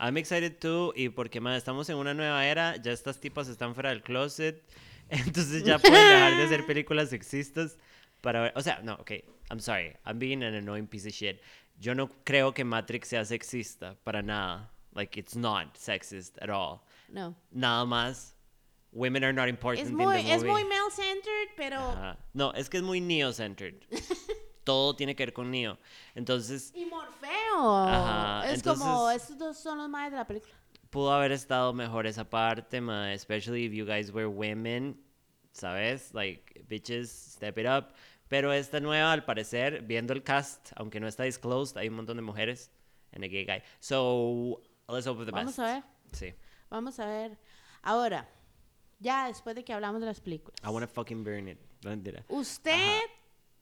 I'm 0.00 0.16
excited 0.16 0.58
too, 0.58 0.92
y 0.96 1.08
porque 1.08 1.40
más 1.40 1.56
estamos 1.56 1.88
en 1.88 1.96
una 1.96 2.14
nueva 2.14 2.44
era, 2.46 2.76
ya 2.76 2.92
estas 2.92 3.20
tipas 3.20 3.48
están 3.48 3.74
fuera 3.74 3.90
del 3.90 4.02
closet, 4.02 4.62
entonces 5.08 5.64
ya 5.64 5.78
pueden 5.78 5.94
dejar 6.08 6.36
de 6.36 6.42
hacer 6.42 6.66
películas 6.66 7.10
sexistas 7.10 7.78
para 8.20 8.42
ver, 8.42 8.52
o 8.56 8.62
sea, 8.62 8.80
no, 8.82 8.94
ok, 8.94 9.12
I'm 9.50 9.60
sorry, 9.60 9.94
I'm 10.04 10.18
being 10.18 10.42
an 10.42 10.54
annoying 10.54 10.88
piece 10.88 11.06
of 11.06 11.14
shit. 11.14 11.40
Yo 11.78 11.94
no 11.94 12.08
creo 12.24 12.54
que 12.54 12.64
Matrix 12.64 13.08
sea 13.08 13.24
sexista, 13.24 13.96
para 14.02 14.22
nada. 14.22 14.72
Like, 14.94 15.16
it's 15.18 15.34
not 15.36 15.76
sexist 15.76 16.38
at 16.40 16.50
all. 16.50 16.84
No. 17.08 17.34
Nada 17.52 17.84
más, 17.84 18.34
women 18.92 19.24
are 19.24 19.32
not 19.32 19.48
important 19.48 19.86
Es 19.86 19.90
in 19.90 19.96
muy, 19.96 20.22
the 20.22 20.32
es 20.32 20.42
movie. 20.42 20.50
muy 20.52 20.64
male-centered, 20.64 21.48
pero... 21.56 21.76
Ajá. 21.80 22.16
No, 22.32 22.52
es 22.52 22.68
que 22.68 22.76
es 22.78 22.82
muy 22.82 23.00
neo-centered. 23.00 23.74
Todo 24.64 24.94
tiene 24.96 25.14
que 25.14 25.26
ver 25.26 25.32
con 25.34 25.50
Neo. 25.50 25.76
Entonces, 26.14 26.72
Y 26.74 26.86
Morfeo. 26.86 27.76
Ajá, 27.86 28.50
es 28.50 28.62
como, 28.62 29.10
entonces- 29.10 29.22
estos 29.22 29.38
dos 29.38 29.58
son 29.58 29.78
los 29.78 29.88
más 29.90 30.10
de 30.10 30.16
la 30.16 30.26
película. 30.26 30.54
pudo 30.90 31.12
haber 31.12 31.32
estado 31.32 31.72
mejor 31.74 32.06
esa 32.06 32.24
parte, 32.30 32.80
ma, 32.80 33.12
especially 33.12 33.64
if 33.66 33.72
you 33.72 33.84
guys 33.84 34.10
were 34.12 34.26
women, 34.26 34.98
¿sabes? 35.52 36.14
Like, 36.14 36.64
bitches, 36.68 37.10
step 37.10 37.58
it 37.58 37.66
up. 37.66 37.92
Pero 38.28 38.52
esta 38.52 38.80
nueva, 38.80 39.12
al 39.12 39.24
parecer, 39.24 39.82
viendo 39.82 40.12
el 40.14 40.22
cast, 40.22 40.70
aunque 40.76 40.98
no 40.98 41.08
está 41.08 41.24
disclosed, 41.24 41.76
hay 41.76 41.88
un 41.88 41.96
montón 41.96 42.16
de 42.16 42.22
mujeres 42.22 42.70
en 43.12 43.22
el 43.24 43.30
gay 43.30 43.44
guy. 43.44 43.62
So, 43.80 44.62
let's 44.88 45.06
hope 45.06 45.18
for 45.18 45.26
the 45.26 45.32
Vamos 45.32 45.56
best. 45.56 45.58
a 45.60 45.64
ver. 45.74 45.82
Sí. 46.12 46.34
Vamos 46.70 46.98
a 47.00 47.06
ver. 47.06 47.38
Ahora, 47.82 48.28
ya 48.98 49.26
después 49.28 49.54
de 49.56 49.64
que 49.64 49.72
hablamos 49.72 50.00
de 50.00 50.06
las 50.06 50.20
películas. 50.20 50.58
I 50.64 50.68
wanna 50.68 50.86
fucking 50.86 51.22
burn 51.24 51.48
it. 51.48 51.58
No, 51.82 51.90
mentira. 51.90 52.24
Usted, 52.28 53.00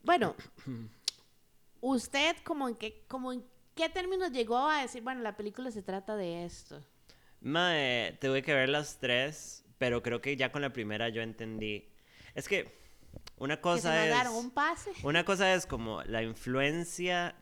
bueno, 0.03 0.35
usted 1.81 2.37
como 2.45 2.69
en 2.69 2.77
qué, 2.77 3.05
como 3.09 3.33
en 3.33 3.45
qué 3.75 3.89
términos 3.89 4.31
llegó 4.33 4.59
a 4.69 4.83
decir, 4.83 5.03
bueno, 5.03 5.21
la 5.23 5.37
película 5.37 5.71
se 5.71 5.83
trata 5.83 6.17
de 6.17 6.45
esto. 6.45 6.81
Mae, 7.41 8.17
tuve 8.21 8.43
que 8.43 8.55
ver 8.55 8.69
las 8.69 8.99
tres, 8.99 9.65
pero 9.79 10.03
creo 10.03 10.21
que 10.21 10.37
ya 10.37 10.53
con 10.53 10.63
la 10.63 10.73
primera 10.73 11.09
yo 11.09 11.23
entendí. 11.23 11.89
Es 12.35 12.49
que 12.49 12.81
una 13.37 13.57
Que 13.57 13.61
se 13.61 13.63
cosa 13.63 14.23
es... 14.23 14.29
un 14.29 14.51
pase. 14.51 14.93
Una 15.03 15.25
cosa 15.25 15.53
es 15.55 15.67
como 15.67 16.03
la 16.05 16.23
influencia 16.23 17.35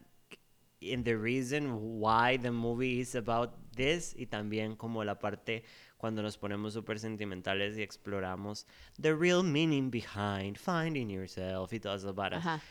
in 0.80 1.04
the 1.04 1.14
reason 1.14 1.76
why 2.00 2.38
the 2.38 2.50
movie 2.50 3.00
is 3.00 3.14
about 3.14 3.50
this 3.74 4.14
y 4.16 4.26
también 4.26 4.76
como 4.76 5.04
la 5.04 5.18
parte 5.18 5.64
cuando 5.96 6.22
nos 6.22 6.38
ponemos 6.38 6.72
súper 6.72 6.98
sentimentales 6.98 7.76
y 7.76 7.82
exploramos 7.82 8.66
the 9.00 9.14
real 9.14 9.42
meaning 9.42 9.90
behind 9.90 10.56
finding 10.56 11.10
yourself 11.10 11.72
y 11.72 11.80
todas 11.80 12.02
esas 12.02 12.14
varas. 12.14 12.40
Ajá. 12.40 12.62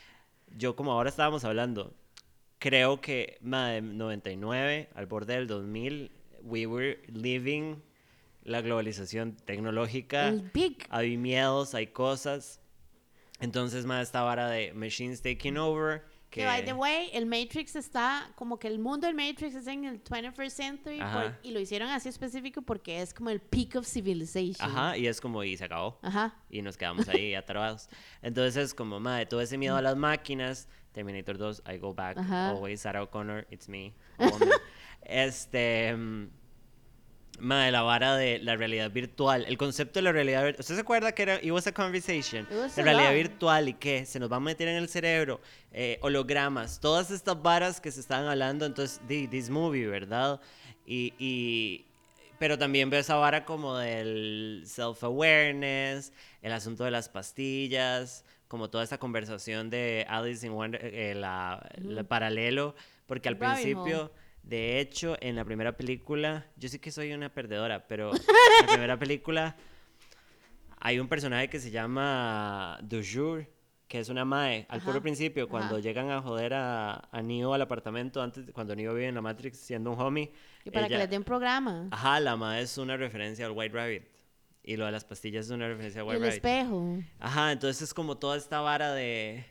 Yo 0.58 0.76
como 0.76 0.92
ahora 0.92 1.10
estábamos 1.10 1.44
hablando, 1.44 1.94
creo 2.58 3.02
que 3.02 3.38
ma, 3.42 3.70
de 3.70 3.82
99 3.82 4.90
al 4.96 5.06
borde 5.06 5.36
del 5.36 5.48
2000 5.48 6.12
we 6.44 6.66
were 6.66 7.00
living 7.08 7.82
la 8.44 8.62
globalización 8.62 9.36
tecnológica. 9.36 10.34
Hay 10.90 11.18
miedos, 11.18 11.76
hay 11.76 11.88
cosas. 11.88 12.60
Entonces, 13.40 13.86
más 13.86 14.08
esta 14.08 14.22
vara 14.22 14.50
de 14.50 14.74
machines 14.74 15.22
taking 15.22 15.58
over. 15.58 16.04
Que, 16.30 16.42
Que, 16.42 16.46
by 16.46 16.64
the 16.64 16.74
way, 16.74 17.10
el 17.14 17.26
Matrix 17.26 17.76
está, 17.76 18.30
como 18.36 18.60
que 18.60 18.68
el 18.68 18.78
mundo 18.78 19.08
del 19.08 19.16
Matrix 19.16 19.56
es 19.56 19.66
en 19.66 19.86
el 19.86 20.04
21st 20.04 20.50
century 20.52 21.00
por- 21.00 21.36
y 21.42 21.50
lo 21.52 21.60
hicieron 21.60 21.90
así 21.90 22.08
específico 22.08 22.62
porque 22.62 23.02
es 23.02 23.16
como 23.16 23.32
el 23.32 23.40
peak 23.42 23.76
of 23.78 23.88
civilization. 23.88 24.70
Ajá, 24.70 24.96
y 24.96 25.08
es 25.08 25.20
como, 25.20 25.44
y 25.44 25.58
se 25.58 25.66
acabó. 25.66 25.98
Ajá. 26.04 26.36
Y 26.52 26.62
nos 26.62 26.78
quedamos 26.78 27.10
ahí 27.10 27.34
atrapados. 27.36 27.90
Entonces, 28.22 28.58
es 28.58 28.74
como, 28.76 29.00
madre, 29.00 29.26
todo 29.26 29.42
ese 29.42 29.58
miedo 29.58 29.76
a 29.76 29.82
las 29.82 29.96
máquinas. 29.98 30.68
Terminator 30.92 31.38
2, 31.38 31.64
I 31.72 31.78
go 31.78 31.94
back. 31.94 32.18
Ajá. 32.18 32.50
Always 32.52 32.82
Sarah 32.82 33.02
O'Connor, 33.04 33.48
it's 33.50 33.68
me. 33.70 33.94
este. 35.02 35.96
Mm, 37.38 37.46
Madre, 37.46 37.72
la 37.72 37.82
vara 37.82 38.16
de 38.16 38.40
la 38.40 38.56
realidad 38.56 38.90
virtual. 38.92 39.46
El 39.48 39.58
concepto 39.58 40.00
de 40.00 40.04
la 40.04 40.12
realidad 40.12 40.44
virtual. 40.44 40.62
¿Usted 40.62 40.76
se 40.76 40.82
acuerda 40.82 41.12
que 41.14 41.22
era. 41.24 41.36
It 41.44 41.52
was 41.52 41.68
a 41.68 41.74
conversation? 41.74 42.48
Was 42.52 42.78
La 42.78 42.84
a 42.84 42.86
realidad 42.86 43.14
virtual 43.14 43.70
y 43.70 43.74
qué? 43.74 44.06
Se 44.06 44.20
nos 44.20 44.32
va 44.32 44.38
a 44.38 44.40
meter 44.40 44.68
en 44.68 44.76
el 44.78 44.90
cerebro. 44.90 45.40
eh, 45.72 46.00
hologramas. 46.02 46.80
Todas 46.80 47.12
estas 47.12 47.42
varas 47.42 47.80
que 47.80 47.92
se 47.92 48.00
estaban 48.00 48.28
hablando. 48.28 48.66
Entonces, 48.66 49.00
this 49.08 49.50
movie, 49.50 49.88
¿verdad? 49.88 50.40
Y. 50.86 51.14
y 51.20 51.86
pero 52.40 52.58
también 52.58 52.90
veo 52.90 53.02
esa 53.02 53.16
vara 53.16 53.44
como 53.44 53.78
del 53.78 54.64
self-awareness, 54.66 56.14
el 56.42 56.52
asunto 56.54 56.86
de 56.86 56.92
las 56.92 57.10
pastillas, 57.10 58.24
como 58.48 58.70
toda 58.70 58.84
esta 58.84 58.98
conversación 58.98 59.70
de 59.70 60.06
Alice 60.08 60.46
in 60.48 60.54
Wonder, 60.54 60.80
eh, 60.84 61.16
la, 61.16 61.70
la 61.78 62.04
paralelo, 62.06 62.76
porque 63.08 63.28
al 63.28 63.38
Rabbit 63.38 63.56
principio, 63.62 64.04
hole. 64.04 64.12
De 64.50 64.80
hecho, 64.80 65.16
en 65.22 65.36
la 65.36 65.46
primera 65.46 65.78
película, 65.78 66.48
yo 66.58 66.70
sí 66.70 66.80
que 66.80 66.92
soy 66.92 67.14
una 67.14 67.30
perdedora, 67.34 67.88
pero 67.88 68.12
en 68.16 68.66
la 68.66 68.72
primera 68.72 68.98
película 69.00 69.56
hay 70.80 71.00
un 71.00 71.08
personaje 71.08 71.50
que 71.50 71.60
se 71.60 71.72
llama 71.72 72.78
Dujour, 72.82 73.46
que 73.88 74.00
es 74.00 74.10
una 74.10 74.24
mae, 74.26 74.66
al 74.70 74.80
puro 74.82 74.94
Ajá, 74.94 75.02
principio, 75.02 75.50
cuando 75.50 75.76
ajá. 75.76 75.82
llegan 75.84 76.10
a 76.12 76.22
joder 76.22 76.54
a, 76.54 77.10
a 77.12 77.22
Neo 77.22 77.54
al 77.54 77.62
apartamento, 77.62 78.22
antes, 78.22 78.46
de- 78.46 78.54
cuando 78.54 78.76
Neo 78.76 78.94
vive 78.94 79.08
en 79.08 79.16
la 79.16 79.22
Matrix 79.22 79.58
siendo 79.58 79.92
un 79.92 80.00
homie. 80.00 80.32
Y 80.64 80.72
para 80.72 80.88
que 80.88 80.98
les 80.98 81.10
den 81.10 81.24
programa. 81.24 81.88
Ajá, 81.92 82.20
la 82.20 82.36
mae 82.36 82.62
es 82.62 82.78
una 82.78 82.98
referencia 82.98 83.46
al 83.46 83.52
White 83.54 83.76
Rabbit. 83.76 84.04
Y 84.64 84.78
lo 84.78 84.86
de 84.86 84.92
las 84.92 85.06
pastillas 85.06 85.46
es 85.48 85.52
una 85.52 85.68
referencia 85.68 86.02
al 86.02 86.08
Y 86.08 86.10
White 86.12 86.18
el 86.18 86.30
Rabbit. 86.30 86.46
espejo. 86.46 87.00
Ajá, 87.20 87.52
entonces 87.52 87.82
es 87.82 87.94
como 87.94 88.18
toda 88.18 88.38
esta 88.38 88.62
vara 88.62 88.94
de 88.94 89.46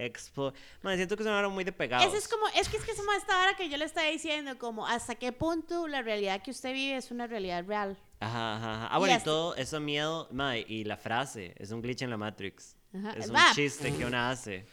expo. 0.00 0.52
Man, 0.82 0.96
siento 0.96 1.16
que 1.16 1.22
es 1.22 1.26
una 1.26 1.36
vara 1.36 1.48
muy 1.48 1.64
de 1.64 1.72
pegados. 1.72 2.06
Ese 2.06 2.16
es 2.18 2.28
como, 2.28 2.46
es 2.48 2.68
que 2.68 2.76
es 2.76 2.84
que 2.84 2.92
es 2.92 2.96
como 2.98 3.12
esta 3.12 3.38
hora 3.40 3.54
que 3.56 3.68
yo 3.68 3.76
le 3.76 3.84
estaba 3.84 4.06
diciendo, 4.08 4.58
como 4.58 4.86
hasta 4.86 5.14
qué 5.14 5.32
punto 5.32 5.86
la 5.88 6.02
realidad 6.02 6.42
que 6.42 6.50
usted 6.50 6.72
vive 6.72 6.96
es 6.96 7.10
una 7.10 7.26
realidad 7.26 7.64
real. 7.66 7.96
Ajá, 8.20 8.56
ajá, 8.56 8.74
ajá. 8.74 8.88
Ah, 8.90 8.96
Y 8.96 8.98
bueno, 8.98 9.12
y 9.14 9.16
hasta- 9.16 9.24
todo 9.30 9.54
eso 9.56 9.80
miedo, 9.80 10.28
mae, 10.32 10.64
y 10.68 10.84
la 10.84 10.96
frase, 10.96 11.54
es 11.58 11.70
un 11.70 11.80
glitch 11.82 12.02
en 12.02 12.10
la 12.10 12.16
Matrix. 12.16 12.76
Ajá, 12.94 13.12
Es 13.12 13.28
un 13.28 13.36
va. 13.36 13.52
chiste 13.54 13.94
que 13.96 14.04
una 14.04 14.30
hace. 14.30 14.66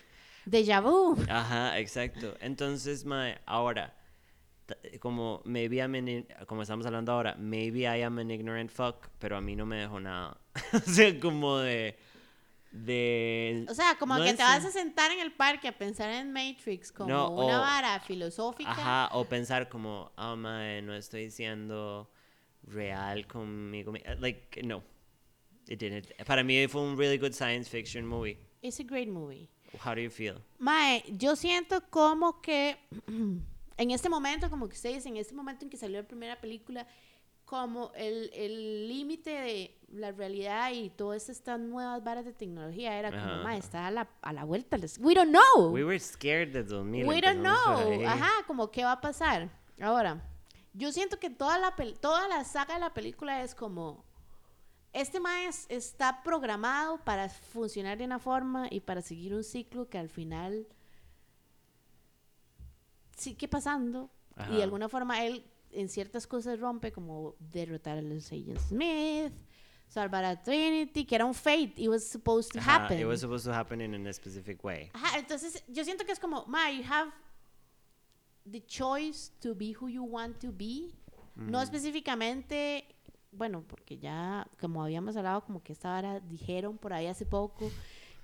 Déjà 0.45 0.81
vu. 0.81 1.17
Ajá, 1.29 1.77
exacto. 1.79 2.35
Entonces, 2.39 3.05
mae, 3.05 3.37
ahora, 3.45 3.93
t- 4.65 4.99
como 4.99 5.41
maybe 5.45 5.77
I'm 5.77 5.93
an 5.95 6.07
in- 6.07 6.27
como 6.47 6.61
estamos 6.63 6.85
hablando 6.85 7.11
ahora, 7.11 7.35
maybe 7.37 7.81
I 7.81 8.01
am 8.03 8.17
an 8.19 8.31
ignorant 8.31 8.71
fuck, 8.71 9.07
pero 9.19 9.37
a 9.37 9.41
mí 9.41 9.55
no 9.55 9.65
me 9.65 9.77
dejó 9.77 9.99
nada. 9.99 10.37
o 10.73 10.79
sea, 10.79 11.19
como 11.19 11.57
de 11.59 11.97
de 12.71 13.65
O 13.69 13.73
sea, 13.73 13.95
como 13.97 14.17
no 14.17 14.23
que 14.23 14.33
te 14.33 14.43
vas 14.43 14.63
a 14.65 14.71
sentar 14.71 15.11
en 15.11 15.19
el 15.19 15.31
parque 15.31 15.67
a 15.67 15.77
pensar 15.77 16.09
en 16.11 16.31
Matrix 16.31 16.91
como 16.91 17.09
No, 17.09 17.29
una 17.31 17.57
o- 17.59 17.61
vara 17.61 17.99
filosófica. 17.99 18.71
Ajá, 18.71 19.09
o 19.13 19.25
pensar 19.25 19.69
como, 19.69 20.11
oh, 20.17 20.35
mae, 20.35 20.81
no 20.81 20.93
estoy 20.95 21.31
siendo 21.31 22.11
real 22.63 23.25
conmigo. 23.27 23.91
mi-". 23.91 24.01
Like, 24.19 24.61
no. 24.63 24.83
It 25.69 25.79
didn't. 25.79 26.13
Para 26.25 26.43
mí 26.43 26.67
fue 26.67 26.81
un 26.81 26.97
really 26.97 27.17
good 27.17 27.33
science 27.33 27.69
fiction 27.69 28.05
movie. 28.05 28.37
It's 28.61 28.79
a 28.79 28.83
great 28.83 29.09
movie. 29.09 29.49
How 29.83 29.93
do 29.93 30.01
you 30.01 30.09
feel? 30.09 30.41
Mae, 30.59 31.03
yo 31.09 31.35
siento 31.35 31.81
como 31.89 32.41
que 32.41 32.77
en 33.77 33.91
este 33.91 34.07
momento, 34.09 34.49
como 34.49 34.67
que 34.69 34.75
usted 34.75 34.93
dice, 34.93 35.09
en 35.09 35.17
este 35.17 35.33
momento 35.35 35.65
en 35.65 35.69
que 35.69 35.77
salió 35.77 36.01
la 36.01 36.07
primera 36.07 36.39
película, 36.39 36.87
como 37.47 37.91
el 37.95 38.29
el 38.33 38.87
límite 38.89 39.29
de 39.29 39.77
la 39.87 40.11
realidad 40.11 40.71
y 40.73 40.89
todas 40.89 41.29
estas 41.29 41.59
nuevas 41.59 42.03
varas 42.03 42.25
de 42.25 42.33
tecnología 42.33 42.99
era 42.99 43.09
como, 43.09 43.41
mae, 43.41 43.57
está 43.57 43.87
a 43.87 43.91
la, 43.91 44.09
a 44.21 44.33
la 44.33 44.43
vuelta. 44.43 44.77
We 44.99 45.15
don't 45.15 45.31
know. 45.31 45.71
We 45.71 45.85
were 45.85 45.97
scared 45.97 46.51
de 46.51 46.63
2000. 46.63 47.07
We 47.07 47.21
don't 47.21 47.39
know. 47.39 48.05
Ajá, 48.05 48.29
como 48.45 48.69
qué 48.69 48.83
va 48.83 48.91
a 48.91 49.01
pasar. 49.01 49.49
Ahora, 49.81 50.21
yo 50.73 50.91
siento 50.91 51.19
que 51.19 51.29
toda 51.29 51.57
la, 51.57 51.73
toda 52.01 52.27
la 52.27 52.43
saga 52.43 52.73
de 52.73 52.81
la 52.81 52.93
película 52.93 53.41
es 53.41 53.55
como, 53.55 54.03
este 54.91 55.21
maes 55.21 55.67
está 55.69 56.21
programado 56.23 56.97
para 57.05 57.29
funcionar 57.29 57.97
de 57.97 58.03
una 58.03 58.19
forma 58.19 58.67
y 58.69 58.81
para 58.81 59.01
seguir 59.01 59.33
un 59.33 59.45
ciclo 59.45 59.87
que 59.87 59.97
al 59.97 60.09
final 60.09 60.67
sigue 63.15 63.47
pasando. 63.47 64.09
Y 64.51 64.57
de 64.57 64.63
alguna 64.63 64.87
forma 64.87 65.23
él 65.23 65.43
en 65.71 65.89
ciertas 65.89 66.27
cosas 66.27 66.59
rompe, 66.59 66.91
como 66.91 67.35
derrotar 67.39 67.97
a 67.97 68.01
los 68.01 68.27
Agent 68.27 68.59
Smith, 68.59 69.33
salvar 69.87 70.25
a 70.25 70.41
Trinity, 70.41 71.05
que 71.05 71.15
era 71.15 71.25
un 71.25 71.33
fate. 71.33 71.73
It 71.77 71.89
was 71.89 72.07
supposed 72.07 72.51
to 72.51 72.59
Ajá, 72.59 72.85
happen. 72.85 72.99
It 72.99 73.05
was 73.05 73.21
supposed 73.21 73.45
to 73.45 73.53
happen 73.53 73.81
in 73.81 74.07
a 74.07 74.13
specific 74.13 74.63
way. 74.63 74.89
Ajá, 74.93 75.17
entonces 75.17 75.63
yo 75.67 75.83
siento 75.83 76.05
que 76.05 76.11
es 76.11 76.19
como, 76.19 76.45
ma, 76.47 76.69
you 76.71 76.83
have 76.87 77.11
the 78.49 78.61
choice 78.65 79.31
to 79.39 79.53
be 79.55 79.73
who 79.73 79.87
you 79.87 80.03
want 80.03 80.39
to 80.39 80.51
be. 80.51 80.93
No 81.35 81.61
específicamente, 81.61 82.83
bueno, 83.31 83.63
porque 83.67 83.99
ya, 83.99 84.47
como 84.59 84.83
habíamos 84.83 85.15
hablado, 85.15 85.43
como 85.43 85.61
que 85.61 85.71
esta 85.71 85.95
hora 85.95 86.19
dijeron 86.19 86.79
por 86.79 86.93
ahí 86.93 87.05
hace 87.05 87.27
poco 87.27 87.69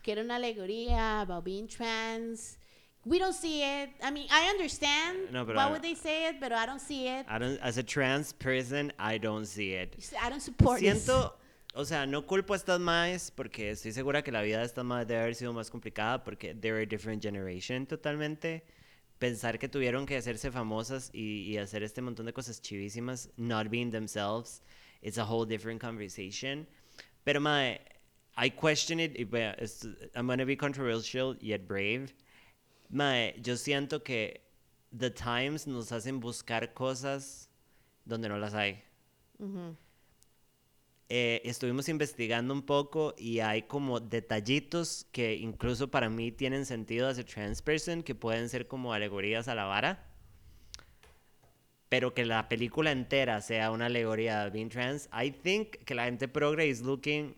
que 0.03 0.11
era 0.11 0.21
una 0.21 0.35
alegoría 0.35 1.21
about 1.21 1.43
being 1.43 1.67
trans. 1.67 2.59
We 3.05 3.19
don't 3.19 3.33
see 3.35 3.61
it. 3.63 3.89
I 4.01 4.11
mean, 4.11 4.27
I 4.31 4.47
understand 4.49 5.31
No, 5.31 5.43
why 5.43 5.65
I- 5.67 5.71
would 5.71 5.81
they 5.81 5.93
say 5.95 6.27
it, 6.29 6.39
but 6.39 6.51
I 6.53 6.65
don't 6.65 6.79
see 6.79 7.07
it. 7.07 7.25
I 7.27 7.37
don't, 7.37 7.59
as 7.61 7.77
a 7.77 7.83
trans 7.83 8.31
person, 8.33 8.93
I 8.97 9.17
don't 9.17 9.45
see 9.45 9.73
it. 9.73 9.95
I 10.21 10.29
don't 10.29 10.41
support 10.41 10.79
this. 10.79 11.03
Siento, 11.05 11.33
o 11.75 11.83
sea, 11.83 12.05
no 12.05 12.21
culpo 12.25 12.53
a 12.53 12.57
estas 12.57 12.79
maes 12.79 13.29
porque 13.29 13.71
estoy 13.71 13.91
segura 13.91 14.21
que 14.23 14.31
la 14.31 14.41
vida 14.41 14.59
de 14.59 14.65
estas 14.65 14.85
maes 14.85 15.05
debe 15.05 15.19
haber 15.21 15.35
sido 15.35 15.51
más 15.53 15.69
complicada 15.69 16.23
porque 16.23 16.53
they're 16.53 16.81
a 16.81 16.85
different 16.85 17.21
generation 17.21 17.85
totalmente. 17.85 18.63
Pensar 19.19 19.57
que 19.59 19.67
tuvieron 19.67 20.05
que 20.05 20.15
hacerse 20.17 20.49
famosas 20.51 21.09
y, 21.13 21.43
y 21.51 21.57
hacer 21.57 21.83
este 21.83 22.01
montón 22.01 22.25
de 22.25 22.33
cosas 22.33 22.61
chivísimas, 22.61 23.29
not 23.37 23.69
being 23.69 23.91
themselves, 23.91 24.61
it's 25.01 25.17
a 25.17 25.23
whole 25.25 25.45
different 25.45 25.81
conversation. 25.81 26.65
Pero 27.25 27.39
mae, 27.41 27.79
I 28.37 28.49
question 28.49 28.99
it, 28.99 29.17
I'm 30.15 30.27
gonna 30.27 30.45
be 30.45 30.55
controversial 30.55 31.35
yet 31.41 31.67
brave. 31.67 32.13
Mae, 32.93 33.33
yo 33.41 33.57
siento 33.57 34.03
que 34.03 34.45
The 34.95 35.09
Times 35.09 35.65
nos 35.65 35.91
hacen 35.91 36.19
buscar 36.19 36.75
cosas 36.75 37.49
donde 38.05 38.29
no 38.29 38.37
las 38.37 38.53
hay. 38.53 38.83
Ujú. 39.39 39.75
Eh, 41.09 41.41
estuvimos 41.43 41.89
investigando 41.89 42.53
un 42.53 42.61
poco 42.61 43.15
y 43.17 43.39
hay 43.39 43.63
como 43.63 43.99
detallitos 43.99 45.07
que 45.11 45.33
incluso 45.33 45.89
para 45.89 46.07
mí 46.07 46.31
tienen 46.31 46.67
sentido 46.67 47.07
as 47.07 47.17
a 47.17 47.23
trans 47.23 47.63
person, 47.63 48.03
que 48.03 48.13
pueden 48.13 48.47
ser 48.47 48.67
como 48.67 48.93
alegorías 48.93 49.47
a 49.47 49.55
la 49.55 49.65
vara. 49.65 50.05
Pero 51.89 52.13
que 52.13 52.25
la 52.25 52.47
película 52.47 52.91
entera 52.91 53.41
sea 53.41 53.71
una 53.71 53.87
alegoría 53.87 54.43
de 54.43 54.51
being 54.51 54.69
trans, 54.69 55.09
I 55.11 55.31
think 55.31 55.77
que 55.85 55.95
la 55.95 56.05
gente 56.05 56.27
progre 56.27 56.67
is 56.67 56.81
looking 56.81 57.35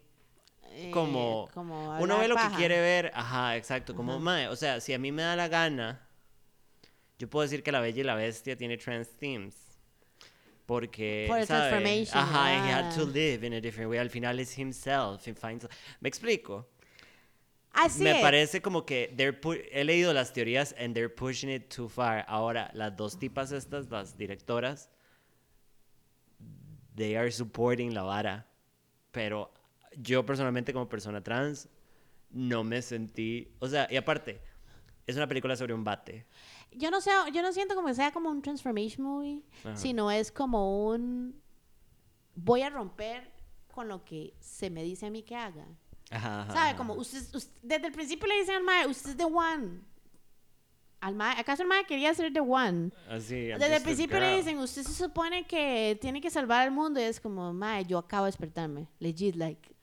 Eh, 0.77 0.91
como, 0.91 1.49
como 1.53 1.97
uno 1.99 2.19
ve 2.19 2.27
lo 2.27 2.35
paja. 2.35 2.49
que 2.49 2.57
quiere 2.57 2.81
ver, 2.81 3.11
ajá, 3.15 3.55
exacto, 3.55 3.95
como 3.95 4.13
Ajá. 4.13 4.21
mae, 4.21 4.47
o 4.49 4.55
sea, 4.57 4.81
si 4.81 4.93
a 4.93 4.99
mí 4.99 5.09
me 5.09 5.21
da 5.21 5.35
la 5.37 5.47
gana, 5.47 6.05
yo 7.17 7.29
puedo 7.29 7.43
decir 7.43 7.63
que 7.63 7.71
la 7.71 7.79
Bella 7.79 8.01
y 8.01 8.03
la 8.03 8.15
Bestia 8.15 8.57
tiene 8.57 8.77
trans 8.77 9.09
themes. 9.17 9.55
Porque, 10.65 11.25
Por 11.29 11.39
el 11.39 11.47
¿sabe? 11.47 11.69
transformation, 11.69 12.17
Ajá, 12.17 12.51
he 12.51 12.71
had 12.73 12.95
to 12.95 13.03
ah. 13.03 13.11
live 13.13 13.45
in 13.45 13.53
a 13.53 13.61
different 13.61 13.89
way. 13.89 13.99
Al 13.99 14.09
final 14.09 14.39
es 14.39 14.57
himself. 14.57 15.25
He 15.25 15.33
finds... 15.33 15.67
¿Me 16.01 16.09
explico? 16.09 16.67
See 17.89 18.03
Me 18.03 18.17
it. 18.17 18.21
parece 18.21 18.61
como 18.61 18.85
que 18.85 19.13
they're 19.15 19.37
he 19.71 19.83
leído 19.83 20.13
las 20.13 20.33
teorías 20.33 20.73
and 20.79 20.95
they're 20.95 21.13
pushing 21.13 21.49
it 21.49 21.69
too 21.69 21.87
far. 21.87 22.25
Ahora, 22.27 22.71
las 22.73 22.95
dos 22.97 23.19
tipas 23.19 23.51
estas, 23.51 23.89
las 23.91 24.17
directoras, 24.17 24.89
they 26.95 27.15
are 27.15 27.31
supporting 27.31 27.93
la 27.93 28.03
vara. 28.03 28.47
Pero 29.11 29.53
yo 30.01 30.25
personalmente 30.25 30.73
como 30.73 30.87
persona 30.89 31.21
trans 31.23 31.67
no 32.31 32.63
me 32.63 32.81
sentí, 32.81 33.47
o 33.59 33.67
sea, 33.67 33.87
y 33.89 33.95
aparte, 33.97 34.41
es 35.07 35.15
una 35.15 35.27
película 35.27 35.55
sobre 35.55 35.73
un 35.73 35.83
bate. 35.83 36.25
yo 36.71 36.91
no 36.91 36.99
sé, 36.99 37.11
yo 37.33 37.41
no 37.41 37.53
siento 37.53 37.75
como 37.75 37.87
que 37.87 37.93
sea 37.95 38.11
como 38.11 38.29
un 38.29 38.41
transformation 38.41 39.05
movie, 39.05 39.43
Ajá. 39.63 39.75
sino 39.77 40.11
es 40.11 40.31
como 40.31 40.87
un 40.89 41.41
voy 42.35 42.61
a 42.63 42.69
romper 42.69 43.31
con 43.73 43.87
lo 43.87 44.03
que 44.03 44.33
se 44.39 44.69
me 44.69 44.83
dice 44.83 45.05
a 45.05 45.09
mí 45.09 45.23
que 45.23 45.35
haga. 45.35 45.65
Ajá, 46.11 46.47
¿Sabe? 46.51 46.75
Como 46.77 46.93
usted, 46.95 47.23
usted- 47.33 47.53
desde 47.61 47.87
el 47.87 47.93
principio 47.93 48.27
le 48.27 48.39
dicen 48.39 48.55
al 48.55 48.63
mae, 48.63 48.87
usted 48.87 49.11
es 49.11 49.17
the 49.17 49.23
one. 49.25 49.79
Al 51.01 51.13
mae, 51.15 51.39
¿acaso 51.39 51.61
el 51.61 51.67
mae 51.69 51.85
quería 51.85 52.13
ser 52.13 52.33
the 52.33 52.39
one? 52.41 52.91
Así, 53.09 53.49
I'm 53.49 53.59
Desde 53.59 53.77
el 53.77 53.83
principio 53.83 54.19
le 54.19 54.37
dicen, 54.37 54.57
usted 54.57 54.83
se 54.83 54.93
supone 54.93 55.45
que 55.45 55.97
tiene 56.01 56.19
que 56.19 56.29
salvar 56.29 56.61
al 56.61 56.71
mundo 56.71 56.99
y 56.99 57.03
es 57.03 57.19
como, 57.19 57.53
mae, 57.53 57.85
yo 57.85 57.97
acabo 57.99 58.25
de 58.25 58.29
despertarme. 58.29 58.87
Legit, 58.99 59.35
like, 59.35 59.74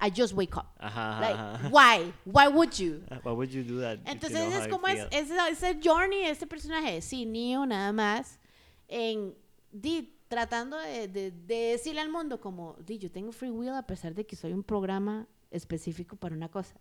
I 0.00 0.10
just 0.10 0.32
wake 0.34 0.56
up. 0.56 0.76
Ajá, 0.78 1.20
Like, 1.20 1.34
ajá. 1.38 1.70
why? 1.70 2.12
Why 2.24 2.46
would 2.48 2.78
you? 2.78 3.02
Why 3.24 3.32
would 3.32 3.50
you 3.52 3.64
do 3.64 3.80
that? 3.80 3.98
if 3.98 4.04
you 4.06 4.12
Entonces 4.12 4.48
know 4.48 4.60
es 4.62 4.68
como 4.68 4.86
es, 4.86 5.06
es, 5.10 5.30
es 5.30 5.62
el 5.62 5.80
journey 5.82 6.22
de 6.24 6.30
este 6.30 6.46
personaje, 6.46 7.00
sí, 7.02 7.26
Neo 7.26 7.66
nada 7.66 7.92
más, 7.92 8.38
en 8.86 9.34
di, 9.72 10.14
tratando 10.28 10.76
de, 10.78 11.08
de- 11.08 11.30
de 11.32 11.54
decirle 11.72 12.00
al 12.00 12.10
mundo 12.10 12.40
como, 12.40 12.76
di, 12.84 12.98
yo 12.98 13.10
tengo 13.10 13.32
free 13.32 13.50
will 13.50 13.74
a 13.74 13.82
pesar 13.86 14.14
de 14.14 14.24
que 14.24 14.36
soy 14.36 14.52
un 14.52 14.62
programa 14.62 15.26
específico 15.50 16.14
para 16.16 16.34
una 16.34 16.48
cosa. 16.48 16.76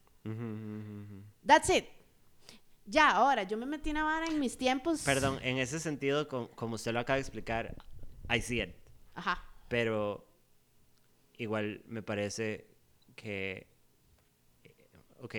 That's 1.46 1.70
it. 1.70 1.86
Ya, 2.86 3.12
ahora, 3.12 3.44
yo 3.44 3.58
me 3.58 3.66
metí 3.66 3.90
una 3.92 4.04
vara 4.04 4.28
en 4.28 4.40
mis 4.40 4.58
tiempos. 4.58 5.02
Perdón, 5.02 5.40
en 5.42 5.58
ese 5.58 5.80
sentido, 5.80 6.28
com- 6.28 6.48
como 6.56 6.76
usted 6.76 6.94
lo 6.94 7.00
acaba 7.00 7.16
de 7.16 7.22
explicar, 7.22 7.76
I 8.30 8.42
see 8.42 8.62
it. 8.62 8.76
Ajá. 9.16 9.44
Pero 9.68 10.26
igual 11.38 11.82
me 11.88 12.02
parece 12.02 12.68
que. 13.18 13.68
eh, 14.64 14.76
Ok. 15.22 15.36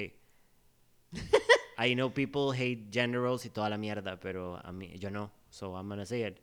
I 1.78 1.94
know 1.94 2.10
people 2.10 2.52
hate 2.52 2.88
gender 2.92 3.20
roles 3.20 3.46
y 3.46 3.50
toda 3.50 3.70
la 3.70 3.78
mierda, 3.78 4.18
pero 4.20 4.56
a 4.62 4.72
mí, 4.72 4.92
yo 4.98 5.10
no. 5.10 5.30
So 5.50 5.74
I'm 5.76 5.88
gonna 5.88 6.04
say 6.04 6.24
it. 6.26 6.38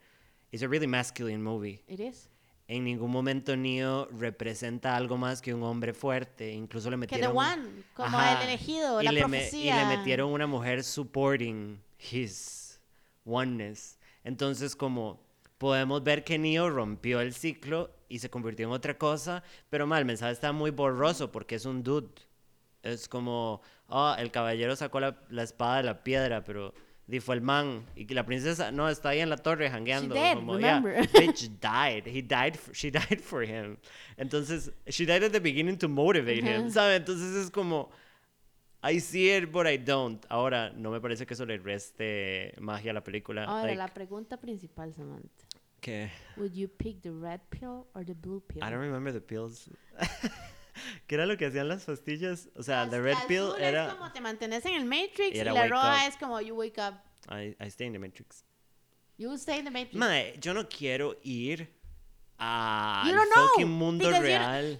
It's 0.51 0.63
a 0.63 0.67
really 0.67 0.87
masculine 0.87 1.43
movie. 1.43 1.83
It 1.87 1.99
is. 1.99 2.29
En 2.67 2.83
ningún 2.85 3.11
momento 3.11 3.55
Neo 3.55 4.07
representa 4.17 4.95
algo 4.95 5.17
más 5.17 5.41
que 5.41 5.53
un 5.53 5.61
hombre 5.61 5.93
fuerte. 5.93 6.51
Incluso 6.53 6.89
le 6.89 6.95
Que 6.95 6.99
metieron. 7.01 7.31
The 7.33 7.37
One, 7.37 7.83
como 7.93 8.17
Ajá. 8.17 8.41
el 8.41 8.49
elegido, 8.49 9.03
la 9.03 9.11
le 9.11 9.21
me- 9.27 9.37
profecía. 9.37 9.75
y 9.75 9.79
le 9.89 9.97
metieron 9.97 10.31
una 10.31 10.47
mujer 10.47 10.83
supporting 10.83 11.79
his 12.11 12.79
oneness. 13.25 13.99
Entonces, 14.23 14.75
como 14.75 15.19
podemos 15.59 16.01
ver 16.03 16.23
que 16.23 16.39
Neo 16.39 16.69
rompió 16.71 17.19
el 17.21 17.33
ciclo 17.33 17.91
y 18.09 18.19
se 18.19 18.29
convirtió 18.29 18.65
en 18.67 18.71
otra 18.73 18.97
cosa, 18.97 19.43
pero 19.69 19.87
mal, 19.87 19.99
el 19.99 20.05
mensaje 20.05 20.31
está 20.31 20.51
muy 20.51 20.71
borroso 20.71 21.31
porque 21.31 21.55
es 21.55 21.65
un 21.65 21.83
dude. 21.83 22.09
Es 22.83 23.07
como, 23.07 23.61
ah, 23.89 24.15
el 24.19 24.29
caballero 24.31 24.75
sacó 24.75 24.99
la, 24.99 25.19
la 25.29 25.43
espada 25.43 25.77
de 25.77 25.83
la 25.83 26.03
piedra, 26.03 26.43
pero 26.43 26.73
di 27.07 27.19
fue 27.19 27.35
el 27.35 27.41
man. 27.41 27.85
Y 27.95 28.05
que 28.05 28.13
la 28.13 28.25
princesa, 28.25 28.71
no, 28.71 28.87
está 28.89 29.09
ahí 29.09 29.19
en 29.21 29.29
la 29.29 29.37
torre 29.37 29.69
jangueando. 29.69 30.13
dead, 30.13 30.35
como, 30.35 30.59
yeah, 30.59 30.79
bitch 31.13 31.49
died. 31.59 32.05
He 32.05 32.21
died, 32.21 32.55
for- 32.57 32.75
she 32.75 32.91
died 32.91 33.21
for 33.21 33.43
him. 33.43 33.77
Entonces, 34.17 34.71
she 34.87 35.05
died 35.05 35.23
at 35.23 35.31
the 35.31 35.39
beginning 35.39 35.77
to 35.79 35.87
motivate 35.89 36.43
him, 36.43 36.65
Ajá. 36.67 36.69
¿sabe? 36.69 36.95
Entonces 36.97 37.35
es 37.35 37.49
como, 37.49 37.89
I 38.83 38.99
see 38.99 39.31
it, 39.35 39.51
but 39.51 39.65
I 39.65 39.77
don't. 39.77 40.23
Ahora, 40.29 40.71
no 40.75 40.91
me 40.91 41.01
parece 41.01 41.25
que 41.25 41.33
eso 41.33 41.45
le 41.45 41.57
reste 41.57 42.53
magia 42.59 42.91
a 42.91 42.93
la 42.93 43.03
película. 43.03 43.45
Ahora, 43.45 43.63
like, 43.63 43.77
la 43.77 43.87
pregunta 43.87 44.37
principal, 44.39 44.93
Samantha. 44.93 45.45
Que, 45.81 46.11
Would 46.37 46.53
you 46.53 46.67
pick 46.67 47.01
the 47.01 47.11
red 47.11 47.41
pill 47.49 47.87
or 47.93 48.03
the 48.05 48.13
blue 48.13 48.41
pill? 48.47 48.63
I 48.63 48.69
don't 48.69 48.79
remember 48.79 49.11
the 49.11 49.21
pills. 49.21 49.69
¿Qué 51.07 51.15
era 51.15 51.25
lo 51.25 51.37
que 51.37 51.45
hacían 51.45 51.67
las 51.67 51.85
pastillas? 51.85 52.49
O 52.55 52.63
sea, 52.63 52.89
the 52.89 53.01
red 53.01 53.17
pill 53.27 53.51
azul 53.51 53.61
era... 53.61 53.87
es 53.87 53.93
como 53.93 54.11
te 54.11 54.21
mantenés 54.21 54.65
en 54.65 54.73
el 54.73 54.85
Matrix 54.85 55.35
Y 55.35 55.43
la 55.43 55.67
roja 55.67 56.07
es 56.07 56.17
como 56.17 56.41
you 56.41 56.55
wake 56.55 56.77
up. 56.77 56.95
I, 57.29 57.55
I 57.59 57.67
stay 57.67 57.87
in 57.87 57.93
the 57.93 57.99
Matrix. 57.99 58.43
You 59.17 59.33
stay 59.37 59.59
in 59.59 59.65
the 59.65 59.71
Matrix. 59.71 59.95
Mae, 59.95 60.37
yo 60.39 60.53
no 60.53 60.67
quiero 60.67 61.15
ir 61.23 61.69
al 62.37 63.15
fucking 63.33 63.69
mundo 63.69 64.05
because 64.05 64.21
real. 64.21 64.79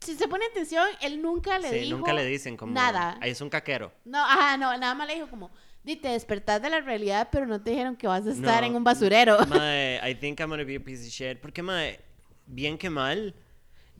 si 0.00 0.14
se 0.14 0.26
pone 0.26 0.46
atención, 0.46 0.86
él 1.02 1.20
nunca 1.20 1.58
le 1.58 1.68
Sí, 1.68 1.78
dijo 1.80 1.98
nunca 1.98 2.12
le 2.12 2.24
dicen 2.24 2.56
como... 2.56 2.72
nada. 2.72 3.18
Ahí 3.20 3.30
es 3.30 3.40
un 3.40 3.50
caquero. 3.50 3.92
No, 4.04 4.24
ajá, 4.24 4.56
no, 4.56 4.76
nada 4.78 4.94
más 4.94 5.06
le 5.06 5.14
dijo 5.14 5.28
como, 5.28 5.50
di, 5.84 5.96
te 5.96 6.08
despertás 6.08 6.60
de 6.62 6.70
la 6.70 6.80
realidad, 6.80 7.28
pero 7.30 7.46
no 7.46 7.60
te 7.60 7.70
dijeron 7.70 7.94
que 7.96 8.06
vas 8.06 8.26
a 8.26 8.30
estar 8.32 8.62
No. 8.62 8.68
en 8.68 8.76
un 8.76 8.84
basurero. 8.84 9.38
Mae, 9.46 10.00
I 10.10 10.14
think 10.14 10.40
I'm 10.40 10.48
gonna 10.48 10.64
be 10.64 10.76
a 10.76 10.80
piece 10.80 11.06
of 11.06 11.12
shit. 11.12 11.38
Porque, 11.40 11.62
mae, 11.62 12.00
bien 12.46 12.76
que 12.78 12.90
mal, 12.90 13.34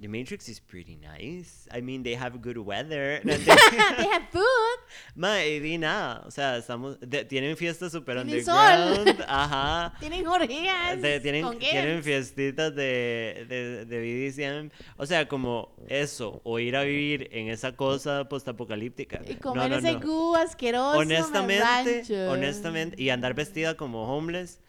The 0.04 0.08
Matrix 0.08 0.50
is 0.50 0.60
pretty 0.60 0.96
nice. 1.00 1.66
I 1.72 1.80
mean, 1.80 2.02
they 2.02 2.12
have 2.14 2.42
good 2.42 2.58
weather. 2.58 3.20
They- 3.24 3.38
have 3.40 4.28
food. 4.30 4.78
nada. 5.16 6.22
O 6.26 6.30
sea, 6.30 6.58
estamos... 6.58 6.98
de- 7.00 7.24
tienen 7.24 7.56
fiestas 7.56 7.92
super 7.92 8.22
Tienen 8.22 8.44
sol. 8.44 8.54
underground. 8.98 9.24
Ajá. 9.26 9.94
Tienen 10.00 10.26
orgías. 10.26 11.00
De- 11.00 11.20
tienen, 11.20 11.42
con 11.42 11.58
tienen 11.58 12.02
fiestitas 12.02 12.74
de, 12.74 13.46
de, 13.48 13.86
de 13.86 14.28
BDSM. 14.28 14.70
O 14.98 15.06
sea, 15.06 15.26
como 15.26 15.74
eso, 15.88 16.42
o 16.44 16.58
ir 16.58 16.76
a 16.76 16.82
vivir 16.82 17.30
en 17.32 17.48
esa 17.48 17.74
cosa 17.74 18.28
postapocalíptica. 18.28 19.22
Y 19.26 19.36
comer 19.36 19.70
no, 19.70 19.76
ese 19.78 19.92
no. 19.94 20.00
gu 20.00 20.36
asqueroso. 20.36 20.98
honestamente, 20.98 22.28
honestamente, 22.28 23.02
y 23.02 23.08
andar 23.08 23.32
vestida 23.32 23.78
como 23.78 24.14
homeless, 24.14 24.60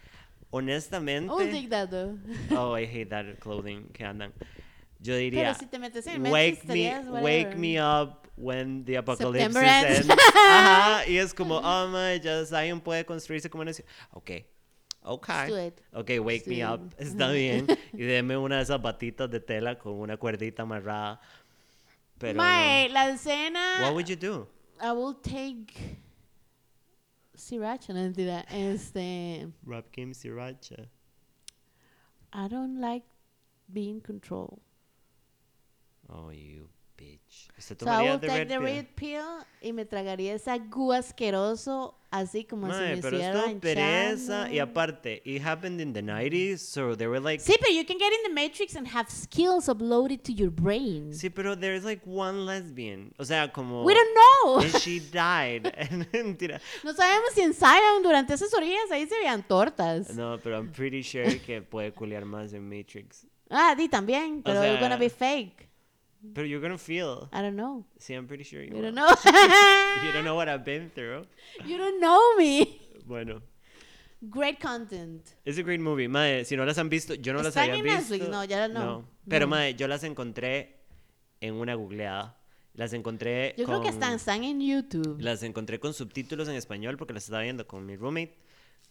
honestamente. 0.49 1.29
Oh, 1.29 2.77
I 2.79 2.85
hate 2.85 3.09
that 3.09 3.25
clothing 3.41 3.89
que 3.91 4.05
andan. 4.05 4.31
Yo 4.99 5.15
diría, 5.15 5.43
Pero 5.53 5.59
si 5.59 5.65
te 5.67 5.77
metes 5.79 6.07
en 6.07 6.25
el 6.25 6.31
wake 6.31 6.63
me, 6.65 6.99
wake 7.21 7.55
me 7.55 7.79
up 7.81 8.27
when 8.37 8.83
the 8.85 8.97
apocalypse 8.97 9.55
ends. 9.55 9.99
ends. 9.99 10.07
Ajá, 10.09 11.07
y 11.07 11.17
es 11.17 11.33
como, 11.33 11.57
oh 11.63 11.87
my, 11.87 12.19
ya 12.19 12.43
Zion 12.45 12.79
puede 12.81 13.05
construirse 13.05 13.49
como 13.49 13.63
nación. 13.63 13.87
Ok, 14.11 14.31
ok. 15.03 15.27
Let's 15.27 15.49
do 15.49 15.67
it. 15.67 15.81
Ok, 15.93 16.09
wake 16.25 16.47
me 16.47 16.65
up, 16.65 16.93
está 16.97 17.29
bien. 17.31 17.67
Y 17.93 18.03
deme 18.03 18.35
una 18.37 18.57
de 18.57 18.63
esas 18.63 18.81
batitas 18.81 19.29
de 19.29 19.39
tela 19.39 19.77
con 19.77 19.93
una 19.93 20.17
cuerdita 20.17 20.63
amarrada. 20.63 21.19
Pero 22.17 22.37
Mae, 22.37 22.87
no. 22.87 22.93
la 22.93 23.09
escena. 23.09 23.81
What 23.81 23.93
would 23.93 24.07
you 24.07 24.15
do? 24.15 24.47
I 24.81 24.91
will 24.91 25.15
take. 25.21 25.73
Sriracha, 27.35 27.93
no 27.93 28.01
mentira. 28.01 28.45
Este. 28.49 29.47
Rap 29.65 29.85
game 29.95 30.13
sriracha. 30.13 30.89
I 32.33 32.47
don't 32.47 32.79
like 32.79 33.05
being 33.71 33.99
controlled. 34.01 34.61
Oh, 36.07 36.31
you 36.31 36.69
bitch. 36.97 37.49
¿Usted 37.57 37.77
So 37.79 37.85
I 37.85 37.89
tomaría 38.05 38.11
will 38.11 38.19
the 38.19 38.27
take 38.27 38.37
red 38.39 38.47
the 38.47 38.55
pill? 38.57 38.63
red 38.65 38.85
pill 38.95 39.45
y 39.61 39.73
me 39.73 39.85
tragaría 39.85 40.33
esa 40.33 40.57
gu 40.57 40.93
asqueroso 40.93 41.95
así 42.11 42.45
como 42.45 42.67
si 42.67 42.73
Mae, 42.73 42.95
me 42.95 43.01
pero 43.01 43.17
esto 43.17 43.59
pereza 43.59 44.49
y 44.49 44.59
aparte, 44.59 45.21
it 45.25 45.41
happened 45.43 45.81
in 45.81 45.91
the 45.91 46.01
90s, 46.01 46.59
so 46.59 46.95
they 46.95 47.07
were 47.07 47.19
like 47.19 47.41
Sí, 47.43 47.55
pero 47.59 47.73
you 47.73 47.83
can 47.85 47.97
get 47.97 48.13
in 48.13 48.23
the 48.23 48.29
Matrix 48.41 48.75
and 48.77 48.87
have 48.87 49.09
skills 49.09 49.67
uploaded 49.67 50.23
to 50.23 50.31
your 50.31 50.49
brain. 50.49 51.11
Sí, 51.11 51.29
pero 51.29 51.55
there's 51.57 51.83
like 51.83 52.01
one 52.05 52.45
lesbian. 52.45 53.11
O 53.19 53.25
sea, 53.25 53.51
como 53.51 53.83
We 53.83 53.93
don't 53.93 54.13
know. 54.15 54.59
and 54.59 54.71
she 54.79 54.99
died. 55.01 55.63
Mentira. 56.13 56.61
No 56.85 56.93
sabemos 56.93 57.31
si 57.33 57.41
en 57.41 57.53
Zion 57.53 58.03
durante 58.03 58.33
esas 58.33 58.53
orillas 58.53 58.89
ahí 58.91 59.05
se 59.07 59.17
veían 59.17 59.43
tortas. 59.45 60.15
No, 60.15 60.39
pero 60.41 60.57
I'm 60.59 60.71
pretty 60.71 61.01
sure 61.03 61.39
que 61.41 61.61
puede 61.61 61.91
culiar 61.93 62.23
más 62.23 62.53
en 62.53 62.69
Matrix. 62.69 63.25
Ah, 63.49 63.75
di 63.75 63.89
también, 63.89 64.41
pero 64.43 64.63
it's 64.63 64.79
gonna 64.79 64.95
sea- 64.95 64.97
be 64.97 65.09
fake. 65.09 65.69
Pero 66.33 66.47
you're 66.47 66.61
gonna 66.61 66.77
feel. 66.77 67.29
I 67.31 67.41
don't 67.41 67.55
know. 67.55 67.85
Sí, 67.99 68.13
I'm 68.15 68.27
pretty 68.27 68.43
sure 68.43 68.61
you 68.63 68.69
You 68.69 68.75
will. 68.81 68.93
don't 68.93 68.95
know. 68.95 69.07
You 70.05 70.11
don't 70.11 70.23
know 70.23 70.35
what 70.35 70.47
I've 70.49 70.63
been 70.65 70.89
through. 70.91 71.25
you 71.65 71.77
don't 71.77 71.99
know 71.99 72.19
me. 72.37 72.79
Bueno, 73.05 73.41
Great 74.21 74.59
content. 74.59 75.21
it's 75.45 75.57
a 75.59 75.61
great 75.63 75.79
movie. 75.79 76.07
Mae, 76.07 76.43
si 76.45 76.55
no 76.55 76.65
las 76.65 76.77
han 76.77 76.89
visto, 76.89 77.13
yo 77.15 77.33
no 77.33 77.39
las 77.39 77.49
¿Están 77.49 77.69
había 77.69 77.75
en 77.79 77.83
visto. 77.83 77.99
Netflix? 78.13 78.29
No, 78.29 78.43
ya 78.43 78.67
no. 78.67 79.07
Pero 79.27 79.45
No. 79.45 79.51
mae, 79.51 79.75
yo 79.75 79.87
las 79.87 80.03
encontré 80.03 80.81
en 81.41 81.53
una 81.55 81.75
googleada. 81.75 82.37
Las 82.73 82.91
encontré 82.93 83.53
Yo 83.57 83.65
creo 83.65 83.79
que 83.81 83.87
con- 83.89 83.93
están, 83.93 84.13
están 84.15 84.43
en 84.43 84.59
YouTube. 84.61 85.17
Las 85.21 85.43
encontré 85.43 85.79
con 85.79 85.93
subtítulos 85.93 86.47
en 86.49 86.55
español 86.55 86.97
porque 86.97 87.13
las 87.13 87.23
estaba 87.23 87.43
viendo 87.43 87.65
con 87.67 87.85
mi 87.85 87.95
roommate 87.95 88.35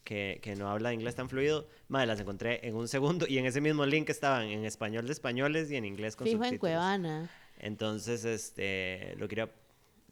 que, 0.05 0.39
que 0.43 0.55
no 0.55 0.71
habla 0.71 0.93
inglés 0.93 1.15
tan 1.15 1.29
fluido. 1.29 1.67
Madre, 1.89 2.07
las 2.07 2.21
encontré 2.21 2.67
en 2.67 2.77
un 2.77 2.87
segundo 2.87 3.27
y 3.29 3.39
en 3.39 3.47
ese 3.47 3.61
mismo 3.61 3.85
link 3.87 4.11
estaban 4.11 4.45
en 4.45 4.65
español 4.65 5.07
de 5.07 5.13
españoles 5.13 5.71
y 5.71 5.77
en 5.77 5.85
inglés 5.85 6.15
con 6.15 6.27
Fijo 6.27 6.37
en 6.37 6.51
subtítulos. 6.51 6.61
Cuevana. 6.61 7.31
Entonces, 7.59 8.25
este, 8.25 9.15
lo 9.17 9.27
quería... 9.27 9.51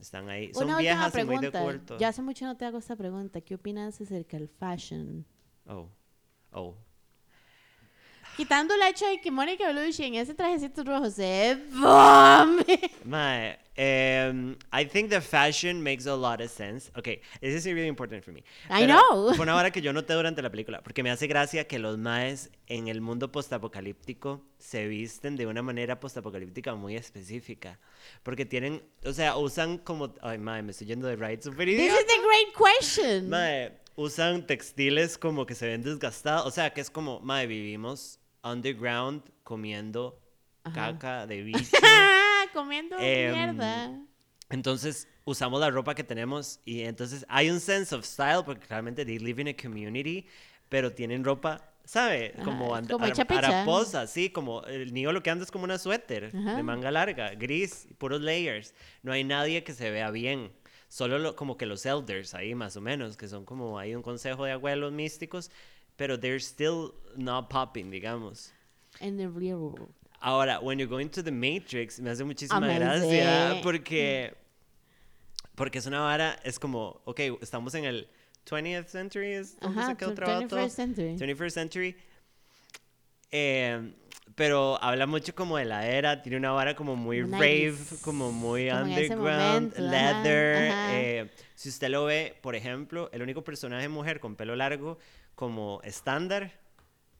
Están 0.00 0.28
ahí. 0.28 0.52
Son 0.52 0.64
Una 0.64 0.78
viejas 0.78 1.16
y 1.16 1.24
muy 1.24 1.38
de 1.38 1.52
culto. 1.52 1.96
Ya 1.96 2.08
hace 2.08 2.22
mucho 2.22 2.44
no 2.44 2.56
te 2.56 2.64
hago 2.64 2.78
esta 2.78 2.96
pregunta. 2.96 3.40
¿Qué 3.40 3.54
opinas 3.54 4.00
acerca 4.00 4.36
del 4.36 4.48
fashion? 4.48 5.24
Oh, 5.64 5.88
oh. 6.50 6.74
Quitando 8.36 8.74
el 8.74 8.82
hecho 8.82 9.06
de 9.06 9.20
que 9.20 9.30
Mónica 9.30 9.66
Bellucci 9.66 10.04
en 10.04 10.14
ese 10.14 10.32
trajecito 10.32 10.82
rojo 10.84 11.10
se. 11.10 11.58
Mae, 13.04 13.58
um, 13.76 14.56
I 14.72 14.86
think 14.86 15.10
the 15.10 15.20
fashion 15.20 15.82
makes 15.82 16.06
a 16.06 16.16
lot 16.16 16.40
of 16.40 16.50
sense. 16.50 16.90
Okay, 16.96 17.20
this 17.42 17.54
is 17.54 17.66
really 17.66 17.88
important 17.88 18.24
for 18.24 18.32
me. 18.32 18.42
I 18.70 18.86
Pero 18.86 18.98
know. 18.98 19.34
Fue 19.34 19.42
una 19.42 19.54
hora 19.54 19.70
que 19.70 19.82
yo 19.82 19.92
noté 19.92 20.14
durante 20.14 20.40
la 20.40 20.50
película, 20.50 20.82
porque 20.82 21.02
me 21.02 21.10
hace 21.10 21.26
gracia 21.26 21.66
que 21.68 21.78
los 21.78 21.98
maes 21.98 22.50
en 22.68 22.88
el 22.88 23.02
mundo 23.02 23.30
postapocalíptico 23.30 24.42
se 24.58 24.86
visten 24.86 25.36
de 25.36 25.46
una 25.46 25.60
manera 25.60 26.00
postapocalíptica 26.00 26.74
muy 26.74 26.96
específica. 26.96 27.78
Porque 28.22 28.46
tienen, 28.46 28.82
o 29.04 29.12
sea, 29.12 29.36
usan 29.36 29.76
como, 29.76 30.14
ay 30.22 30.38
mae, 30.38 30.62
me 30.62 30.70
estoy 30.70 30.86
yendo 30.86 31.06
de 31.06 31.16
right 31.16 31.42
super 31.42 31.66
This 31.66 31.92
is 31.92 32.06
the 32.06 32.20
great 32.24 32.54
question. 32.56 33.28
Mae, 33.28 33.72
usan 33.94 34.46
textiles 34.46 35.18
como 35.18 35.44
que 35.44 35.54
se 35.54 35.66
ven 35.66 35.82
desgastados, 35.82 36.46
o 36.46 36.50
sea, 36.50 36.72
que 36.72 36.80
es 36.80 36.88
como, 36.88 37.20
mae, 37.20 37.46
vivimos 37.46 38.20
underground 38.44 39.22
comiendo 39.42 40.18
Ajá. 40.64 40.92
caca 40.92 41.26
de 41.26 41.42
bicho. 41.42 41.76
Comiendo 42.52 42.96
Em, 42.98 43.32
mierda. 43.32 43.90
Entonces 44.50 45.08
usamos 45.24 45.60
la 45.60 45.70
ropa 45.70 45.94
que 45.94 46.04
tenemos 46.04 46.60
y 46.64 46.82
entonces 46.82 47.24
hay 47.28 47.48
un 47.50 47.60
sense 47.60 47.94
of 47.94 48.04
style 48.04 48.42
porque 48.44 48.66
claramente 48.66 49.04
they 49.06 49.18
live 49.18 49.40
in 49.40 49.48
a 49.48 49.54
community, 49.56 50.26
pero 50.68 50.92
tienen 50.92 51.24
ropa, 51.24 51.72
¿sabe? 51.84 52.34
Como, 52.44 52.74
Ajá, 52.74 52.86
como 52.86 53.06
haraposa, 53.06 54.06
sí, 54.06 54.28
como 54.30 54.62
el 54.64 54.92
niño 54.92 55.12
lo 55.12 55.22
que 55.22 55.30
anda 55.30 55.44
es 55.44 55.50
como 55.50 55.64
una 55.64 55.78
suéter 55.78 56.32
Ajá. 56.36 56.56
de 56.56 56.62
manga 56.62 56.90
larga, 56.90 57.30
gris, 57.34 57.88
puros 57.96 58.20
layers. 58.20 58.74
No 59.02 59.12
hay 59.12 59.24
nadie 59.24 59.64
que 59.64 59.72
se 59.72 59.90
vea 59.90 60.10
bien. 60.10 60.52
Solo 60.88 61.18
lo- 61.18 61.34
como 61.36 61.56
que 61.56 61.64
los 61.64 61.86
elders 61.86 62.34
ahí 62.34 62.54
más 62.54 62.76
o 62.76 62.82
menos, 62.82 63.16
que 63.16 63.26
son 63.28 63.46
como 63.46 63.78
hay 63.78 63.94
un 63.94 64.02
consejo 64.02 64.44
de 64.44 64.52
abuelos 64.52 64.92
místicos, 64.92 65.50
pero 65.96 66.18
they're 66.18 66.40
still 66.40 66.94
not 67.16 67.48
popping, 67.50 67.90
digamos. 67.90 68.52
In 69.00 69.16
the 69.16 69.28
real 69.28 69.58
world. 69.58 69.92
Ahora, 70.20 70.60
when 70.60 70.78
you're 70.78 70.88
going 70.88 71.08
to 71.10 71.22
the 71.22 71.32
Matrix, 71.32 71.98
me 72.00 72.08
hace 72.10 72.22
muchísima 72.24 72.58
Amazing. 72.58 72.78
gracia 72.80 73.60
porque, 73.62 74.34
porque 75.56 75.78
es 75.78 75.86
una 75.86 76.00
vara, 76.00 76.38
es 76.44 76.58
como, 76.58 77.00
ok, 77.04 77.20
estamos 77.40 77.74
en 77.74 77.84
el 77.86 78.08
20th 78.46 78.86
century, 78.86 79.32
¿es 79.32 79.56
Ajá, 79.60 79.96
trabado 79.96 80.46
todo? 80.46 80.60
21st 80.60 80.68
century. 80.70 81.16
21st 81.16 81.50
century. 81.50 81.96
Eh, 83.30 83.92
pero 84.34 84.82
habla 84.82 85.06
mucho 85.06 85.34
como 85.34 85.58
de 85.58 85.64
la 85.64 85.86
era, 85.86 86.22
tiene 86.22 86.38
una 86.38 86.52
vara 86.52 86.74
como 86.74 86.96
muy 86.96 87.22
Como 87.22 87.34
rave, 87.36 87.72
90s, 87.72 88.00
como 88.02 88.32
muy 88.32 88.68
como 88.68 88.80
en 88.80 88.88
underground, 88.88 89.76
momento, 89.76 89.76
ajá, 89.78 89.90
leather. 90.22 90.70
ajá. 90.70 91.00
eh, 91.00 91.30
si 91.54 91.68
usted 91.68 91.88
lo 91.88 92.04
ve, 92.04 92.36
por 92.40 92.54
ejemplo, 92.54 93.10
el 93.12 93.22
único 93.22 93.42
personaje 93.44 93.88
mujer 93.88 94.20
con 94.20 94.36
pelo 94.36 94.56
largo 94.56 94.98
como 95.42 95.80
estándar, 95.82 96.52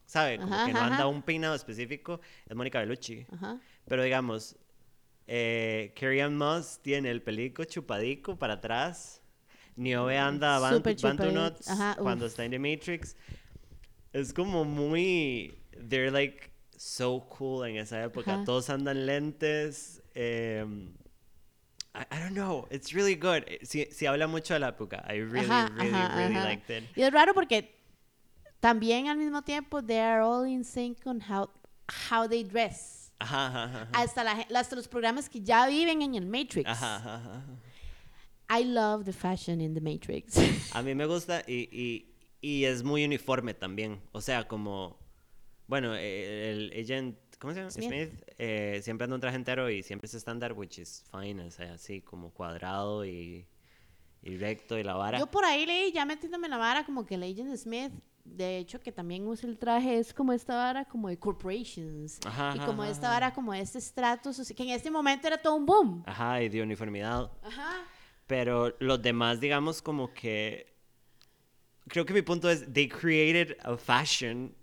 ¿sabe? 0.06 0.38
Como 0.38 0.54
Ajá, 0.54 0.66
que 0.66 0.72
no 0.72 0.78
anda 0.78 0.94
ajá. 0.98 1.06
un 1.08 1.22
peinado 1.22 1.56
específico, 1.56 2.20
es 2.48 2.54
Mónica 2.54 2.78
Bellucci. 2.78 3.26
Ajá. 3.32 3.58
Pero 3.84 4.04
digamos, 4.04 4.54
eh, 5.26 5.92
Carrie 5.98 6.22
Ann 6.22 6.36
Moss 6.36 6.78
tiene 6.80 7.10
el 7.10 7.20
pelico 7.20 7.64
chupadico 7.64 8.38
para 8.38 8.54
atrás. 8.54 9.20
Niobe 9.74 10.18
anda 10.18 10.60
Súper 10.70 10.94
Bantu 11.02 11.24
chupadito. 11.24 11.32
Nuts 11.32 11.68
cuando 11.98 12.26
está 12.26 12.44
en 12.44 12.52
The 12.52 12.58
Matrix. 12.60 13.16
Es 14.12 14.32
como 14.32 14.64
muy... 14.64 15.58
They're 15.72 16.12
like 16.12 16.52
so 16.76 17.26
cool 17.28 17.66
en 17.66 17.78
esa 17.78 18.04
época. 18.04 18.44
Todos 18.44 18.70
andan 18.70 19.04
lentes. 19.04 20.00
eh, 20.14 20.64
I, 21.92 22.06
I 22.10 22.20
don't 22.20 22.34
know, 22.34 22.68
it's 22.70 22.92
really 22.94 23.16
good. 23.16 23.42
Sí, 23.62 23.88
sí 23.90 24.06
habla 24.06 24.28
mucho 24.28 24.54
de 24.54 24.60
la 24.60 24.68
época. 24.68 25.04
I 25.08 25.18
really, 25.20 25.48
really, 25.48 25.90
really 25.90 26.36
ajá. 26.36 26.44
liked 26.44 26.70
it. 26.70 26.84
Y 26.96 27.02
es 27.02 27.12
raro 27.12 27.34
porque 27.34 27.81
también 28.62 29.08
al 29.08 29.18
mismo 29.18 29.42
tiempo 29.42 29.82
they 29.82 29.98
are 29.98 30.22
all 30.22 30.46
in 30.46 30.62
sync 30.62 31.04
on 31.04 31.20
how, 31.20 31.50
how 32.10 32.28
they 32.28 32.44
dress. 32.44 33.10
Ajá, 33.18 33.46
ajá, 33.48 33.64
ajá. 33.64 33.88
Hasta, 33.92 34.22
la, 34.22 34.46
hasta 34.54 34.76
los 34.76 34.86
programas 34.86 35.28
que 35.28 35.40
ya 35.40 35.66
viven 35.66 36.00
en 36.02 36.14
el 36.14 36.26
Matrix. 36.26 36.70
Ajá, 36.70 36.96
ajá, 36.96 37.16
ajá. 37.16 38.60
I 38.60 38.64
love 38.64 39.04
the 39.04 39.12
fashion 39.12 39.60
in 39.60 39.74
the 39.74 39.80
Matrix. 39.80 40.36
A 40.72 40.80
mí 40.82 40.94
me 40.94 41.06
gusta 41.06 41.42
y, 41.46 41.68
y, 41.72 42.14
y 42.40 42.64
es 42.64 42.84
muy 42.84 43.04
uniforme 43.04 43.52
también. 43.52 44.00
O 44.12 44.20
sea, 44.20 44.46
como, 44.46 44.96
bueno, 45.66 45.94
eh, 45.96 46.50
el 46.50 46.72
agent, 46.84 47.16
¿cómo 47.38 47.52
se 47.52 47.60
llama? 47.60 47.70
Smith. 47.70 47.88
Smith, 47.88 48.12
eh, 48.38 48.80
siempre 48.82 49.04
anda 49.04 49.16
un 49.16 49.20
traje 49.20 49.36
entero 49.36 49.70
y 49.70 49.82
siempre 49.82 50.06
es 50.06 50.14
estándar, 50.14 50.52
which 50.52 50.78
is 50.78 51.04
fine, 51.10 51.42
o 51.42 51.50
sea, 51.50 51.74
así 51.74 52.00
como 52.00 52.30
cuadrado 52.30 53.04
y, 53.04 53.48
y 54.22 54.36
recto 54.36 54.78
y 54.78 54.84
la 54.84 54.94
vara. 54.94 55.18
Yo 55.18 55.26
por 55.26 55.44
ahí 55.44 55.66
leí, 55.66 55.90
ya 55.92 56.04
metiéndome 56.04 56.48
la 56.48 56.58
vara, 56.58 56.84
como 56.84 57.06
que 57.06 57.14
el 57.14 57.22
Agent 57.22 57.56
Smith, 57.56 57.92
de 58.24 58.58
hecho, 58.58 58.80
que 58.80 58.92
también 58.92 59.26
usa 59.26 59.48
el 59.48 59.58
traje, 59.58 59.98
es 59.98 60.14
como 60.14 60.32
esta 60.32 60.56
vara 60.56 60.84
como 60.84 61.08
de 61.08 61.18
corporations. 61.18 62.20
Ajá, 62.24 62.54
y 62.56 62.60
como 62.60 62.82
ajá, 62.82 62.92
esta 62.92 63.06
ajá. 63.08 63.14
vara, 63.14 63.34
como 63.34 63.52
este 63.52 63.78
estrato, 63.78 64.30
que 64.56 64.62
en 64.62 64.70
este 64.70 64.90
momento 64.90 65.26
era 65.26 65.38
todo 65.38 65.54
un 65.56 65.66
boom. 65.66 66.02
Ajá, 66.06 66.42
y 66.42 66.48
de 66.48 66.62
uniformidad. 66.62 67.30
Ajá. 67.42 67.84
Pero 68.26 68.74
los 68.78 69.02
demás, 69.02 69.40
digamos, 69.40 69.82
como 69.82 70.12
que... 70.12 70.72
Creo 71.88 72.06
que 72.06 72.14
mi 72.14 72.22
punto 72.22 72.48
es, 72.48 72.72
they 72.72 72.88
created 72.88 73.56
a 73.64 73.76
fashion 73.76 74.54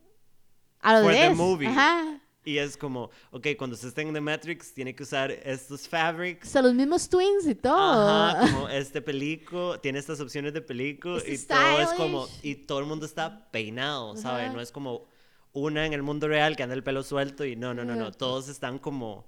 A 0.79 0.93
lo 0.93 1.03
For 1.03 1.11
de 1.11 1.19
the 1.19 1.35
movie. 1.35 1.67
Ajá. 1.67 2.18
Y 2.49 2.57
es 2.57 2.75
como, 2.77 3.09
ok, 3.31 3.47
cuando 3.57 3.75
se 3.75 3.87
esté 3.87 4.01
en 4.01 4.13
The 4.13 4.21
Matrix, 4.21 4.73
tiene 4.73 4.95
que 4.95 5.03
usar 5.03 5.31
estos 5.31 5.87
fabrics. 5.87 6.47
O 6.47 6.51
sea, 6.51 6.61
los 6.61 6.73
mismos 6.73 7.07
twins 7.09 7.45
y 7.47 7.55
todo. 7.55 7.75
Ajá, 8.09 8.39
como 8.51 8.69
este 8.69 9.01
pelico, 9.01 9.79
tiene 9.79 9.99
estas 9.99 10.19
opciones 10.19 10.53
de 10.53 10.61
pelico 10.61 11.17
Este 11.17 11.33
y 11.33 11.37
todo 11.45 11.79
es 11.81 11.89
como, 11.93 12.25
stylish. 12.27 12.45
y 12.45 12.55
todo 12.65 12.79
el 12.79 12.85
mundo 12.85 13.05
está 13.05 13.49
peinado, 13.51 14.15
¿sabes? 14.15 14.45
Ajá. 14.45 14.53
No 14.53 14.61
es 14.61 14.71
como 14.71 15.07
una 15.53 15.85
en 15.85 15.93
el 15.93 16.01
mundo 16.03 16.27
real 16.27 16.55
que 16.55 16.63
anda 16.63 16.75
el 16.75 16.83
pelo 16.83 17.03
suelto 17.03 17.43
y 17.45 17.55
no, 17.55 17.73
no, 17.73 17.83
no, 17.85 17.95
no, 17.95 18.11
todos 18.11 18.49
están 18.49 18.79
como, 18.79 19.27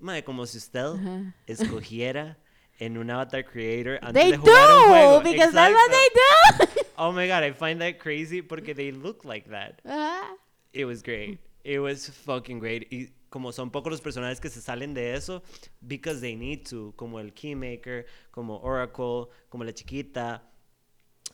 madre, 0.00 0.24
como 0.24 0.46
si 0.46 0.58
usted 0.58 0.84
Ajá. 0.84 1.34
escogiera 1.46 2.38
en 2.78 2.98
un 2.98 3.08
avatar 3.10 3.44
creator 3.44 3.98
antes 4.02 4.20
They 4.22 4.32
de 4.32 4.38
jugar 4.38 4.70
un 4.76 4.84
juego. 4.88 5.12
do, 5.12 5.22
because 5.22 5.52
that's 5.52 5.72
what 5.72 5.90
Exacto. 5.90 6.66
they 6.66 6.74
do. 6.74 6.80
Oh 6.96 7.12
my 7.12 7.26
god, 7.26 7.42
I 7.44 7.52
find 7.52 7.80
that 7.80 7.98
crazy 7.98 8.42
porque 8.42 8.74
they 8.74 8.90
look 8.92 9.24
like 9.24 9.48
that. 9.50 9.80
Ajá. 9.84 10.36
It 10.72 10.84
was 10.86 11.02
great. 11.02 11.38
It 11.64 11.80
was 11.80 12.10
fucking 12.10 12.60
great. 12.60 12.92
Y 12.92 13.08
como 13.30 13.50
son 13.50 13.70
pocos 13.70 13.90
los 13.90 14.00
personajes 14.00 14.38
que 14.40 14.48
se 14.50 14.60
salen 14.60 14.94
de 14.94 15.14
eso, 15.14 15.42
because 15.80 16.20
they 16.20 16.36
need 16.36 16.62
to, 16.68 16.92
como 16.96 17.18
el 17.18 17.32
Keymaker, 17.32 18.06
como 18.30 18.58
Oracle, 18.60 19.26
como 19.48 19.64
la 19.64 19.72
chiquita. 19.72 20.42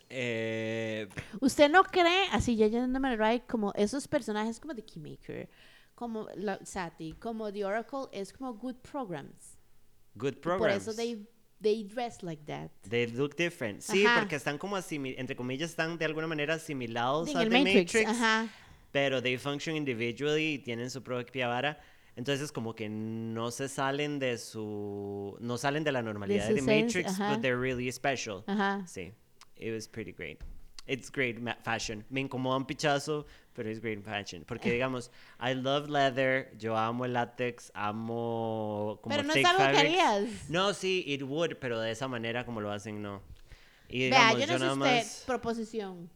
Eh, 0.08 1.08
¿Usted 1.40 1.70
no 1.70 1.84
cree, 1.84 2.26
así 2.32 2.56
ya 2.56 2.66
yéndome 2.66 3.16
right, 3.16 3.44
como 3.46 3.72
esos 3.74 4.08
personajes 4.08 4.58
como 4.58 4.74
The 4.74 4.84
Keymaker, 4.84 5.48
como 5.94 6.26
la, 6.34 6.58
Sati, 6.64 7.12
como 7.14 7.52
The 7.52 7.64
Oracle, 7.64 8.06
es 8.12 8.32
como 8.32 8.54
good 8.54 8.76
programs? 8.76 9.56
good 10.14 10.34
Por 10.34 10.40
programs. 10.58 10.82
eso 10.88 10.94
they, 10.94 11.24
they 11.60 11.84
dress 11.84 12.22
like 12.22 12.44
that. 12.46 12.70
They 12.88 13.06
look 13.08 13.36
different. 13.36 13.82
Sí, 13.82 14.04
Ajá. 14.04 14.20
porque 14.20 14.36
están 14.36 14.58
como 14.58 14.76
asimi- 14.76 15.14
entre 15.16 15.36
comillas, 15.36 15.70
están 15.70 15.96
de 15.98 16.04
alguna 16.04 16.26
manera 16.26 16.54
asimilados 16.54 17.28
En 17.28 17.36
a 17.36 17.42
el 17.42 17.48
The 17.50 17.58
Matrix, 17.58 17.94
Matrix, 17.94 18.10
ajá. 18.10 18.48
Pero 18.92 19.20
they 19.20 19.36
function 19.36 19.76
individually 19.76 20.54
y 20.54 20.58
tienen 20.58 20.90
su 20.90 21.02
propia 21.02 21.48
vara. 21.48 21.78
Entonces 22.16 22.52
como 22.52 22.74
que 22.74 22.88
no 22.88 23.50
se 23.50 23.68
salen 23.68 24.18
de 24.18 24.36
su 24.36 25.36
no 25.40 25.56
salen 25.56 25.84
de 25.84 25.92
la 25.92 26.02
normalidad 26.02 26.48
de, 26.48 26.54
The 26.54 26.60
esencia, 26.60 26.84
Matrix, 26.84 27.20
ajá. 27.20 27.32
but 27.32 27.40
they're 27.42 27.60
really 27.60 27.90
special. 27.90 28.44
Ajá. 28.46 28.84
Sí, 28.86 29.12
it 29.56 29.72
was 29.72 29.88
pretty 29.88 30.12
great. 30.12 30.40
It's 30.86 31.08
great 31.08 31.38
fashion. 31.62 32.04
Me 32.10 32.20
incomoda 32.20 32.56
un 32.56 32.66
pichazo, 32.66 33.26
pero 33.54 33.70
it's 33.70 33.80
great 33.80 34.02
fashion. 34.02 34.44
Porque 34.44 34.72
digamos, 34.72 35.10
I 35.38 35.54
love 35.54 35.88
leather, 35.88 36.52
yo 36.58 36.76
amo 36.76 37.04
el 37.04 37.12
látex, 37.12 37.70
amo 37.74 38.98
como 39.00 39.14
Pero 39.14 39.22
no 39.22 39.32
es 39.32 39.44
algo 39.44 39.58
que 39.70 39.78
harías. 39.78 40.50
No, 40.50 40.74
sí, 40.74 41.04
it 41.06 41.22
would, 41.22 41.58
pero 41.60 41.78
de 41.78 41.92
esa 41.92 42.08
manera 42.08 42.44
como 42.44 42.60
lo 42.60 42.72
hacen, 42.72 43.00
no. 43.00 43.22
Y 43.88 44.10
Vea, 44.10 44.34
digamos, 44.34 44.40
yo 44.40 44.46
no 44.46 44.52
sé 44.52 44.58
nada 44.58 44.72
usted, 44.72 44.96
más 44.96 45.22
proposición. 45.26 46.10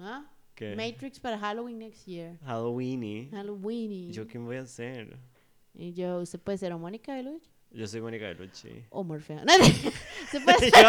¿Ah? 0.00 0.24
¿Qué? 0.54 0.76
Matrix 0.76 1.18
para 1.18 1.38
Halloween 1.38 1.78
next 1.78 2.06
year. 2.06 2.36
Halloweeny. 2.44 3.28
Halloween. 3.30 4.12
¿Yo 4.12 4.26
qué 4.26 4.38
voy 4.38 4.56
a 4.56 4.62
hacer? 4.62 5.16
Y 5.74 5.92
yo, 5.94 6.18
usted 6.20 6.38
puede 6.40 6.58
ser 6.58 6.72
o 6.72 6.78
Mónica 6.78 7.14
Bellucci 7.14 7.48
Yo 7.70 7.86
soy 7.86 8.02
Mónica 8.02 8.26
Bellucci. 8.26 8.84
o 8.90 9.02
Morfeo. 9.02 9.40
No, 9.46 9.52
se 10.30 10.40
puede 10.40 10.58
ser 10.70 10.84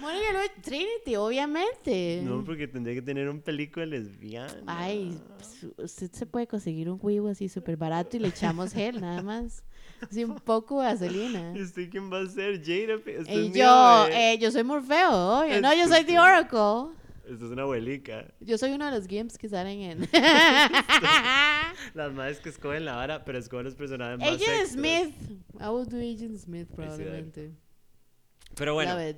Mónica 0.00 0.32
Bellucci, 0.32 0.60
Trinity, 0.62 1.16
obviamente. 1.16 2.22
No, 2.24 2.42
porque 2.44 2.66
tendría 2.66 2.94
que 2.94 3.02
tener 3.02 3.28
un 3.28 3.40
película 3.40 3.84
lesbiana. 3.86 4.62
Ay, 4.66 5.18
pues, 5.36 5.66
usted 5.76 6.10
se 6.12 6.24
puede 6.26 6.46
conseguir 6.46 6.88
un 6.88 6.98
huevo 7.00 7.28
así 7.28 7.48
súper 7.48 7.76
barato 7.76 8.16
y 8.16 8.20
le 8.20 8.28
echamos 8.28 8.72
gel, 8.72 9.00
nada 9.00 9.22
más. 9.22 9.62
Así 10.00 10.24
un 10.24 10.36
poco 10.36 10.80
de 10.80 10.86
vaselina. 10.86 11.52
¿Y 11.56 11.62
usted 11.62 11.90
quién 11.90 12.10
va 12.12 12.20
a 12.20 12.26
ser? 12.26 12.62
Jada. 12.64 12.98
P- 12.98 13.18
usted 13.20 13.32
Y 13.34 13.46
es 13.46 13.50
mi 13.52 13.58
yo, 13.58 14.06
eh, 14.10 14.38
yo 14.40 14.50
soy 14.50 14.64
Morfeo, 14.64 15.10
obvio. 15.40 15.60
No, 15.60 15.74
yo 15.74 15.86
soy 15.88 16.04
The 16.04 16.18
Oracle. 16.18 16.94
Usted 17.32 17.46
es 17.46 17.52
una 17.52 17.62
abuelica. 17.62 18.26
Yo 18.40 18.58
soy 18.58 18.72
uno 18.72 18.86
de 18.86 18.92
los 18.98 19.06
gimps 19.06 19.38
que 19.38 19.48
salen 19.48 19.80
en. 19.80 20.08
Las 21.94 22.12
madres 22.12 22.40
que 22.40 22.48
escogen 22.48 22.84
la 22.84 22.96
vara, 22.96 23.24
pero 23.24 23.38
escogen 23.38 23.64
los 23.64 23.74
personajes 23.74 24.18
más 24.18 24.28
Agent. 24.28 24.68
Smith. 24.68 25.14
I 25.60 25.68
will 25.68 25.86
do 25.88 25.96
Agent 25.98 26.38
Smith 26.38 26.68
probablemente. 26.74 27.52
Pero 28.54 28.74
bueno, 28.74 28.94
Love 28.94 29.08
it. 29.08 29.16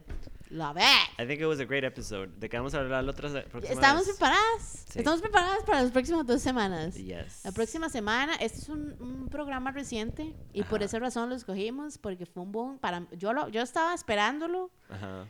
Love 0.50 0.76
it. 0.76 1.20
I 1.20 1.26
think 1.26 1.40
it 1.40 1.46
was 1.46 1.58
a 1.58 1.64
great 1.64 1.82
episode. 1.82 2.28
¿De 2.38 2.48
qué 2.48 2.56
vamos 2.56 2.74
a 2.74 2.78
hablar 2.80 3.02
la 3.02 3.10
otra 3.10 3.28
próxima 3.50 3.74
¿Estamos 3.74 4.06
vez? 4.06 4.16
preparadas? 4.16 4.84
Sí. 4.88 4.98
Estamos 5.00 5.20
preparadas 5.20 5.64
para 5.64 5.82
las 5.82 5.90
próximas 5.90 6.24
dos 6.26 6.40
semanas. 6.42 6.94
Yes. 6.94 7.44
La 7.44 7.50
próxima 7.50 7.88
semana, 7.88 8.36
este 8.36 8.58
es 8.58 8.68
un, 8.68 8.94
un 9.00 9.28
programa 9.28 9.72
reciente 9.72 10.32
y 10.52 10.62
por 10.62 10.76
Ajá. 10.76 10.84
esa 10.84 10.98
razón 11.00 11.28
lo 11.30 11.34
escogimos 11.34 11.98
porque 11.98 12.26
fue 12.26 12.44
un 12.44 12.52
boom 12.52 12.78
para 12.78 13.08
yo 13.16 13.32
lo 13.32 13.48
yo 13.48 13.62
estaba 13.62 13.94
esperándolo 13.94 14.70
Ajá. 14.88 15.26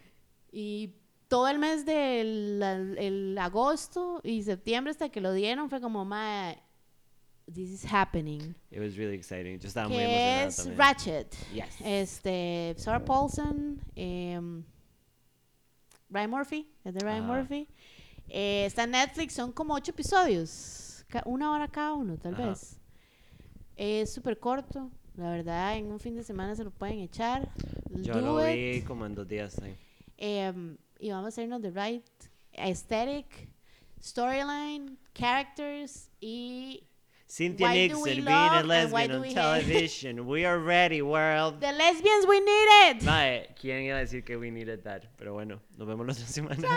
y 0.53 0.93
todo 1.35 1.49
el 1.49 1.59
mes 1.59 1.85
del 1.85 2.63
el- 2.63 2.99
el 2.99 3.39
agosto 3.39 4.21
y 4.23 4.43
septiembre 4.45 4.91
hasta 4.93 5.09
que 5.09 5.21
lo 5.21 5.33
dieron 5.33 5.69
fue 5.69 5.81
como 5.81 6.05
ma 6.05 6.55
this 7.53 7.71
is 7.71 7.85
happening 7.93 8.41
It 8.71 8.79
was 8.79 8.97
really 8.97 9.17
exciting. 9.17 9.59
Yo 9.59 9.69
estaba 9.69 9.89
muy 9.89 9.99
es 9.99 10.57
también. 10.57 10.79
Ratchet 10.79 11.35
Yes. 11.53 11.75
este 11.85 12.75
Sarah 12.79 13.05
Paulson 13.05 13.81
em, 13.97 14.63
Ryan 16.11 16.31
Murphy 16.31 16.71
es 16.85 16.95
de 16.95 17.01
Ryan. 17.01 17.27
Murphy 17.27 17.69
Eh, 18.29 18.65
está 18.67 18.85
en 18.85 18.93
Netflix 18.93 19.35
son 19.35 19.53
como 19.53 19.75
ocho 19.75 19.91
episodios 19.91 21.05
una 21.27 21.53
hora 21.53 21.69
cada 21.69 21.93
uno 21.95 22.17
tal 22.17 22.35
Ajá. 22.35 22.49
vez 22.49 22.81
es 23.77 24.13
súper 24.13 24.39
corto 24.39 24.91
la 25.17 25.31
verdad 25.31 25.77
en 25.77 25.87
un 25.93 26.01
fin 26.01 26.15
de 26.17 26.23
semana 26.25 26.55
se 26.57 26.65
lo 26.65 26.71
pueden 26.71 27.01
echar 27.01 27.49
Yo 27.91 28.15
Do 28.15 28.21
lo 28.41 28.49
it. 28.51 28.55
vi 28.57 28.83
como 28.83 29.05
en 29.07 29.15
dos 29.15 29.27
días. 29.29 29.53
sí. 29.55 29.75
Em, 30.17 30.77
y 31.05 31.11
vamos 31.11 31.27
a 31.27 31.29
hacernos 31.29 31.61
the 31.61 31.71
right 31.71 32.03
aesthetic, 32.55 33.27
storyline, 34.01 34.97
characters 35.13 36.09
y 36.19 36.83
Cynthia 37.27 37.67
Why 37.67 37.89
do 37.89 37.95
Nixon 37.97 38.03
we 38.03 38.15
being 38.15 38.27
a 38.27 38.63
lesbian 38.63 39.13
on 39.13 39.21
we 39.21 39.29
hate? 39.29 39.35
television. 39.35 40.27
we 40.27 40.47
are 40.47 40.59
ready, 40.59 41.03
world. 41.03 41.61
the 41.61 41.73
lesbians 41.73 42.27
we 42.27 42.41
need 42.41 42.69
it. 42.89 43.03
Mae, 43.03 43.55
¿quién 43.61 43.83
iba 43.83 43.99
a 43.99 44.01
decir 44.01 44.25
que 44.25 44.39
we 44.39 44.51
needed 44.51 44.83
that? 44.85 45.05
Pero 45.19 45.35
bueno, 45.35 45.61
nos 45.77 45.87
vemos 45.87 46.07
la 46.07 46.13
otra 46.15 46.27
semana. 46.27 46.69